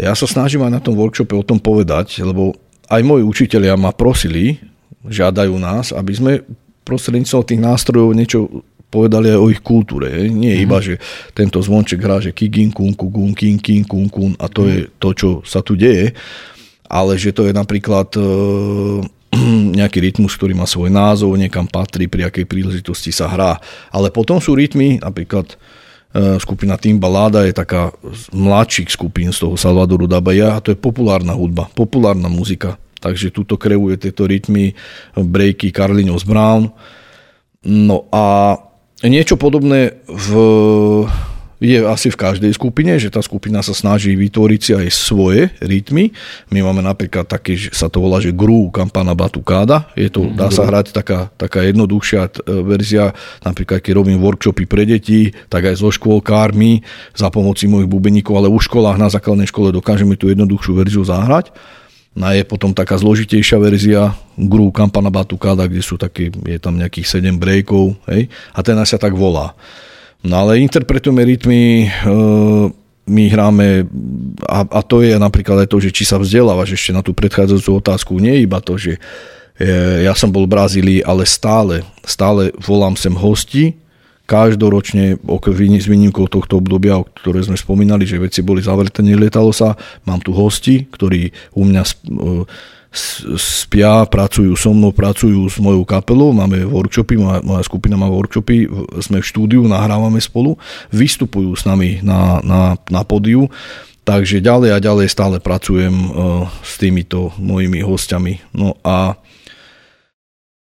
Ja 0.00 0.16
sa 0.16 0.24
snažím 0.24 0.64
aj 0.64 0.72
na 0.72 0.80
tom 0.80 0.96
workshope 0.96 1.36
o 1.36 1.44
tom 1.44 1.60
povedať, 1.60 2.24
lebo 2.24 2.56
aj 2.88 3.00
moji 3.04 3.24
učiteľia 3.28 3.76
ma 3.76 3.92
prosili, 3.92 4.56
žiadajú 5.04 5.52
nás, 5.60 5.92
aby 5.92 6.12
sme 6.16 6.32
prostredníctvom 6.88 7.44
tých 7.44 7.60
nástrojov 7.60 8.16
niečo 8.16 8.64
povedali 8.88 9.32
aj 9.32 9.38
o 9.40 9.50
ich 9.52 9.60
kultúre. 9.60 10.32
Nie 10.32 10.56
mm. 10.56 10.62
iba, 10.64 10.78
že 10.80 10.96
tento 11.36 11.60
zvonček 11.60 12.00
hrá, 12.00 12.24
že 12.24 12.32
kigin, 12.32 12.72
kun, 12.72 12.96
kun, 12.96 13.36
kin, 13.36 13.60
kin, 13.60 13.84
kun, 13.84 14.08
kun 14.08 14.32
a 14.40 14.48
to 14.48 14.64
mm. 14.64 14.68
je 14.70 14.78
to, 14.96 15.08
čo 15.12 15.28
sa 15.44 15.60
tu 15.60 15.76
deje, 15.76 16.14
ale 16.88 17.20
že 17.20 17.36
to 17.36 17.44
je 17.48 17.52
napríklad 17.52 18.16
nejaký 19.80 19.98
rytmus, 20.00 20.38
ktorý 20.38 20.54
má 20.54 20.66
svoj 20.66 20.90
názov, 20.90 21.34
niekam 21.34 21.66
patrí, 21.66 22.06
pri 22.06 22.30
akej 22.30 22.46
príležitosti 22.46 23.10
sa 23.10 23.30
hrá. 23.30 23.58
Ale 23.90 24.14
potom 24.14 24.38
sú 24.38 24.54
rytmy, 24.54 25.02
napríklad 25.02 25.58
skupina 26.38 26.78
Timbalada 26.78 27.42
je 27.42 27.50
taká 27.50 27.90
mladších 28.30 28.94
skupín 28.94 29.34
z 29.34 29.42
toho 29.42 29.58
Salvadoru 29.58 30.06
Dabaja 30.06 30.54
a 30.54 30.62
to 30.62 30.70
je 30.70 30.78
populárna 30.78 31.34
hudba, 31.34 31.66
populárna 31.74 32.30
muzika. 32.30 32.78
Takže 33.02 33.34
tuto 33.34 33.58
kreuje 33.58 33.98
tieto 33.98 34.24
rytmy, 34.24 34.72
breaky 35.18 35.74
Carlinhos 35.74 36.22
Brown. 36.24 36.70
No 37.66 38.06
a 38.14 38.56
niečo 39.02 39.34
podobné 39.34 40.00
v 40.06 40.30
je 41.62 41.78
asi 41.86 42.10
v 42.10 42.18
každej 42.18 42.52
skupine, 42.54 42.98
že 42.98 43.10
tá 43.10 43.22
skupina 43.22 43.62
sa 43.62 43.72
snaží 43.76 44.14
vytvoriť 44.18 44.60
si 44.60 44.72
aj 44.74 44.88
svoje 44.90 45.42
rytmy. 45.62 46.10
My 46.50 46.66
máme 46.66 46.82
napríklad 46.82 47.30
také, 47.30 47.54
že 47.54 47.70
sa 47.70 47.86
to 47.86 48.02
volá, 48.02 48.18
že 48.18 48.34
Gru 48.34 48.68
Kampana 48.74 49.14
Batukáda. 49.14 49.90
Je 49.94 50.10
to, 50.10 50.30
dá 50.34 50.50
sa 50.50 50.66
hrať 50.66 50.90
taká, 50.90 51.30
taká 51.38 51.62
jednoduchšia 51.64 52.22
e, 52.26 52.30
verzia, 52.66 53.14
napríklad 53.46 53.80
keď 53.80 53.92
robím 53.94 54.18
workshopy 54.18 54.64
pre 54.66 54.84
deti, 54.84 55.30
tak 55.46 55.70
aj 55.70 55.78
so 55.78 55.90
škôlkármi 55.94 56.82
za 57.14 57.30
pomoci 57.30 57.70
mojich 57.70 57.90
bubeníkov, 57.90 58.34
ale 58.34 58.48
v 58.50 58.58
školách 58.58 58.98
na 58.98 59.08
základnej 59.08 59.48
škole 59.48 59.70
dokážeme 59.70 60.18
tú 60.18 60.28
jednoduchšiu 60.28 60.72
verziu 60.74 61.02
zahrať. 61.06 61.54
No 62.14 62.30
a 62.30 62.38
je 62.38 62.46
potom 62.46 62.70
taká 62.70 62.94
zložitejšia 62.94 63.58
verzia 63.58 64.14
Gru 64.38 64.70
Kampana 64.70 65.10
Batukáda, 65.10 65.66
kde 65.66 65.82
sú 65.82 65.98
také, 65.98 66.30
je 66.30 66.58
tam 66.62 66.78
nejakých 66.78 67.18
7 67.18 67.42
breakov, 67.42 67.98
hej, 68.06 68.30
a 68.54 68.62
ten 68.62 68.78
sa 68.86 68.98
tak 69.02 69.18
volá. 69.18 69.58
No 70.24 70.40
ale 70.40 70.64
interpretujeme 70.64 71.20
rytmy, 71.20 71.84
eh, 71.84 72.64
my 73.04 73.24
hráme, 73.28 73.84
a, 74.48 74.64
a 74.64 74.80
to 74.80 75.04
je 75.04 75.20
napríklad 75.20 75.60
aj 75.60 75.68
to, 75.68 75.76
že 75.84 75.92
či 75.92 76.08
sa 76.08 76.16
vzdelávaš 76.16 76.80
ešte 76.80 76.96
na 76.96 77.04
tú 77.04 77.12
predchádzajúcu 77.12 77.70
otázku, 77.76 78.16
nie 78.16 78.48
iba 78.48 78.64
to, 78.64 78.80
že 78.80 78.96
eh, 79.60 80.08
ja 80.08 80.16
som 80.16 80.32
bol 80.32 80.48
v 80.48 80.56
Brazílii, 80.56 81.00
ale 81.04 81.28
stále, 81.28 81.84
stále 82.08 82.56
volám 82.56 82.96
sem 82.96 83.12
hosti, 83.12 83.76
každoročne, 84.24 85.20
s 85.20 85.84
výnimkou 85.84 86.24
tohto 86.32 86.56
obdobia, 86.56 86.96
o 86.96 87.04
ktoré 87.04 87.44
sme 87.44 87.60
spomínali, 87.60 88.08
že 88.08 88.16
veci 88.16 88.40
boli 88.40 88.64
zavreté, 88.64 89.04
nelietalo 89.04 89.52
sa, 89.52 89.76
mám 90.08 90.24
tu 90.24 90.32
hosti, 90.32 90.88
ktorí 90.88 91.28
u 91.52 91.68
mňa 91.68 91.82
eh, 91.84 92.72
spia, 93.34 94.06
pracujú 94.06 94.54
so 94.54 94.70
mnou, 94.70 94.94
pracujú 94.94 95.50
s 95.50 95.58
mojou 95.58 95.82
kapelou, 95.82 96.30
máme 96.30 96.62
workshopy, 96.62 97.18
moja, 97.18 97.38
moja 97.42 97.62
skupina 97.66 97.98
má 97.98 98.06
workshopy, 98.06 98.70
sme 99.02 99.18
v 99.18 99.26
štúdiu, 99.26 99.66
nahrávame 99.66 100.22
spolu, 100.22 100.54
vystupujú 100.94 101.58
s 101.58 101.66
nami 101.66 101.98
na, 102.06 102.38
na, 102.46 102.78
na 102.86 103.02
podiu, 103.02 103.50
takže 104.06 104.38
ďalej 104.38 104.70
a 104.74 104.78
ďalej 104.78 105.10
stále 105.10 105.36
pracujem 105.42 105.90
uh, 105.90 106.46
s 106.62 106.78
týmito 106.78 107.34
mojimi 107.42 107.82
hostiami. 107.82 108.54
No 108.54 108.78
a 108.86 109.18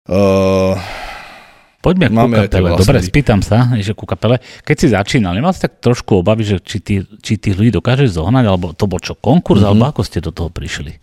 uh, 0.08 0.74
Poďme 1.84 2.08
ku 2.08 2.16
kapele. 2.16 2.72
Vlastne 2.72 2.80
Dobre, 2.80 2.98
spýtam 3.04 3.40
sa, 3.44 3.68
že 3.76 3.92
ku 3.92 4.08
kapele. 4.08 4.40
Keď 4.64 4.76
si 4.80 4.86
začínal, 4.88 5.36
nemal 5.36 5.52
si 5.52 5.68
tak 5.68 5.84
trošku 5.84 6.24
obavy, 6.24 6.48
že 6.48 6.56
či, 6.64 6.80
tí, 6.80 7.04
či 7.20 7.36
tých 7.36 7.60
ľudí 7.60 7.76
dokážeš 7.76 8.16
zohnať, 8.16 8.44
alebo 8.48 8.72
to 8.72 8.88
bol 8.88 8.96
čo, 8.96 9.12
konkurs, 9.12 9.60
mm-hmm. 9.60 9.84
alebo 9.84 9.92
ako 9.92 10.00
ste 10.00 10.24
do 10.24 10.32
toho 10.32 10.48
prišli? 10.48 10.96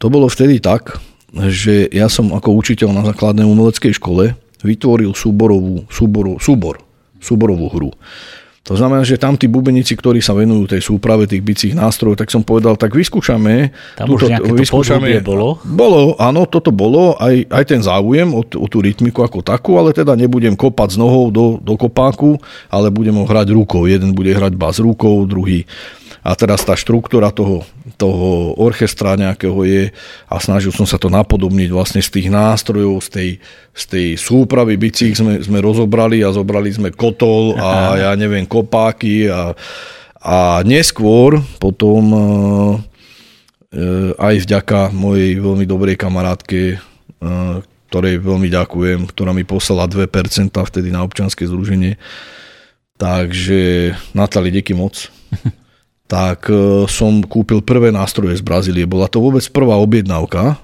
To 0.00 0.08
bolo 0.08 0.32
vtedy 0.32 0.64
tak, 0.64 0.96
že 1.52 1.86
ja 1.92 2.08
som 2.08 2.32
ako 2.32 2.56
učiteľ 2.56 2.88
na 2.90 3.02
základnej 3.12 3.44
umeleckej 3.44 4.00
škole 4.00 4.32
vytvoril 4.64 5.12
súborovú, 5.12 5.84
súbor, 5.92 6.40
súbor, 6.40 6.80
súborovú 7.20 7.68
hru. 7.68 7.90
To 8.68 8.76
znamená, 8.76 9.02
že 9.02 9.16
tam 9.16 9.40
tí 9.40 9.48
bubenici, 9.48 9.96
ktorí 9.96 10.20
sa 10.20 10.36
venujú 10.36 10.68
tej 10.68 10.84
súprave 10.84 11.24
tých 11.24 11.40
bicích 11.40 11.72
nástrojov, 11.72 12.20
tak 12.20 12.28
som 12.28 12.44
povedal, 12.44 12.76
tak 12.76 12.92
vyskúšame. 12.92 13.72
Tam 13.96 14.04
túto, 14.04 14.28
už 14.28 14.52
vyskúšame, 14.52 15.24
bolo? 15.24 15.58
Bolo, 15.64 16.14
áno, 16.20 16.44
toto 16.44 16.68
bolo, 16.68 17.16
aj, 17.16 17.48
aj 17.50 17.64
ten 17.64 17.80
záujem 17.80 18.28
o, 18.30 18.44
o 18.44 18.66
tú 18.68 18.84
rytmiku 18.84 19.24
ako 19.24 19.40
takú, 19.40 19.80
ale 19.80 19.96
teda 19.96 20.12
nebudem 20.12 20.54
kopať 20.54 20.94
s 20.94 20.96
nohou 21.00 21.32
do, 21.32 21.56
do 21.56 21.74
kopáku, 21.74 22.36
ale 22.68 22.92
budem 22.92 23.16
ho 23.16 23.24
hrať 23.24 23.48
rukou. 23.48 23.88
Jeden 23.88 24.12
bude 24.12 24.36
hrať 24.36 24.54
bas 24.54 24.76
rukou, 24.76 25.24
druhý 25.24 25.64
a 26.30 26.32
teraz 26.38 26.62
tá 26.62 26.78
štruktúra 26.78 27.34
toho, 27.34 27.66
toho 27.98 28.54
orchestra 28.54 29.18
nejakého 29.18 29.66
je 29.66 29.90
a 30.30 30.38
snažil 30.38 30.70
som 30.70 30.86
sa 30.86 30.94
to 30.94 31.10
napodobniť 31.10 31.74
vlastne 31.74 31.98
z 31.98 32.06
tých 32.06 32.28
nástrojov, 32.30 33.02
z 33.02 33.08
tej, 33.10 33.30
z 33.74 33.84
tej 33.90 34.06
súpravy 34.14 34.78
bicích 34.78 35.18
sme, 35.18 35.42
sme 35.42 35.58
rozobrali 35.58 36.22
a 36.22 36.30
zobrali 36.30 36.70
sme 36.70 36.94
kotol 36.94 37.58
a 37.58 37.98
ja 37.98 38.12
neviem 38.14 38.46
kopáky 38.46 39.26
a, 39.26 39.58
a 40.22 40.62
neskôr 40.62 41.42
potom 41.58 42.02
e, 42.14 42.20
aj 44.14 44.34
vďaka 44.46 44.94
mojej 44.94 45.34
veľmi 45.34 45.66
dobrej 45.66 45.98
kamarátke, 45.98 46.60
e, 46.70 46.76
ktorej 47.90 48.22
veľmi 48.22 48.46
ďakujem, 48.46 49.02
ktorá 49.10 49.34
mi 49.34 49.42
poslala 49.42 49.90
2% 49.90 50.06
vtedy 50.54 50.94
na 50.94 51.02
občanské 51.02 51.42
združenie. 51.42 51.98
Takže 53.02 53.90
Natali, 54.14 54.54
díky 54.54 54.78
moc. 54.78 55.10
tak 56.10 56.50
e, 56.50 56.90
som 56.90 57.22
kúpil 57.22 57.62
prvé 57.62 57.94
nástroje 57.94 58.34
z 58.34 58.42
Brazílie. 58.42 58.82
Bola 58.82 59.06
to 59.06 59.22
vôbec 59.22 59.46
prvá 59.54 59.78
objednávka. 59.78 60.58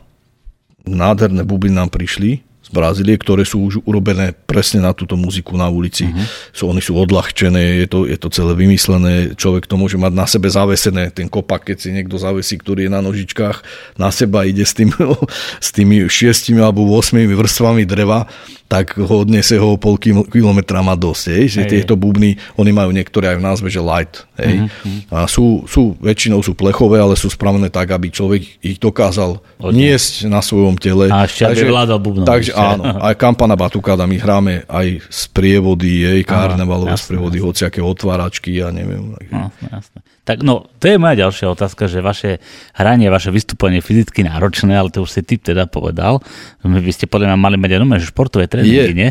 Nádherné 0.82 1.46
bubny 1.46 1.70
nám 1.70 1.94
prišli 1.94 2.42
z 2.66 2.70
Brazílie, 2.74 3.14
ktoré 3.14 3.46
sú 3.46 3.62
už 3.62 3.86
urobené 3.86 4.34
presne 4.34 4.82
na 4.82 4.90
túto 4.90 5.14
muziku 5.14 5.54
na 5.54 5.70
ulici. 5.70 6.10
Uh-huh. 6.10 6.26
Sú, 6.50 6.62
oni 6.66 6.82
sú 6.82 6.98
odľahčené, 6.98 7.78
je 7.78 7.86
to, 7.86 8.10
je 8.10 8.18
to 8.18 8.26
celé 8.26 8.58
vymyslené, 8.58 9.38
človek 9.38 9.70
to 9.70 9.78
môže 9.78 9.94
mať 9.94 10.10
na 10.10 10.26
sebe 10.26 10.50
zavesené, 10.50 11.14
ten 11.14 11.30
kopak, 11.30 11.62
keď 11.62 11.76
si 11.78 11.94
niekto 11.94 12.18
zavesí, 12.18 12.58
ktorý 12.58 12.90
je 12.90 12.94
na 12.98 12.98
nožičkách, 13.06 13.62
na 14.02 14.10
seba 14.10 14.42
ide 14.42 14.66
s, 14.66 14.74
tým, 14.74 14.90
s 15.66 15.70
tými 15.70 16.10
šiestimi 16.10 16.58
alebo 16.58 16.82
8 16.90 17.14
vrstvami 17.22 17.86
dreva, 17.86 18.26
tak 18.66 18.98
ho 18.98 19.22
odniesie 19.22 19.62
ho 19.62 19.78
pol 19.78 19.94
kilometra 20.02 20.82
má 20.82 20.98
dosť. 20.98 21.24
Hej? 21.30 21.44
Že 21.54 21.60
hej. 21.62 21.70
tieto 21.70 21.94
bubny, 21.94 22.34
oni 22.58 22.70
majú 22.74 22.90
niektoré 22.90 23.30
aj 23.34 23.38
v 23.38 23.46
názve, 23.46 23.68
že 23.70 23.78
light. 23.78 24.26
Hej? 24.34 24.66
Uh-huh. 24.66 24.98
A 25.14 25.30
sú, 25.30 25.62
sú, 25.70 25.94
väčšinou 26.02 26.42
sú 26.42 26.58
plechové, 26.58 26.98
ale 26.98 27.14
sú 27.14 27.30
spravené 27.30 27.70
tak, 27.70 27.94
aby 27.94 28.10
človek 28.10 28.42
ich 28.58 28.78
dokázal 28.82 29.38
Odne. 29.62 29.70
niesť 29.70 30.26
na 30.26 30.42
svojom 30.42 30.74
tele. 30.76 31.14
A 31.14 31.30
ešte 31.30 31.46
takže, 31.46 31.70
vládal 31.70 31.98
bubnom. 32.02 32.26
Takže 32.26 32.52
áno, 32.58 32.98
aj 32.98 33.14
kampana 33.14 33.54
Batukáda, 33.54 34.02
my 34.04 34.16
hráme 34.18 34.52
aj 34.66 34.98
z 35.06 35.22
prievody, 35.30 36.02
jej 36.02 36.20
karnevalové 36.26 36.98
sprievody, 36.98 37.38
hociaké 37.38 37.78
otváračky, 37.78 38.58
ja 38.58 38.74
neviem. 38.74 39.14
No, 39.30 39.54
jasné. 39.70 40.02
Tak 40.26 40.42
no, 40.42 40.66
to 40.82 40.90
je 40.90 40.98
moja 40.98 41.14
ďalšia 41.14 41.46
otázka, 41.54 41.86
že 41.86 42.02
vaše 42.02 42.42
hranie, 42.74 43.06
vaše 43.06 43.30
vystupovanie 43.30 43.78
fyzicky 43.78 44.26
náročné, 44.26 44.74
ale 44.74 44.90
to 44.90 45.06
už 45.06 45.14
si 45.14 45.22
typ 45.22 45.46
teda 45.46 45.70
povedal. 45.70 46.18
Vy 46.66 46.90
ste 46.90 47.06
podľa 47.06 47.30
mňa 47.30 47.38
mali 47.38 47.56
mať 47.56 47.78
aj 47.78 48.00
že 48.02 48.10
športové 48.10 48.50
tréningy, 48.50 48.90
nie? 48.90 49.10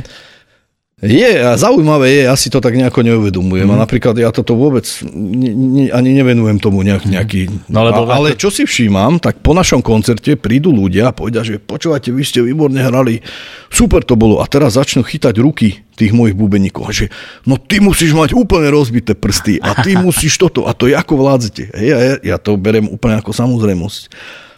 Je 1.04 1.28
a 1.28 1.60
zaujímavé 1.60 2.08
je, 2.08 2.22
ja 2.24 2.40
si 2.40 2.48
to 2.48 2.64
tak 2.64 2.72
nejako 2.72 3.04
neuvedomujem. 3.04 3.68
Mm. 3.68 3.76
A 3.76 3.84
napríklad 3.84 4.16
ja 4.16 4.32
toto 4.32 4.56
vôbec 4.56 4.88
ne, 5.12 5.52
ne, 5.52 5.86
ani 5.92 6.16
nevenujem 6.16 6.56
tomu 6.64 6.88
nejak, 6.88 7.04
mhm. 7.04 7.12
nejaký... 7.12 7.42
No, 7.68 7.84
lebo 7.84 8.08
a, 8.08 8.16
ale 8.16 8.40
čo 8.40 8.48
si 8.48 8.64
všímam, 8.64 9.20
tak 9.20 9.44
po 9.44 9.52
našom 9.52 9.84
koncerte 9.84 10.40
prídu 10.40 10.72
ľudia 10.72 11.12
a 11.12 11.16
povedia, 11.16 11.44
že 11.44 11.60
počúvate, 11.60 12.16
vy 12.16 12.24
ste 12.24 12.40
výborne 12.40 12.80
hrali, 12.80 13.20
super 13.68 14.08
to 14.08 14.16
bolo 14.16 14.40
a 14.40 14.48
teraz 14.48 14.80
začnú 14.80 15.04
chytať 15.04 15.36
ruky 15.44 15.84
tých 16.00 16.16
mojich 16.16 16.32
bubeníkov. 16.40 16.88
Že 16.96 17.12
no 17.44 17.60
ty 17.60 17.84
musíš 17.84 18.16
mať 18.16 18.32
úplne 18.32 18.72
rozbité 18.72 19.20
prsty 19.20 19.60
a 19.60 19.76
ty 19.84 20.00
musíš 20.08 20.40
toto 20.40 20.64
a 20.64 20.72
to 20.72 20.88
ako 20.88 21.20
vládzete. 21.20 21.76
Hej, 21.76 21.88
ja, 21.92 22.00
ja 22.24 22.38
to 22.40 22.56
berem 22.56 22.88
úplne 22.88 23.20
ako 23.20 23.36
samozrejmosť. 23.36 24.08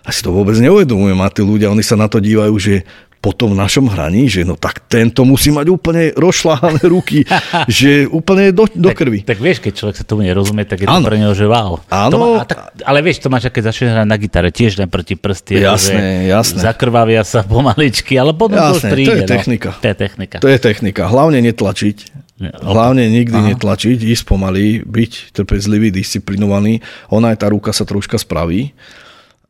A 0.08 0.14
si 0.16 0.24
to 0.24 0.32
vôbec 0.32 0.56
neuvedomujem 0.56 1.20
a 1.20 1.28
tí 1.28 1.44
ľudia, 1.44 1.74
oni 1.74 1.84
sa 1.84 2.00
na 2.00 2.08
to 2.08 2.24
dívajú, 2.24 2.56
že 2.56 2.88
po 3.18 3.34
tom 3.34 3.58
našom 3.58 3.90
hraní, 3.90 4.30
že 4.30 4.46
no 4.46 4.54
tak 4.54 4.86
tento 4.86 5.26
musí 5.26 5.50
mať 5.50 5.68
úplne 5.68 6.14
rozšláhané 6.14 6.82
ruky, 6.86 7.26
že 7.70 8.06
úplne 8.08 8.54
do, 8.54 8.70
do 8.70 8.94
krvi. 8.94 9.26
Tak, 9.26 9.42
vieš, 9.42 9.60
keď 9.60 9.74
človek 9.74 9.96
sa 10.00 10.06
tomu 10.06 10.24
nerozumie, 10.24 10.64
tak 10.64 10.86
je 10.86 10.88
to 10.88 10.94
ano. 10.94 11.06
pre 11.06 11.18
neho, 11.18 11.34
že 11.34 11.50
wow. 11.50 11.82
Áno. 11.90 12.12
To 12.14 12.18
má, 12.18 12.28
tak, 12.46 12.78
ale 12.86 13.00
vieš, 13.02 13.26
to 13.26 13.28
máš, 13.34 13.50
keď 13.50 13.74
začneš 13.74 13.90
hrať 13.98 14.08
na 14.08 14.18
gitare, 14.18 14.50
tiež 14.54 14.78
len 14.78 14.90
proti 14.90 15.18
prsty. 15.18 15.60
Jasné, 15.60 16.30
jasné. 16.30 16.62
Zakrvavia 16.62 17.26
sa 17.26 17.42
pomaličky, 17.42 18.16
ale 18.16 18.38
potom 18.38 18.62
jasné, 18.62 18.70
to 18.70 18.78
už 18.78 18.94
príde. 18.94 19.10
to 19.10 19.14
je 19.18 19.24
technika. 19.26 19.70
No. 19.74 19.82
To 19.82 19.88
je 19.88 19.98
technika. 19.98 20.38
To 20.38 20.50
je 20.50 20.60
technika. 20.62 21.02
Hlavne 21.10 21.40
netlačiť. 21.42 21.98
Hlavne 22.38 23.10
nikdy 23.10 23.34
Aha. 23.34 23.50
netlačiť, 23.58 23.98
ísť 23.98 24.24
pomaly, 24.30 24.86
byť 24.86 25.34
trpezlivý, 25.34 25.90
disciplinovaný. 25.90 26.86
Ona 27.10 27.34
aj 27.34 27.38
tá 27.42 27.48
ruka 27.50 27.74
sa 27.74 27.82
troška 27.82 28.22
spraví 28.22 28.78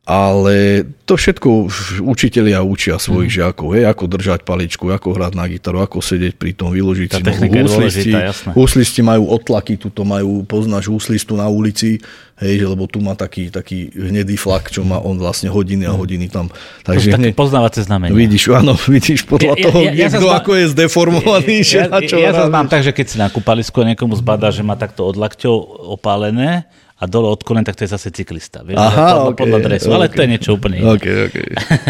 ale 0.08 0.88
to 1.04 1.20
všetko 1.20 1.68
učitelia 2.00 2.64
učia 2.64 2.96
svojich 2.96 3.28
mm. 3.28 3.36
žiakov, 3.44 3.76
hej, 3.76 3.92
ako 3.92 4.04
držať 4.08 4.48
paličku, 4.48 4.88
ako 4.88 5.12
hrať 5.12 5.36
na 5.36 5.44
gitaru, 5.52 5.84
ako 5.84 6.00
sedieť 6.00 6.40
pri 6.40 6.56
tom, 6.56 6.72
vyložiť 6.72 7.12
Tá 7.12 7.20
si 7.20 7.28
nohu. 7.28 7.68
Húslisti, 7.68 8.12
húslisti 8.56 9.02
majú 9.04 9.28
otlaky, 9.28 9.76
tuto 9.76 10.08
majú, 10.08 10.48
poznáš 10.48 10.88
húslistu 10.88 11.36
na 11.36 11.52
ulici, 11.52 12.00
hej, 12.40 12.56
lebo 12.64 12.88
tu 12.88 13.04
má 13.04 13.20
taký, 13.20 13.52
taký 13.52 13.92
hnedý 13.92 14.40
flak, 14.40 14.72
čo 14.72 14.88
má 14.88 14.96
on 14.96 15.20
vlastne 15.20 15.52
hodiny 15.52 15.84
a 15.84 15.92
mhm. 15.92 16.00
hodiny 16.00 16.26
tam. 16.32 16.48
Takže 16.88 17.12
to 17.12 17.20
hneď, 17.20 17.36
poznávacie 17.36 17.84
znamenie. 17.84 18.16
Vidíš, 18.16 18.56
áno, 18.56 18.80
vidíš 18.96 19.28
podľa 19.28 19.60
ja, 19.60 19.64
toho, 19.68 19.80
ja, 19.84 19.92
ja, 19.92 20.08
kto 20.08 20.28
ja 20.32 20.40
ako 20.40 20.52
je 20.56 20.66
zdeformovaný, 20.72 21.58
ja, 21.60 21.68
že 21.68 21.80
na 21.92 22.00
čo 22.00 22.16
Ja, 22.16 22.32
ja 22.32 22.48
sa 22.48 22.48
mám 22.48 22.72
tak, 22.72 22.80
že 22.88 22.96
keď 22.96 23.06
si 23.12 23.20
na 23.20 23.28
kúpalisku 23.28 23.84
niekomu 23.84 24.16
zbadá, 24.16 24.56
že 24.56 24.64
má 24.64 24.80
takto 24.80 25.04
od 25.04 25.20
lakťov 25.20 25.56
opálené, 26.00 26.64
a 26.98 27.04
dole 27.06 27.30
od 27.30 27.42
kolen, 27.46 27.62
tak 27.62 27.78
to 27.78 27.86
je 27.86 27.94
zase 27.94 28.10
cyklista. 28.10 28.66
Vieš, 28.66 28.74
Aha, 28.74 28.90
podľa, 28.90 29.30
okay, 29.30 29.42
podľa 29.46 29.60
dresu, 29.70 29.88
okay. 29.94 29.98
ale 30.02 30.06
to 30.10 30.20
je 30.26 30.30
niečo 30.34 30.50
úplne 30.58 30.76
iné. 30.82 30.90
Okay, 30.98 31.16
okay. 31.30 31.48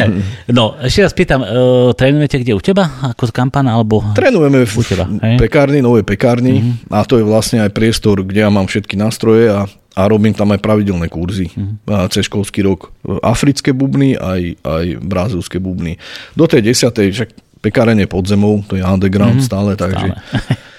no, 0.57 0.75
ešte 0.83 0.99
raz 1.07 1.13
pýtam, 1.15 1.39
uh, 1.47 1.95
trénujete 1.95 2.43
kde 2.43 2.51
u 2.51 2.59
teba? 2.59 2.91
Ako 3.15 3.31
kampana? 3.31 3.79
Alebo... 3.79 4.03
Trénujeme 4.11 4.67
v 4.67 4.73
u 4.75 4.83
teba, 4.83 5.07
pekárni, 5.39 5.79
novej 5.79 6.03
pekárni 6.03 6.59
mm-hmm. 6.59 6.91
a 6.91 7.07
to 7.07 7.23
je 7.23 7.23
vlastne 7.23 7.63
aj 7.63 7.71
priestor, 7.71 8.19
kde 8.19 8.43
ja 8.43 8.51
mám 8.51 8.67
všetky 8.67 8.99
nástroje 8.99 9.47
a, 9.47 9.63
a 9.95 10.01
robím 10.11 10.35
tam 10.35 10.51
aj 10.51 10.59
pravidelné 10.59 11.07
kurzy. 11.07 11.55
Mm-hmm. 11.55 12.11
Cez 12.11 12.27
školský 12.27 12.67
rok 12.67 12.91
africké 13.23 13.71
bubny, 13.71 14.19
aj, 14.19 14.59
aj 14.59 14.85
brazilské 15.07 15.63
bubny. 15.63 15.95
Do 16.35 16.51
tej 16.51 16.67
desiatej, 16.67 17.15
však 17.15 17.29
pekárenie 17.63 18.11
pod 18.11 18.27
zemou, 18.27 18.59
to 18.67 18.75
je 18.75 18.83
underground 18.83 19.39
mm-hmm. 19.39 19.47
stále, 19.47 19.79
takže... 19.79 20.19
Stále. 20.19 20.75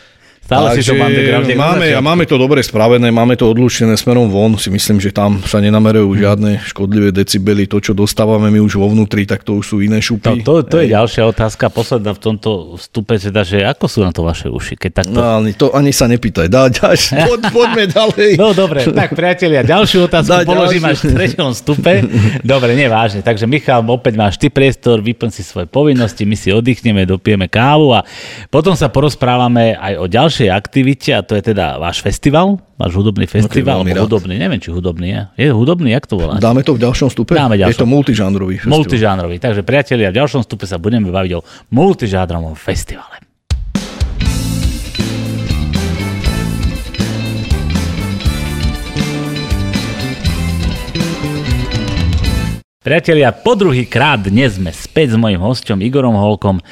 Stále 0.48 0.80
Takže 0.80 0.80
si 0.80 0.96
to 0.96 1.04
undergrounde. 1.04 1.54
Máme, 1.60 1.86
a 1.92 2.00
máme 2.00 2.24
to 2.24 2.40
dobre 2.40 2.64
spravené, 2.64 3.12
máme 3.12 3.36
to 3.36 3.44
odlučené 3.52 3.92
smerom 4.00 4.32
von. 4.32 4.56
Si 4.56 4.72
myslím, 4.72 4.96
že 4.96 5.12
tam 5.12 5.44
sa 5.44 5.60
nenamerujú 5.60 6.08
hmm. 6.08 6.20
žiadne 6.24 6.50
škodlivé 6.64 7.12
decibely. 7.12 7.68
To, 7.68 7.84
čo 7.84 7.92
dostávame 7.92 8.48
my 8.48 8.56
už 8.64 8.80
vo 8.80 8.88
vnútri, 8.88 9.28
tak 9.28 9.44
to 9.44 9.60
už 9.60 9.76
sú 9.76 9.84
iné 9.84 10.00
šupy. 10.00 10.40
To, 10.40 10.64
to, 10.64 10.72
to 10.72 10.76
je 10.80 10.96
ďalšia 10.96 11.28
otázka, 11.28 11.68
posledná 11.68 12.16
v 12.16 12.20
tomto 12.32 12.80
vstupe, 12.80 13.20
teda, 13.20 13.44
že 13.44 13.60
ako 13.60 13.92
sú 13.92 14.00
na 14.00 14.08
to 14.08 14.24
vaše 14.24 14.48
uši? 14.48 14.80
Keď 14.80 14.90
takto... 14.96 15.20
No, 15.20 15.44
ani, 15.44 15.52
to 15.52 15.68
ani 15.76 15.92
sa 15.92 16.08
nepýtaj. 16.08 16.48
Dá, 16.48 16.72
ďaž, 16.72 17.12
poď, 17.28 17.40
poďme 17.52 17.84
ďalej. 17.92 18.30
No 18.40 18.56
dobre, 18.56 18.88
tak 18.88 19.12
priatelia, 19.12 19.60
ďalšiu 19.60 20.08
otázku 20.08 20.32
Dá, 20.32 20.48
položím 20.48 20.88
ďalšiu. 20.88 20.96
až 20.96 20.98
v 21.04 21.12
treťom 21.12 21.50
stupe. 21.52 21.94
Dobre, 22.40 22.72
nevážne. 22.72 23.20
Takže 23.20 23.44
Michal, 23.44 23.84
opäť 23.84 24.16
máš 24.16 24.40
ty 24.40 24.48
priestor, 24.48 25.04
vyplň 25.04 25.28
si 25.28 25.44
svoje 25.44 25.68
povinnosti, 25.68 26.24
my 26.24 26.36
si 26.40 26.56
oddychneme, 26.56 27.04
dopijeme 27.04 27.52
kávu 27.52 27.92
a 27.92 28.00
potom 28.48 28.72
sa 28.72 28.88
porozprávame 28.88 29.76
aj 29.76 29.92
o 30.00 30.08
ďalšej 30.38 30.54
aktivite 30.54 31.10
a 31.18 31.20
to 31.26 31.34
je 31.34 31.50
teda 31.50 31.82
váš 31.82 31.98
festival, 31.98 32.62
váš 32.78 32.94
hudobný 32.94 33.26
festival, 33.26 33.82
okay, 33.82 33.98
hudobný, 33.98 34.38
neviem, 34.38 34.62
či 34.62 34.70
hudobný 34.70 35.10
je. 35.10 35.22
Je 35.34 35.48
hudobný, 35.50 35.90
jak 35.90 36.06
to 36.06 36.14
volá? 36.14 36.38
Dáme 36.38 36.62
to 36.62 36.78
v 36.78 36.86
ďalšom 36.86 37.10
stupe? 37.10 37.34
Dáme 37.34 37.58
ďalšom. 37.58 37.74
Je 37.74 37.82
to 37.82 37.90
multižánrový 37.90 38.54
festival. 38.62 38.78
Multižánrový, 38.78 39.36
takže 39.42 39.66
priatelia, 39.66 40.14
v 40.14 40.22
ďalšom 40.22 40.46
stupe 40.46 40.62
sa 40.70 40.78
budeme 40.78 41.10
baviť 41.10 41.32
o 41.34 41.40
multižánrovom 41.74 42.54
festivale. 42.54 43.18
Priatelia, 52.78 53.34
po 53.34 53.58
druhý 53.58 53.90
krát 53.90 54.22
dnes 54.22 54.54
sme 54.54 54.70
späť 54.70 55.12
s 55.12 55.16
mojim 55.18 55.42
hostom 55.42 55.82
Igorom 55.82 56.14
Holkom. 56.14 56.62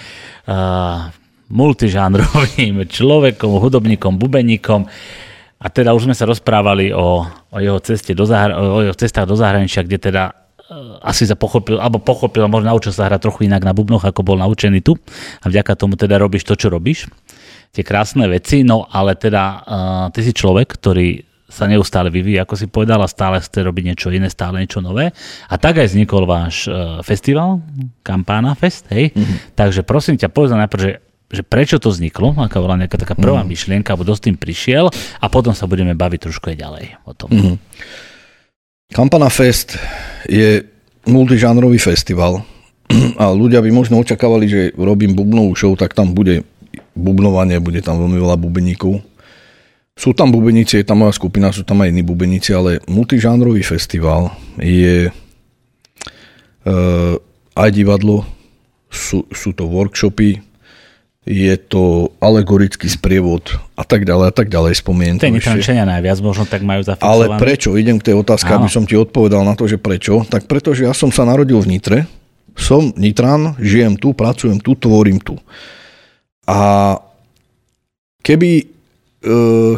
Uh, 0.47 1.11
multižánrovým 1.51 2.83
človekom, 2.97 3.51
hudobníkom, 3.63 4.19
bubeníkom. 4.19 4.87
A 5.57 5.67
teda 5.73 5.97
už 5.97 6.11
sme 6.11 6.15
sa 6.17 6.29
rozprávali 6.29 6.93
o, 6.93 7.25
o, 7.25 7.57
jeho, 7.59 7.81
ceste 7.81 8.13
do 8.13 8.29
zahra- 8.29 8.61
o 8.61 8.85
jeho 8.85 8.93
cestách 8.93 9.25
do 9.25 9.37
zahraničia, 9.41 9.89
kde 9.89 9.99
teda 9.99 10.23
uh, 10.31 11.01
asi 11.01 11.25
sa 11.25 11.33
pochopil, 11.33 11.81
alebo 11.81 11.97
pochopil, 11.97 12.45
možno 12.45 12.77
naučil 12.77 12.93
sa 12.93 13.09
hrať 13.09 13.25
trochu 13.25 13.49
inak 13.49 13.65
na 13.65 13.73
bubnoch, 13.73 14.05
ako 14.05 14.21
bol 14.21 14.37
naučený 14.37 14.85
tu. 14.85 15.01
A 15.41 15.49
vďaka 15.49 15.73
tomu 15.79 15.97
teda 15.97 16.21
robíš 16.21 16.45
to, 16.45 16.61
čo 16.61 16.69
robíš. 16.69 17.09
Tie 17.73 17.81
krásne 17.81 18.29
veci, 18.29 18.69
no 18.69 18.85
ale 18.93 19.17
teda 19.17 19.43
uh, 19.43 20.07
ty 20.13 20.21
si 20.21 20.37
človek, 20.37 20.77
ktorý 20.77 21.25
sa 21.47 21.71
neustále 21.71 22.11
vyvíja, 22.11 22.43
ako 22.43 22.55
si 22.59 22.67
povedal, 22.67 22.99
a 23.01 23.09
stále 23.09 23.39
chce 23.39 23.63
robiť 23.63 23.85
niečo 23.87 24.11
iné, 24.11 24.27
stále 24.27 24.61
niečo 24.61 24.83
nové. 24.83 25.15
A 25.47 25.55
tak 25.57 25.79
aj 25.79 25.95
vznikol 25.95 26.27
váš 26.27 26.67
uh, 26.67 27.01
festival, 27.07 27.63
Kampána 28.03 28.59
Fest, 28.59 28.91
hej? 28.91 29.15
Mm-hmm. 29.15 29.55
Takže 29.55 29.87
prosím 29.87 30.19
ťa, 30.19 30.29
povedz 30.29 30.53
najprv, 30.53 30.83
že 30.83 31.06
že 31.27 31.43
prečo 31.43 31.83
to 31.83 31.91
vzniklo, 31.91 32.39
aká 32.39 32.63
bola 32.63 32.79
nejaká 32.79 33.03
taká 33.03 33.19
prvá 33.19 33.43
mm. 33.43 33.49
myšlienka, 33.51 33.93
alebo 33.93 34.07
dosť 34.07 34.31
tým 34.31 34.37
prišiel 34.39 34.87
a 34.95 35.27
potom 35.27 35.53
sa 35.53 35.67
budeme 35.67 35.99
baviť 35.99 36.31
trošku 36.31 36.55
aj 36.55 36.57
ďalej 36.57 36.87
o 37.03 37.13
tom. 37.13 37.29
Mm. 37.31 37.57
Kampana 38.95 39.27
Fest 39.27 39.75
je 40.31 40.63
multižánrový 41.11 41.83
festival 41.83 42.47
a 43.23 43.25
ľudia 43.35 43.59
by 43.59 43.71
možno 43.75 43.99
očakávali, 43.99 44.47
že 44.47 44.61
robím 44.79 45.19
bubnovú 45.19 45.59
show, 45.59 45.75
tak 45.75 45.99
tam 45.99 46.15
bude 46.15 46.47
bubnovanie, 46.95 47.59
bude 47.59 47.83
tam 47.83 47.99
veľmi 47.99 48.23
veľa 48.23 48.39
bubeníkov. 48.39 49.03
Sú 49.97 50.13
tam 50.13 50.29
bubeníci, 50.29 50.85
je 50.85 50.87
tam 50.87 51.03
moja 51.03 51.17
skupina, 51.17 51.51
sú 51.51 51.65
tam 51.65 51.81
aj 51.81 51.89
iní 51.89 52.05
bubeníci, 52.05 52.53
ale 52.53 52.85
multižánrový 52.85 53.65
festival 53.65 54.29
je 54.61 55.09
uh, 55.09 57.17
aj 57.57 57.71
divadlo, 57.73 58.29
sú, 58.93 59.25
sú 59.33 59.57
to 59.57 59.65
workshopy, 59.65 60.45
je 61.27 61.55
to 61.59 62.15
alegorický 62.23 62.87
sprievod 62.87 63.59
a 63.75 63.83
tak 63.83 64.07
ďalej 64.07 64.27
a 64.31 64.35
tak 64.35 64.47
ďalej, 64.47 64.79
spomiem 64.79 65.19
to 65.19 65.27
Nitrančania 65.27 65.83
najviac 65.83 66.23
možno 66.23 66.47
tak 66.47 66.63
majú 66.63 66.87
zafixované. 66.87 67.35
Ale 67.35 67.43
prečo? 67.43 67.75
Idem 67.75 67.99
k 67.99 68.15
tej 68.15 68.17
otázke, 68.23 68.47
Áno. 68.55 68.63
aby 68.63 68.69
som 68.71 68.87
ti 68.87 68.95
odpovedal 68.95 69.43
na 69.43 69.59
to, 69.59 69.67
že 69.67 69.75
prečo. 69.75 70.23
Tak 70.23 70.47
preto, 70.47 70.71
že 70.71 70.87
ja 70.87 70.95
som 70.95 71.11
sa 71.11 71.27
narodil 71.27 71.59
v 71.59 71.67
Nitre, 71.67 71.99
som 72.55 72.95
Nitran, 72.95 73.59
žijem 73.59 73.99
tu, 73.99 74.15
pracujem 74.15 74.63
tu, 74.63 74.79
tvorím 74.79 75.19
tu. 75.19 75.35
A 76.47 76.95
keby 78.23 78.76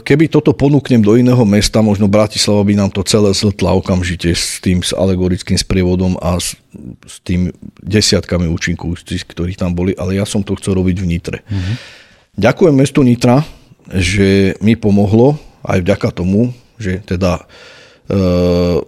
keby 0.05 0.28
toto 0.28 0.53
ponúknem 0.53 1.01
do 1.01 1.16
iného 1.16 1.40
mesta, 1.49 1.80
možno 1.80 2.05
Bratislava 2.05 2.61
by 2.68 2.74
nám 2.76 2.90
to 2.92 3.01
celé 3.01 3.32
zltla 3.32 3.72
okamžite 3.80 4.28
s 4.36 4.61
tým 4.61 4.84
s 4.84 4.92
alegorickým 4.92 5.57
sprievodom 5.57 6.20
a 6.20 6.36
s, 6.36 6.53
s 7.09 7.16
tým 7.24 7.49
desiatkami 7.80 8.44
účinkov, 8.49 9.01
ktorí 9.05 9.57
tam 9.57 9.72
boli, 9.72 9.96
ale 9.96 10.20
ja 10.20 10.28
som 10.28 10.44
to 10.44 10.53
chcel 10.61 10.76
robiť 10.76 10.96
v 11.01 11.07
Nitre. 11.09 11.38
Mm-hmm. 11.49 11.74
Ďakujem 12.38 12.74
mestu 12.76 13.01
Nitra, 13.01 13.42
že 13.88 14.55
mi 14.61 14.76
pomohlo 14.76 15.40
aj 15.64 15.80
vďaka 15.80 16.09
tomu, 16.12 16.53
že 16.76 17.01
teda 17.03 17.42
uh, 17.42 18.78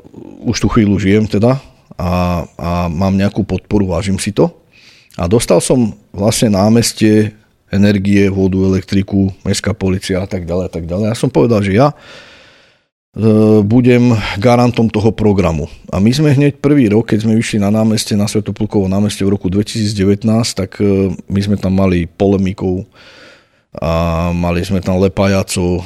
už 0.45 0.57
tú 0.61 0.69
chvíľu 0.71 1.01
žijem 1.01 1.25
teda 1.25 1.59
a, 1.97 2.45
a 2.55 2.71
mám 2.87 3.17
nejakú 3.17 3.43
podporu, 3.43 3.89
vážim 3.91 4.21
si 4.21 4.31
to. 4.31 4.53
A 5.19 5.27
dostal 5.27 5.59
som 5.59 5.97
vlastne 6.15 6.55
námestie 6.55 7.35
energie, 7.71 8.27
vodu, 8.29 8.59
elektriku, 8.67 9.31
mestská 9.47 9.73
policia 9.73 10.23
a 10.23 10.29
tak 10.29 10.45
ďalej 10.45 10.65
a 10.67 10.71
tak 10.71 10.85
ďalej. 10.91 11.07
Ja 11.15 11.17
som 11.17 11.31
povedal, 11.31 11.63
že 11.63 11.73
ja 11.79 11.95
e, 11.95 11.97
budem 13.63 14.15
garantom 14.43 14.91
toho 14.91 15.15
programu. 15.15 15.71
A 15.95 16.03
my 16.03 16.11
sme 16.11 16.35
hneď 16.35 16.59
prvý 16.59 16.91
rok, 16.91 17.15
keď 17.15 17.25
sme 17.25 17.39
vyšli 17.39 17.63
na 17.63 17.71
námestie, 17.71 18.19
na 18.19 18.27
Svetoplukovo 18.27 18.91
námestie 18.91 19.23
v 19.23 19.35
roku 19.39 19.47
2019, 19.47 20.27
tak 20.53 20.83
e, 20.83 21.15
my 21.15 21.41
sme 21.41 21.57
tam 21.57 21.79
mali 21.79 22.11
polemikov 22.11 22.91
a 23.71 24.29
mali 24.35 24.67
sme 24.67 24.83
tam 24.83 24.99
lepájaco 24.99 25.79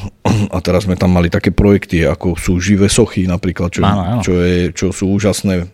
a 0.57 0.59
teraz 0.65 0.89
sme 0.89 0.97
tam 0.97 1.13
mali 1.13 1.29
také 1.29 1.53
projekty, 1.53 2.09
ako 2.09 2.33
sú 2.41 2.57
živé 2.57 2.89
sochy 2.89 3.29
napríklad, 3.29 3.69
čo, 3.69 3.85
áno, 3.85 4.01
áno. 4.01 4.23
čo, 4.25 4.41
je, 4.41 4.73
čo 4.73 4.89
sú 4.89 5.13
úžasné 5.13 5.69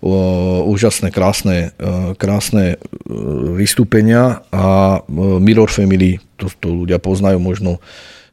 úžasné, 0.00 1.10
krásne, 1.10 1.74
e, 1.74 2.14
krásne 2.14 2.64
e, 2.74 2.76
vystúpenia 3.58 4.46
a 4.54 4.98
e, 5.02 5.10
Mirror 5.42 5.74
Family, 5.74 6.22
to, 6.38 6.46
to 6.62 6.70
ľudia 6.70 7.02
poznajú 7.02 7.42
možno 7.42 7.82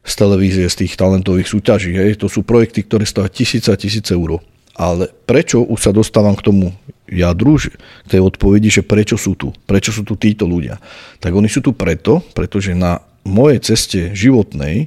z 0.06 0.12
televízie, 0.14 0.70
z 0.70 0.86
tých 0.86 0.94
talentových 0.94 1.50
súťaží. 1.50 1.90
Hej. 1.90 2.22
To 2.22 2.30
sú 2.30 2.46
projekty, 2.46 2.86
ktoré 2.86 3.02
stojí 3.02 3.26
tisíce 3.34 3.66
a 3.74 3.74
tisíce 3.74 4.14
eur. 4.14 4.38
Ale 4.78 5.10
prečo, 5.26 5.66
už 5.66 5.90
sa 5.90 5.90
dostávam 5.90 6.38
k 6.38 6.46
tomu 6.46 6.70
jadru, 7.10 7.58
k 7.58 8.06
tej 8.06 8.22
odpovedi, 8.22 8.70
že 8.70 8.86
prečo 8.86 9.18
sú 9.18 9.34
tu? 9.34 9.50
Prečo 9.66 9.90
sú 9.90 10.06
tu 10.06 10.14
títo 10.14 10.46
ľudia? 10.46 10.78
Tak 11.18 11.34
oni 11.34 11.50
sú 11.50 11.64
tu 11.64 11.74
preto, 11.74 12.22
pretože 12.36 12.76
na 12.78 13.02
mojej 13.26 13.58
ceste 13.74 14.14
životnej 14.14 14.86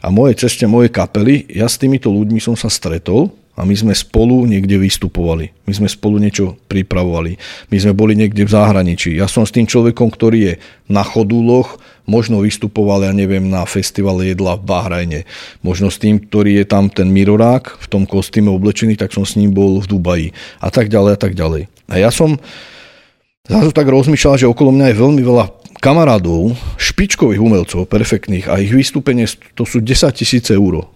a 0.00 0.08
mojej 0.08 0.48
ceste 0.48 0.64
mojej 0.64 0.88
kapely, 0.88 1.44
ja 1.52 1.68
s 1.68 1.76
týmito 1.76 2.08
ľuďmi 2.08 2.40
som 2.40 2.56
sa 2.56 2.72
stretol 2.72 3.43
a 3.54 3.62
my 3.62 3.74
sme 3.74 3.94
spolu 3.94 4.50
niekde 4.50 4.74
vystupovali. 4.82 5.54
My 5.70 5.72
sme 5.78 5.86
spolu 5.86 6.18
niečo 6.18 6.58
pripravovali. 6.66 7.38
My 7.70 7.76
sme 7.78 7.94
boli 7.94 8.18
niekde 8.18 8.42
v 8.42 8.50
zahraničí. 8.50 9.14
Ja 9.14 9.30
som 9.30 9.46
s 9.46 9.54
tým 9.54 9.70
človekom, 9.70 10.10
ktorý 10.10 10.38
je 10.42 10.54
na 10.90 11.06
chodúloch, 11.06 11.78
možno 12.04 12.42
vystupoval, 12.42 13.06
ja 13.06 13.14
neviem, 13.14 13.46
na 13.46 13.62
festivale 13.62 14.34
jedla 14.34 14.58
v 14.58 14.66
Bahrajne. 14.66 15.20
Možno 15.62 15.88
s 15.88 16.02
tým, 16.02 16.18
ktorý 16.18 16.60
je 16.60 16.66
tam 16.66 16.90
ten 16.90 17.08
Mirorák 17.14 17.78
v 17.78 17.86
tom 17.86 18.02
kostýme 18.10 18.50
oblečený, 18.50 18.98
tak 18.98 19.14
som 19.14 19.22
s 19.22 19.38
ním 19.38 19.54
bol 19.54 19.78
v 19.78 19.86
Dubaji. 19.86 20.28
A 20.58 20.68
tak 20.74 20.90
ďalej, 20.90 21.12
a 21.14 21.18
tak 21.18 21.38
ďalej. 21.38 21.70
A 21.88 21.94
ja 22.02 22.10
som 22.10 22.34
zase 23.46 23.70
tak 23.70 23.86
rozmýšľal, 23.86 24.34
že 24.40 24.50
okolo 24.50 24.74
mňa 24.74 24.90
je 24.90 25.00
veľmi 25.00 25.22
veľa 25.22 25.46
kamarádov, 25.78 26.56
špičkových 26.80 27.44
umelcov, 27.44 27.84
perfektných 27.84 28.48
a 28.48 28.56
ich 28.56 28.72
vystúpenie 28.72 29.28
to 29.52 29.68
sú 29.68 29.84
10 29.84 30.16
tisíce 30.16 30.56
eur. 30.56 30.88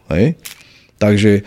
Takže 0.98 1.44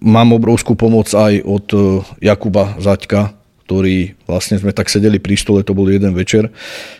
mám 0.00 0.28
obrovskú 0.32 0.74
pomoc 0.74 1.12
aj 1.12 1.44
od 1.44 1.66
e, 1.72 1.78
Jakuba 2.24 2.80
Zaďka, 2.80 3.36
ktorý 3.68 4.18
vlastne 4.26 4.58
sme 4.58 4.74
tak 4.74 4.90
sedeli 4.90 5.22
pri 5.22 5.38
stole, 5.38 5.62
to 5.62 5.76
bol 5.76 5.86
jeden 5.86 6.10
večer, 6.10 6.50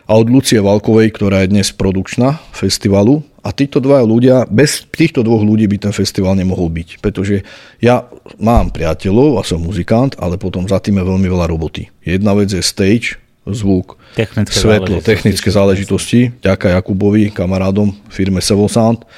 a 0.06 0.12
od 0.14 0.30
Lucie 0.30 0.62
Valkovej, 0.62 1.10
ktorá 1.18 1.42
je 1.42 1.50
dnes 1.50 1.66
produkčná 1.74 2.38
festivalu. 2.54 3.26
A 3.40 3.56
títo 3.56 3.80
dva 3.80 4.04
ľudia, 4.04 4.44
bez 4.46 4.84
týchto 4.84 5.24
dvoch 5.24 5.40
ľudí 5.40 5.64
by 5.64 5.88
ten 5.88 5.94
festival 5.96 6.36
nemohol 6.36 6.68
byť, 6.68 7.00
pretože 7.00 7.40
ja 7.80 8.04
mám 8.36 8.68
priateľov 8.68 9.40
a 9.40 9.42
som 9.42 9.64
muzikant, 9.64 10.12
ale 10.20 10.36
potom 10.36 10.68
za 10.68 10.76
tým 10.76 11.00
je 11.00 11.08
veľmi 11.08 11.24
veľa 11.24 11.48
roboty. 11.48 11.88
Jedna 12.04 12.36
vec 12.36 12.52
je 12.52 12.60
stage, 12.60 13.16
zvuk, 13.48 13.96
technické 14.12 14.52
svetlo, 14.52 15.00
záležitosti. 15.00 15.08
technické 15.08 15.48
záležitosti, 15.48 16.20
ďaká 16.44 16.76
Jakubovi, 16.76 17.32
kamarádom 17.32 17.96
firme 18.12 18.44
Sevo 18.44 18.68
Sound 18.68 19.08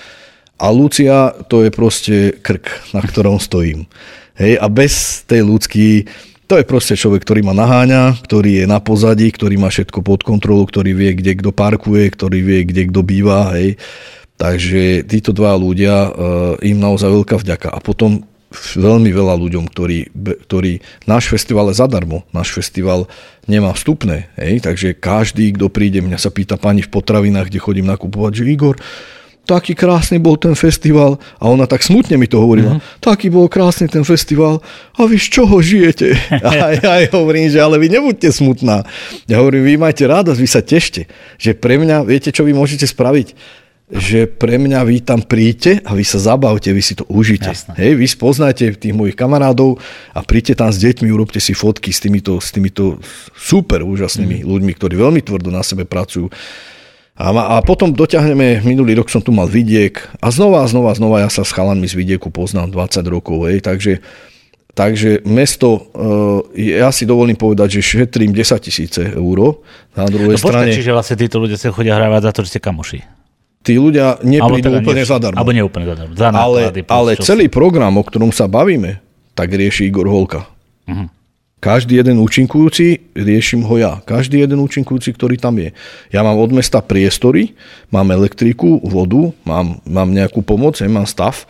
A 0.63 0.71
Lucia 0.71 1.35
to 1.51 1.67
je 1.67 1.75
proste 1.75 2.39
krk, 2.39 2.95
na 2.95 3.03
ktorom 3.03 3.43
stojím. 3.43 3.91
Hej, 4.39 4.63
a 4.63 4.71
bez 4.71 5.27
tej 5.27 5.43
ľudský, 5.43 6.07
to 6.47 6.55
je 6.55 6.65
proste 6.65 6.95
človek, 6.95 7.27
ktorý 7.27 7.43
ma 7.43 7.51
naháňa, 7.51 8.23
ktorý 8.23 8.63
je 8.63 8.67
na 8.71 8.79
pozadí, 8.79 9.27
ktorý 9.35 9.59
má 9.59 9.75
všetko 9.75 10.07
pod 10.07 10.23
kontrolu, 10.23 10.63
ktorý 10.71 10.95
vie, 10.95 11.19
kde 11.19 11.43
kto 11.43 11.51
parkuje, 11.51 12.15
ktorý 12.15 12.39
vie, 12.47 12.61
kde 12.63 12.83
kto 12.95 13.01
býva. 13.03 13.59
Hej. 13.59 13.83
Takže 14.39 15.03
títo 15.03 15.35
dva 15.35 15.59
ľudia, 15.59 16.09
uh, 16.09 16.11
im 16.63 16.79
naozaj 16.79 17.11
veľká 17.11 17.43
vďaka. 17.43 17.69
A 17.75 17.79
potom 17.83 18.23
veľmi 18.53 19.11
veľa 19.11 19.35
ľuďom, 19.35 19.65
ktorí, 19.67 20.13
ktorí 20.47 20.85
náš 21.09 21.27
festival 21.33 21.73
je 21.73 21.81
zadarmo. 21.81 22.23
Náš 22.31 22.53
festival 22.53 23.09
nemá 23.49 23.73
vstupné. 23.75 24.31
Hej? 24.39 24.63
Takže 24.63 24.95
každý, 24.95 25.57
kto 25.57 25.73
príde, 25.73 26.05
mňa 26.05 26.21
sa 26.21 26.31
pýta 26.31 26.61
pani 26.61 26.85
v 26.85 26.93
potravinách, 26.93 27.49
kde 27.49 27.65
chodím 27.65 27.89
nakupovať, 27.89 28.45
že 28.45 28.49
Igor, 28.53 28.77
taký 29.43 29.75
krásny 29.75 30.23
bol 30.23 30.39
ten 30.39 30.55
festival. 30.55 31.19
A 31.43 31.51
ona 31.51 31.67
tak 31.67 31.83
smutne 31.83 32.15
mi 32.17 32.31
to 32.31 32.39
hovorila. 32.39 32.79
Mm-hmm. 32.79 33.03
Taký 33.03 33.27
bol 33.29 33.51
krásny 33.51 33.91
ten 33.91 34.07
festival. 34.07 34.63
A 34.97 35.01
vy 35.07 35.19
z 35.19 35.27
čoho 35.41 35.57
žijete? 35.59 36.15
A 36.47 36.75
ja 36.79 36.89
aj 37.03 37.15
hovorím, 37.15 37.51
že 37.51 37.59
ale 37.59 37.79
vy 37.79 37.91
nebuďte 37.91 38.31
smutná. 38.33 38.87
Ja 39.27 39.43
hovorím, 39.43 39.67
vy 39.67 39.75
majte 39.79 40.07
radosť, 40.07 40.41
vy 40.41 40.49
sa 40.49 40.63
tešte. 40.63 41.11
Že 41.39 41.59
pre 41.59 41.77
mňa, 41.79 42.07
viete, 42.07 42.31
čo 42.31 42.47
vy 42.47 42.55
môžete 42.55 42.87
spraviť? 42.87 43.61
že 43.93 44.25
pre 44.25 44.57
mňa 44.57 44.89
vy 44.89 45.05
tam 45.05 45.21
príďte 45.21 45.85
a 45.85 45.93
vy 45.93 46.01
sa 46.01 46.17
zabavte, 46.17 46.73
vy 46.73 46.81
si 46.81 46.97
to 46.97 47.05
užite. 47.13 47.53
Hej, 47.77 48.01
vy 48.01 48.07
spoznáte 48.09 48.73
tých 48.73 48.97
mojich 48.97 49.13
kamarádov 49.13 49.77
a 50.17 50.25
príďte 50.25 50.65
tam 50.65 50.73
s 50.73 50.81
deťmi, 50.81 51.13
urobte 51.13 51.37
si 51.45 51.53
fotky 51.53 51.93
s 51.93 52.01
týmito, 52.01 52.41
s 52.41 52.57
týmito 52.57 52.97
super 53.37 53.85
úžasnými 53.85 54.41
mm. 54.41 54.49
ľuďmi, 54.49 54.73
ktorí 54.81 54.97
veľmi 54.97 55.21
tvrdo 55.21 55.53
na 55.53 55.61
sebe 55.61 55.85
pracujú. 55.85 56.33
A, 57.23 57.31
a 57.31 57.57
potom 57.63 57.95
doťahneme, 57.95 58.67
minulý 58.67 58.99
rok 58.99 59.07
som 59.07 59.23
tu 59.23 59.31
mal 59.31 59.47
vidiek 59.47 59.95
a 60.19 60.35
znova 60.35 60.67
znova 60.67 60.91
znova 60.99 61.23
ja 61.23 61.31
sa 61.31 61.47
s 61.47 61.55
chalanmi 61.55 61.87
z 61.87 61.95
vidieku 61.95 62.35
poznám 62.35 62.75
20 62.75 63.07
rokov, 63.07 63.47
hej, 63.47 63.63
takže 63.63 64.03
Takže 64.73 65.29
mesto, 65.29 65.93
eh, 66.57 66.81
ja 66.81 66.89
si 66.89 67.05
dovolím 67.05 67.37
povedať, 67.37 67.77
že 67.77 67.81
šetrím 67.85 68.33
10 68.33 68.57
tisíce 68.57 69.05
eur. 69.05 69.61
Na 69.93 70.09
druhej 70.09 70.33
no, 70.33 70.41
strane... 70.41 70.73
čiže 70.73 70.97
vlastne 70.97 71.21
títo 71.21 71.45
ľudia 71.45 71.61
sa 71.61 71.69
chodia 71.69 71.93
hrávať 72.01 72.21
za 72.25 72.31
to, 72.33 72.41
že 72.41 72.57
ste 72.57 72.61
kamoši. 72.65 73.05
Tí 73.61 73.77
ľudia 73.77 74.17
neprídu 74.25 74.73
teda 74.73 74.81
úplne 74.81 75.05
nie, 75.05 75.13
zadarmo. 75.13 75.37
Alebo 75.37 75.53
neúplne 75.53 75.87
zadarmo. 75.93 76.17
Za 76.17 76.33
ale, 76.33 76.73
ale 76.89 77.11
celý 77.21 77.53
program, 77.53 78.01
o 78.01 78.03
ktorom 78.03 78.33
sa 78.33 78.49
bavíme, 78.49 78.97
tak 79.37 79.53
rieši 79.53 79.93
Igor 79.93 80.09
Holka. 80.09 80.49
Uh-huh. 80.89 81.07
Každý 81.63 82.03
jeden 82.03 82.19
účinkujúci, 82.19 83.15
riešim 83.15 83.63
ho 83.63 83.79
ja. 83.79 84.03
Každý 84.03 84.43
jeden 84.43 84.59
účinkujúci, 84.59 85.15
ktorý 85.15 85.39
tam 85.39 85.63
je. 85.63 85.71
Ja 86.11 86.27
mám 86.27 86.35
od 86.43 86.51
mesta 86.51 86.83
priestory, 86.83 87.55
mám 87.95 88.11
elektriku, 88.11 88.83
vodu, 88.83 89.31
mám, 89.47 89.79
mám 89.87 90.11
nejakú 90.11 90.43
pomoc, 90.43 90.83
mám 90.83 91.07
stav. 91.07 91.47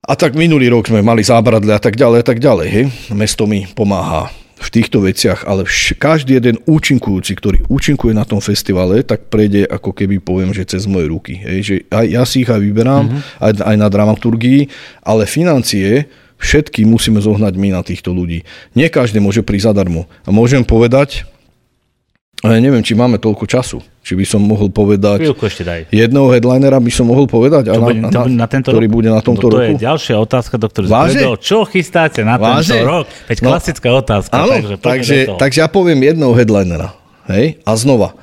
A 0.00 0.16
tak 0.16 0.32
minulý 0.32 0.72
rok 0.72 0.88
sme 0.88 1.04
mali 1.04 1.20
zábradle 1.20 1.76
a 1.76 1.80
tak 1.82 2.00
ďalej 2.00 2.24
a 2.24 2.26
tak 2.26 2.40
ďalej. 2.40 2.68
Hej. 2.72 2.84
Mesto 3.12 3.44
mi 3.44 3.68
pomáha 3.68 4.32
v 4.56 4.68
týchto 4.72 5.04
veciach, 5.04 5.44
ale 5.44 5.68
vš- 5.68 6.00
každý 6.00 6.40
jeden 6.40 6.56
účinkujúci, 6.64 7.36
ktorý 7.36 7.58
účinkuje 7.68 8.16
na 8.16 8.24
tom 8.24 8.40
festivale, 8.40 9.04
tak 9.04 9.28
prejde 9.28 9.68
ako 9.68 9.92
keby 9.92 10.24
poviem, 10.24 10.56
že 10.56 10.64
cez 10.64 10.88
moje 10.88 11.04
ruky. 11.12 11.36
Hej. 11.36 11.58
Že 11.60 11.74
aj 11.92 12.06
ja 12.08 12.22
si 12.24 12.48
ich 12.48 12.50
aj 12.50 12.64
vyberám, 12.64 13.04
mm-hmm. 13.04 13.44
aj, 13.44 13.52
aj 13.60 13.76
na 13.76 13.88
dramaturgii, 13.92 14.72
ale 15.04 15.28
financie 15.28 16.08
Všetky 16.38 16.86
musíme 16.86 17.18
zohnať 17.18 17.54
my 17.58 17.74
na 17.74 17.82
týchto 17.82 18.14
ľudí. 18.14 18.46
Nie 18.78 18.88
každý 18.88 19.18
môže 19.18 19.42
prísť 19.42 19.74
zadarmo. 19.74 20.06
A 20.22 20.30
môžem 20.30 20.62
povedať, 20.62 21.26
ale 22.38 22.62
neviem, 22.62 22.86
či 22.86 22.94
máme 22.94 23.18
toľko 23.18 23.50
času. 23.50 23.82
Či 24.06 24.14
by 24.14 24.24
som 24.24 24.38
mohol 24.38 24.70
povedať... 24.70 25.26
Chvíľku 25.26 25.42
ešte 25.50 25.66
daj. 25.66 25.90
Jedného 25.90 26.30
headlinera 26.30 26.78
by 26.78 26.92
som 26.94 27.10
mohol 27.10 27.26
povedať, 27.26 27.66
bude, 27.74 27.98
na, 27.98 28.14
bude 28.14 28.38
na 28.38 28.46
tento 28.46 28.70
ktorý 28.70 28.86
rok? 28.86 28.94
bude 28.94 29.10
na 29.10 29.18
tomto 29.18 29.50
no, 29.50 29.52
to 29.52 29.56
roku. 29.58 29.66
To 29.66 29.74
je 29.74 29.82
ďalšia 29.82 30.16
otázka, 30.22 30.54
do 30.54 30.70
ktorej 30.70 30.88
čo 31.42 31.66
chystáte 31.66 32.22
na 32.22 32.38
Váže? 32.38 32.78
tento 32.78 32.86
rok? 32.86 33.10
Veď 33.26 33.38
no, 33.42 33.48
klasická 33.50 33.88
otázka. 33.90 34.32
Áno, 34.38 34.54
takže, 34.54 34.74
takže, 34.78 35.16
takže 35.34 35.58
ja 35.66 35.68
poviem 35.68 35.98
jedného 35.98 36.30
headlinera. 36.30 36.94
Hej? 37.26 37.58
A 37.66 37.74
znova. 37.74 38.14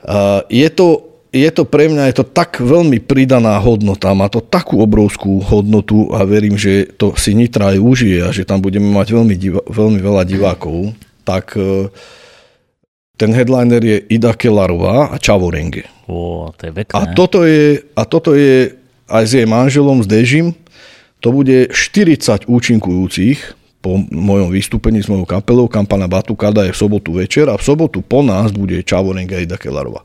Uh, 0.00 0.40
je 0.48 0.68
to 0.72 1.09
je 1.30 1.50
to 1.54 1.62
pre 1.62 1.86
mňa 1.86 2.10
je 2.10 2.22
to 2.22 2.26
tak 2.26 2.58
veľmi 2.58 2.98
pridaná 2.98 3.54
hodnota, 3.62 4.10
má 4.18 4.26
to 4.26 4.42
takú 4.42 4.82
obrovskú 4.82 5.38
hodnotu 5.46 6.10
a 6.10 6.26
verím, 6.26 6.58
že 6.58 6.90
to 6.98 7.14
si 7.14 7.38
Nitra 7.38 7.74
aj 7.74 7.78
užije 7.78 8.18
a 8.26 8.34
že 8.34 8.42
tam 8.42 8.58
budeme 8.58 8.90
mať 8.90 9.14
veľmi, 9.14 9.34
diva, 9.38 9.62
veľmi 9.70 10.02
veľa 10.02 10.22
divákov, 10.26 10.90
tak 11.22 11.54
e, 11.54 11.86
ten 13.14 13.30
headliner 13.30 13.78
je 13.78 13.96
Ida 14.10 14.34
Kelarová 14.34 15.14
a 15.14 15.16
Čavorenge. 15.22 15.86
Ó, 16.10 16.50
to 16.58 16.66
je. 16.66 16.72
A 16.90 17.02
toto 17.14 17.46
je, 17.46 17.78
a 17.94 18.02
toto 18.02 18.34
je 18.34 18.74
aj 19.06 19.24
s 19.26 19.32
jej 19.38 19.46
manželom, 19.46 20.02
s 20.02 20.10
Dežim, 20.10 20.58
to 21.22 21.30
bude 21.30 21.70
40 21.70 22.50
účinkujúcich 22.50 23.38
po 23.80 23.96
mojom 23.96 24.52
vystúpení 24.52 25.00
s 25.00 25.08
mojou 25.08 25.24
kapelou, 25.24 25.68
kampana 25.70 26.04
Batukada 26.04 26.68
je 26.68 26.72
v 26.74 26.80
sobotu 26.80 27.16
večer 27.16 27.48
a 27.48 27.56
v 27.56 27.64
sobotu 27.64 28.04
po 28.04 28.20
nás 28.20 28.52
bude 28.52 28.82
Čavorenga 28.84 29.40
a 29.40 29.44
Ida 29.44 29.56
Kelarová. 29.56 30.04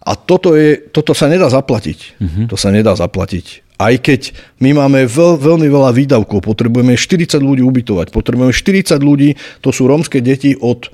A 0.00 0.16
toto, 0.16 0.56
je, 0.56 0.80
toto 0.80 1.12
sa 1.12 1.28
nedá 1.28 1.52
zaplatiť. 1.52 1.98
Uh-huh. 2.16 2.44
To 2.48 2.56
sa 2.56 2.72
nedá 2.72 2.96
zaplatiť. 2.96 3.68
Aj 3.76 3.96
keď 3.96 4.32
my 4.60 4.76
máme 4.76 5.08
veľ, 5.08 5.40
veľmi 5.40 5.68
veľa 5.68 5.92
výdavkov, 5.96 6.44
potrebujeme 6.44 6.96
40 6.96 7.40
ľudí 7.40 7.64
ubytovať, 7.64 8.12
potrebujeme 8.12 8.52
40 8.52 9.00
ľudí, 9.00 9.36
to 9.64 9.72
sú 9.72 9.88
rómske 9.88 10.20
deti 10.20 10.52
od, 10.56 10.92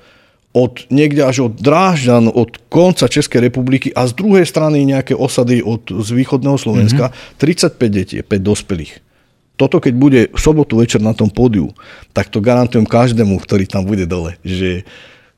od 0.55 0.87
niekde 0.91 1.27
až 1.27 1.51
od 1.51 1.59
Drážďan, 1.59 2.31
od 2.31 2.63
konca 2.71 3.11
Českej 3.11 3.51
republiky 3.51 3.91
a 3.91 4.07
z 4.07 4.15
druhej 4.15 4.47
strany 4.47 4.87
nejaké 4.87 5.19
osady 5.19 5.67
od, 5.67 5.87
z 5.87 6.09
východného 6.15 6.59
Slovenska, 6.59 7.11
mm-hmm. 7.11 7.75
35 7.75 7.91
detí, 7.91 8.15
5 8.23 8.27
dospelých. 8.43 9.03
Toto 9.57 9.83
keď 9.83 9.95
bude 9.97 10.21
v 10.31 10.39
sobotu 10.39 10.79
večer 10.79 11.03
na 11.03 11.17
tom 11.17 11.33
pódiu, 11.33 11.75
tak 12.15 12.31
to 12.31 12.45
garantujem 12.45 12.87
každému, 12.87 13.41
ktorý 13.43 13.67
tam 13.67 13.83
bude 13.89 14.05
dole, 14.05 14.39
že 14.47 14.87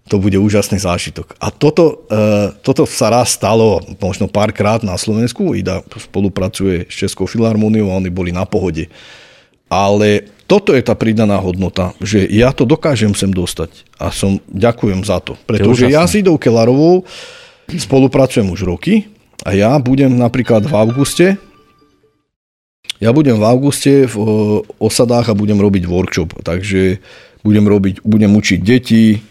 to 0.08 0.16
bude 0.16 0.34
úžasný 0.40 0.80
zážitok. 0.80 1.36
A 1.36 1.52
toto, 1.52 2.08
e, 2.08 2.56
toto 2.64 2.88
sa 2.88 3.12
raz 3.12 3.36
stalo 3.36 3.84
možno 4.00 4.26
párkrát 4.26 4.80
na 4.80 4.96
Slovensku. 4.96 5.52
Ida 5.52 5.84
spolupracuje 5.92 6.88
s 6.88 6.94
Českou 6.96 7.28
filharmóniou 7.28 7.92
a 7.92 8.00
oni 8.00 8.08
boli 8.08 8.32
na 8.32 8.48
pohode. 8.48 8.88
Ale 9.68 10.24
toto 10.48 10.72
je 10.72 10.80
tá 10.80 10.96
pridaná 10.96 11.36
hodnota, 11.36 11.92
že 12.00 12.24
ja 12.24 12.56
to 12.56 12.64
dokážem 12.64 13.12
sem 13.12 13.28
dostať. 13.28 13.84
A 14.00 14.08
som 14.08 14.40
ďakujem 14.48 15.04
za 15.04 15.20
to. 15.20 15.36
Pretože 15.44 15.92
ja 15.92 16.08
s 16.08 16.16
Idou 16.16 16.40
Kelarovou 16.40 17.04
spolupracujem 17.68 18.48
už 18.48 18.64
roky 18.64 19.12
a 19.44 19.52
ja 19.52 19.76
budem 19.76 20.16
napríklad 20.16 20.64
v 20.64 20.72
auguste 20.72 21.26
ja 22.98 23.14
budem 23.14 23.38
v 23.38 23.46
auguste 23.46 24.10
v 24.10 24.16
osadách 24.82 25.30
a 25.30 25.38
budem 25.38 25.58
robiť 25.58 25.86
workshop, 25.86 26.42
takže 26.42 26.98
budem, 27.46 27.62
robiť, 27.70 28.02
budem 28.02 28.34
učiť 28.34 28.58
deti, 28.58 29.22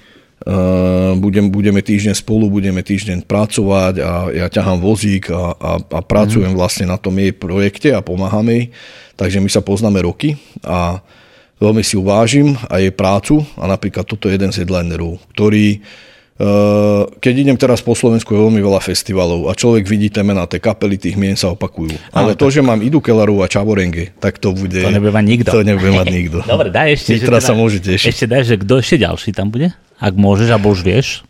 budem, 1.18 1.50
budeme 1.50 1.82
týždeň 1.82 2.14
spolu, 2.14 2.48
budeme 2.54 2.86
týždeň 2.86 3.26
pracovať 3.26 3.94
a 4.06 4.12
ja 4.30 4.48
ťahám 4.48 4.80
vozík 4.80 5.34
a, 5.34 5.58
a, 5.58 5.72
a 5.82 6.00
pracujem 6.06 6.54
mm. 6.54 6.58
vlastne 6.58 6.86
na 6.86 7.02
tom 7.02 7.18
jej 7.18 7.34
projekte 7.34 7.90
a 7.92 8.06
pomáham 8.06 8.46
jej. 8.46 8.70
Takže 9.18 9.42
my 9.42 9.50
sa 9.50 9.66
poznáme 9.66 9.98
roky 10.06 10.38
a 10.62 11.02
veľmi 11.58 11.82
si 11.82 11.98
uvážim 11.98 12.54
a 12.70 12.78
jej 12.78 12.94
prácu 12.94 13.42
a 13.58 13.66
napríklad 13.66 14.06
toto 14.06 14.30
je 14.30 14.38
jeden 14.38 14.54
z 14.54 14.62
headlinerov, 14.62 15.18
ktorý 15.34 15.66
ehm, 15.74 15.82
keď 17.18 17.34
idem 17.34 17.58
teraz 17.58 17.82
po 17.82 17.98
Slovensku, 17.98 18.30
je 18.30 18.38
veľmi 18.38 18.62
veľa 18.62 18.78
festivalov 18.78 19.50
a 19.50 19.58
človek 19.58 19.90
vidí 19.90 20.14
tie 20.14 20.22
mená, 20.22 20.46
tie 20.46 20.62
kapely 20.62 21.02
tých 21.02 21.18
mien 21.18 21.34
sa 21.34 21.50
opakujú. 21.58 21.98
Ale, 22.14 22.38
Ale 22.38 22.38
to, 22.38 22.54
že 22.54 22.62
mám 22.62 22.78
Idu 22.86 23.02
Kelleru 23.02 23.42
a 23.42 23.50
Čavorenge, 23.50 24.14
tak 24.22 24.38
to 24.38 24.54
bude... 24.54 24.78
To 24.78 24.94
nebude 24.94 25.10
mať 25.18 25.26
nikto. 25.26 25.50
To 25.50 25.66
nebude 25.66 25.90
mať 25.98 26.08
nikto. 26.14 26.38
Dobre, 26.54 26.70
daj 26.70 26.94
ešte. 26.94 27.18
Teraz 27.26 27.42
teda, 27.42 27.50
sa 27.50 27.54
môže 27.58 27.82
tešiť. 27.82 28.06
Ešte 28.14 28.26
daj, 28.30 28.44
že 28.46 28.56
kto 28.62 28.74
ešte 28.78 28.96
ďalší 29.02 29.30
tam 29.34 29.50
bude? 29.50 29.74
Ak 29.98 30.14
môžeš, 30.14 30.54
alebo 30.54 30.70
už 30.70 30.86
vieš? 30.86 31.26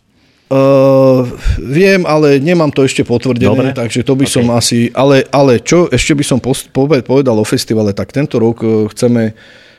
Uh, 0.48 1.28
viem, 1.60 2.04
ale 2.04 2.40
nemám 2.40 2.72
to 2.72 2.84
ešte 2.84 3.04
potvrdené, 3.04 3.52
Dobre. 3.52 3.76
takže 3.76 4.04
to 4.04 4.16
by 4.16 4.28
okay. 4.28 4.36
som 4.36 4.46
asi... 4.52 4.92
Ale, 4.92 5.24
ale 5.32 5.64
čo 5.64 5.88
ešte 5.88 6.16
by 6.20 6.24
som 6.24 6.40
povedal 6.44 7.36
o 7.36 7.48
festivale, 7.48 7.96
tak 7.96 8.12
tento 8.12 8.44
rok 8.44 8.60
uh, 8.60 8.92
chceme 8.92 9.36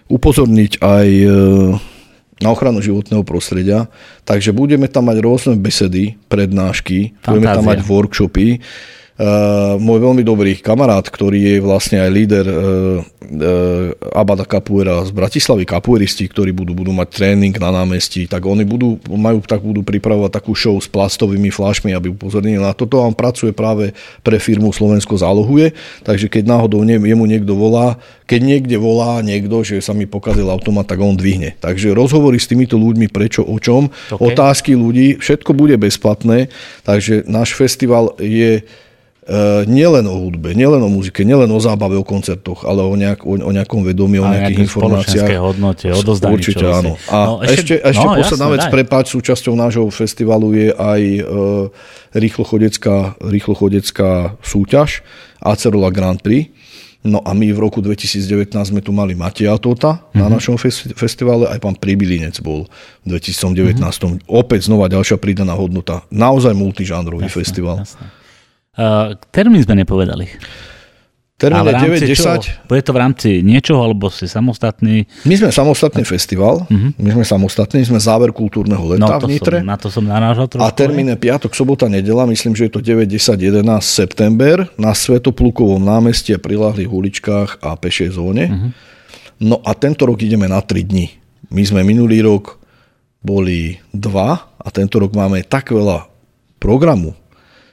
upozorniť 0.08 0.80
aj 0.80 1.08
uh, 1.28 1.97
na 2.38 2.54
ochranu 2.54 2.78
životného 2.78 3.22
prostredia, 3.26 3.90
takže 4.22 4.54
budeme 4.54 4.86
tam 4.86 5.10
mať 5.10 5.18
rôzne 5.18 5.54
besedy, 5.58 6.14
prednášky, 6.30 7.18
Fantázia. 7.18 7.30
budeme 7.30 7.46
tam 7.50 7.64
mať 7.66 7.80
workshopy, 7.82 8.48
môj 9.82 9.98
veľmi 9.98 10.22
dobrý 10.22 10.62
kamarát, 10.62 11.02
ktorý 11.02 11.42
je 11.42 11.56
vlastne 11.58 11.98
aj 11.98 12.10
líder 12.14 12.46
uh, 12.46 13.02
uh, 13.02 14.14
Abada 14.14 14.46
Capoeira 14.46 15.02
z 15.02 15.10
Bratislavy, 15.10 15.66
kapueristi, 15.66 16.30
ktorí 16.30 16.54
budú, 16.54 16.70
budú 16.70 16.94
mať 16.94 17.18
tréning 17.18 17.50
na 17.58 17.74
námestí, 17.74 18.30
tak 18.30 18.46
oni 18.46 18.62
budú, 18.62 18.94
majú, 19.10 19.42
tak 19.42 19.58
budú 19.58 19.82
pripravovať 19.82 20.30
takú 20.38 20.54
show 20.54 20.78
s 20.78 20.86
plastovými 20.86 21.50
flášmi, 21.50 21.90
aby 21.98 22.14
upozornili 22.14 22.62
na 22.62 22.70
toto. 22.70 23.02
A 23.02 23.10
on 23.10 23.16
pracuje 23.16 23.50
práve 23.50 23.90
pre 24.22 24.38
firmu 24.38 24.70
Slovensko 24.70 25.18
zálohuje, 25.18 25.74
takže 26.06 26.30
keď 26.30 26.54
náhodou 26.54 26.86
jemu 26.86 27.26
niekto 27.26 27.58
volá, 27.58 27.98
keď 28.30 28.40
niekde 28.44 28.76
volá 28.78 29.18
niekto, 29.18 29.66
že 29.66 29.82
sa 29.82 29.98
mi 29.98 30.06
pokazil 30.06 30.46
automat, 30.46 30.86
tak 30.86 31.02
on 31.02 31.18
dvihne. 31.18 31.58
Takže 31.58 31.90
rozhovory 31.90 32.38
s 32.38 32.46
týmito 32.46 32.78
ľuďmi, 32.78 33.10
prečo, 33.10 33.42
o 33.42 33.58
čom, 33.58 33.90
okay. 33.90 34.22
otázky 34.30 34.78
ľudí, 34.78 35.18
všetko 35.18 35.58
bude 35.58 35.74
bezplatné, 35.74 36.54
takže 36.86 37.26
náš 37.26 37.58
festival 37.58 38.14
je 38.22 38.62
nielen 39.68 40.08
o 40.08 40.16
hudbe, 40.24 40.56
nielen 40.56 40.80
o 40.80 40.88
muzike, 40.88 41.20
nielen 41.20 41.52
o 41.52 41.60
zábave, 41.60 42.00
o 42.00 42.04
koncertoch, 42.04 42.64
ale 42.64 42.80
o, 42.80 42.96
nejak, 42.96 43.28
o, 43.28 43.36
o 43.36 43.50
nejakom 43.52 43.84
vedomí, 43.84 44.16
o 44.16 44.24
nejakých 44.24 44.64
informáciách. 44.64 45.28
hodnote, 45.36 45.92
odozdaní 45.92 46.32
Určite 46.40 46.64
áno. 46.64 46.96
A 47.12 47.18
no, 47.28 47.34
ešte, 47.44 47.76
ešte, 47.76 47.92
ešte 47.92 48.06
no, 48.08 48.16
posledná 48.16 48.48
vec, 48.56 48.64
prepáč, 48.72 49.12
súčasťou 49.12 49.52
nášho 49.52 49.84
festivalu 49.92 50.56
je 50.56 50.68
aj 50.72 51.02
uh, 51.20 51.68
rýchlochodecká, 52.16 53.20
rýchlochodecká 53.20 54.40
súťaž 54.40 55.04
Acerola 55.44 55.92
Grand 55.92 56.16
Prix. 56.16 56.48
No 57.04 57.22
a 57.22 57.30
my 57.30 57.54
v 57.54 57.58
roku 57.62 57.78
2019 57.78 58.50
sme 58.58 58.80
tu 58.82 58.90
mali 58.90 59.14
Matia 59.14 59.54
Tota 59.60 60.02
mm-hmm. 60.02 60.18
na 60.18 60.26
mhm. 60.26 60.32
našom 60.40 60.56
festi- 60.56 60.96
festivale, 60.96 61.46
aj 61.52 61.60
pán 61.62 61.76
Pribilinec 61.76 62.40
bol 62.40 62.64
v 63.04 63.20
2019. 63.20 63.76
Mm-hmm. 63.76 64.24
Opäť 64.24 64.72
znova 64.72 64.88
ďalšia 64.88 65.20
pridaná 65.20 65.52
hodnota. 65.52 66.02
Naozaj 66.08 66.56
multižánrový 66.56 67.28
jasné, 67.28 67.38
festival. 67.38 67.76
Jasné. 67.84 68.17
Uh, 68.78 69.18
termín 69.34 69.58
sme 69.66 69.74
nepovedali. 69.82 70.30
Termín 71.38 71.70
je 71.70 72.14
9-10. 72.18 72.66
Bude 72.66 72.82
to 72.82 72.90
v 72.90 72.98
rámci 72.98 73.28
niečoho, 73.46 73.78
alebo 73.78 74.10
si 74.10 74.26
samostatný? 74.26 75.06
My 75.22 75.34
sme 75.38 75.54
samostatný 75.54 76.02
festival, 76.02 76.66
uh-huh. 76.66 76.90
my 76.98 77.10
sme 77.14 77.22
samostatní, 77.22 77.86
sme 77.86 78.02
záver 78.02 78.34
kultúrneho 78.34 78.82
leta 78.90 79.06
no, 79.06 79.22
v 79.22 79.38
Nitre. 79.38 79.62
Som, 79.62 79.70
na 79.70 79.78
to 79.78 79.86
som 79.86 80.02
narážal 80.02 80.50
trošku. 80.50 80.66
A 80.66 80.74
termín 80.74 81.06
je 81.06 81.14
piatok, 81.14 81.54
sobota, 81.54 81.86
nedela, 81.86 82.26
myslím, 82.26 82.58
že 82.58 82.66
je 82.66 82.72
to 82.74 82.82
9, 82.82 83.06
10, 83.06 83.38
11 83.38 83.62
september 83.86 84.66
na 84.74 84.90
Svetoplukovom 84.90 85.78
námestí 85.78 86.34
a 86.34 86.42
prilahlých 86.42 86.90
uličkách 86.90 87.62
a 87.62 87.78
pešej 87.78 88.18
zóne. 88.18 88.44
Uh-huh. 88.50 88.70
No 89.38 89.56
a 89.62 89.78
tento 89.78 90.10
rok 90.10 90.18
ideme 90.18 90.50
na 90.50 90.58
3 90.58 90.82
dní. 90.82 91.14
My 91.54 91.62
sme 91.62 91.86
minulý 91.86 92.18
rok 92.26 92.58
boli 93.22 93.78
dva 93.94 94.42
a 94.58 94.68
tento 94.74 94.98
rok 94.98 95.14
máme 95.14 95.46
tak 95.46 95.70
veľa 95.70 96.10
programu, 96.58 97.14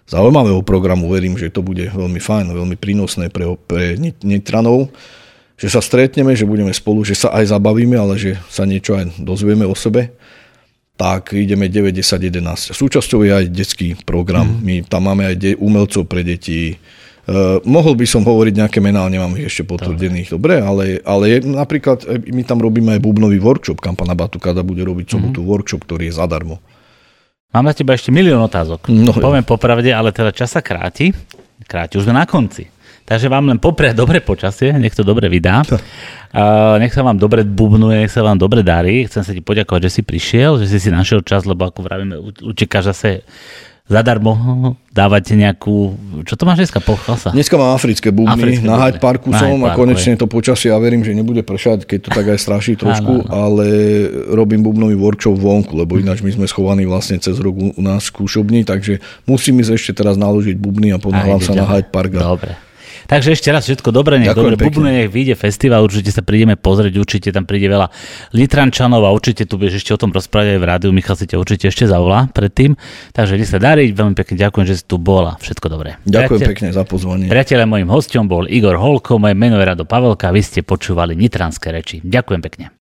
zaujímavého 0.06 0.62
programu. 0.62 1.10
Verím, 1.10 1.38
že 1.38 1.50
to 1.50 1.66
bude 1.66 1.82
veľmi 1.82 2.22
fajn, 2.22 2.54
veľmi 2.54 2.78
prínosné 2.78 3.34
pre, 3.34 3.58
pre 3.66 3.98
Nitranov, 4.22 4.94
že 5.58 5.68
sa 5.72 5.82
stretneme, 5.82 6.38
že 6.38 6.46
budeme 6.46 6.72
spolu, 6.72 7.02
že 7.02 7.18
sa 7.18 7.34
aj 7.34 7.56
zabavíme, 7.56 7.98
ale 7.98 8.20
že 8.20 8.38
sa 8.52 8.68
niečo 8.68 8.96
aj 8.96 9.18
dozvieme 9.18 9.66
o 9.66 9.74
sebe. 9.74 10.14
Tak 10.96 11.36
ideme 11.36 11.68
9, 11.68 11.92
10, 11.92 12.32
11. 12.32 12.72
Súčasťou 12.72 13.28
je 13.28 13.32
aj 13.36 13.46
detský 13.52 14.00
program. 14.08 14.48
Mm. 14.48 14.60
My 14.64 14.76
tam 14.88 15.12
máme 15.12 15.28
aj 15.28 15.36
de- 15.36 15.60
umelcov 15.60 16.08
pre 16.08 16.24
deti. 16.24 16.80
Uh, 17.26 17.60
mohol 17.68 18.00
by 18.00 18.06
som 18.08 18.24
hovoriť 18.24 18.54
nejaké 18.64 18.80
mená, 18.80 19.04
ale 19.04 19.20
nemám 19.20 19.36
ich 19.36 19.52
ešte 19.52 19.68
potvrdených. 19.68 20.32
Dobre, 20.32 20.62
ale, 20.62 21.04
ale 21.04 21.36
je, 21.36 21.38
napríklad 21.52 22.06
e, 22.06 22.32
my 22.32 22.46
tam 22.48 22.64
robíme 22.64 22.96
aj 22.96 23.02
bubnový 23.04 23.42
workshop. 23.44 23.84
Kampana 23.84 24.16
Batukada 24.16 24.64
bude 24.64 24.86
robiť 24.86 25.18
sobotu 25.20 25.44
mm. 25.44 25.48
workshop, 25.50 25.84
ktorý 25.84 26.08
je 26.08 26.16
zadarmo. 26.16 26.64
Mám 27.56 27.72
na 27.72 27.72
teba 27.72 27.96
ešte 27.96 28.12
milión 28.12 28.44
otázok. 28.44 28.92
No, 28.92 29.16
Poviem 29.16 29.48
popravde, 29.48 29.88
ale 29.96 30.12
teda 30.12 30.36
čas 30.36 30.52
sa 30.52 30.60
kráti. 30.60 31.16
Kráti, 31.64 31.96
už 31.96 32.04
sme 32.04 32.20
na 32.20 32.28
konci. 32.28 32.68
Takže 33.08 33.32
vám 33.32 33.48
len 33.48 33.62
popriať 33.62 33.96
dobre 33.96 34.20
počasie, 34.20 34.76
nech 34.76 34.92
to 34.92 35.08
dobre 35.08 35.32
vydá. 35.32 35.64
Uh, 35.64 36.76
nech 36.82 36.92
sa 36.92 37.06
vám 37.06 37.16
dobre 37.16 37.48
bubnuje, 37.48 38.04
nech 38.04 38.12
sa 38.12 38.26
vám 38.26 38.36
dobre 38.36 38.60
darí. 38.60 39.08
Chcem 39.08 39.24
sa 39.24 39.32
ti 39.32 39.40
poďakovať, 39.40 39.88
že 39.88 39.92
si 39.94 40.02
prišiel, 40.02 40.60
že 40.60 40.68
si 40.68 40.84
si 40.84 40.90
našiel 40.92 41.24
čas, 41.24 41.48
lebo 41.48 41.64
ako 41.64 41.86
vravíme, 41.86 42.18
utekáš 42.44 42.92
zase 42.92 43.24
zadarmo 43.86 44.34
dávate 44.90 45.38
nejakú... 45.38 45.94
Čo 46.26 46.34
to 46.40 46.44
máš 46.50 46.66
dneska? 46.66 46.82
Pochal 46.82 47.22
sa? 47.22 47.30
Dneska 47.30 47.54
mám 47.54 47.78
africké 47.78 48.10
bubny. 48.10 48.34
Africké 48.34 48.66
na 48.66 48.82
Hyde 48.82 48.98
Parku 48.98 49.30
na 49.30 49.38
som 49.38 49.62
Hyde 49.62 49.70
a 49.70 49.78
konečne 49.78 50.18
to 50.18 50.26
počasie, 50.26 50.74
ja 50.74 50.80
verím, 50.82 51.06
že 51.06 51.14
nebude 51.14 51.46
pršať, 51.46 51.86
keď 51.86 52.00
to 52.02 52.10
tak 52.10 52.26
aj 52.34 52.40
straší 52.42 52.74
trošku, 52.82 53.14
áno, 53.22 53.30
áno. 53.30 53.36
ale 53.36 53.66
robím 54.34 54.66
bubnový 54.66 54.98
workshop 54.98 55.38
vonku, 55.38 55.78
lebo 55.78 56.02
ináč 56.02 56.26
my 56.26 56.34
sme 56.34 56.50
schovaní 56.50 56.90
vlastne 56.90 57.22
cez 57.22 57.38
rok 57.38 57.54
u 57.54 57.82
nás 57.84 58.10
v 58.10 58.26
skúšobni, 58.26 58.66
takže 58.66 59.04
musím 59.30 59.62
ísť 59.62 59.72
ešte 59.78 59.92
teraz 60.02 60.18
naložiť 60.18 60.58
bubny 60.58 60.90
a 60.90 60.98
ponáhľam 60.98 61.44
sa 61.44 61.54
na 61.54 61.70
Hyde 61.70 61.94
Park. 61.94 62.18
Dobre. 62.18 62.65
Takže 63.06 63.38
ešte 63.38 63.50
raz 63.54 63.66
všetko 63.66 63.90
dobré, 63.94 64.18
nech 64.18 64.34
Ďakujem 64.34 64.58
dobre 64.58 64.66
bubne, 64.70 64.92
nech 64.92 65.10
vyjde 65.14 65.36
festival, 65.38 65.86
určite 65.86 66.10
sa 66.10 66.26
prídeme 66.26 66.58
pozrieť, 66.58 66.94
určite 66.98 67.30
tam 67.30 67.46
príde 67.46 67.70
veľa 67.70 67.88
Litrančanov 68.34 69.06
a 69.06 69.14
určite 69.14 69.46
tu 69.46 69.62
budeš 69.62 69.86
ešte 69.86 69.94
o 69.94 70.00
tom 70.00 70.10
rozprávať 70.14 70.58
aj 70.58 70.60
v 70.62 70.66
rádiu, 70.66 70.90
Michal 70.94 71.18
si 71.18 71.30
ťa 71.30 71.38
určite 71.38 71.66
ešte 71.70 71.86
zavolá 71.90 72.30
predtým. 72.32 72.78
Takže 73.14 73.38
nech 73.38 73.50
sa 73.50 73.62
darí, 73.62 73.90
veľmi 73.94 74.14
pekne 74.14 74.36
ďakujem, 74.38 74.66
že 74.66 74.82
si 74.82 74.84
tu 74.86 74.98
bola. 75.02 75.38
Všetko 75.42 75.66
dobré. 75.70 75.98
Ďakujem 76.06 76.40
Priateľ, 76.40 76.52
pekne 76.54 76.70
za 76.74 76.84
pozvanie. 76.86 77.26
Priateľe, 77.30 77.64
mojim 77.66 77.90
hostom 77.90 78.26
bol 78.26 78.46
Igor 78.46 78.78
Holko, 78.78 79.18
moje 79.18 79.34
meno 79.34 79.58
je 79.62 79.66
Rado 79.66 79.86
Pavelka, 79.86 80.34
vy 80.34 80.42
ste 80.42 80.62
počúvali 80.62 81.18
Nitranské 81.18 81.74
reči. 81.74 82.02
Ďakujem 82.06 82.42
pekne. 82.46 82.85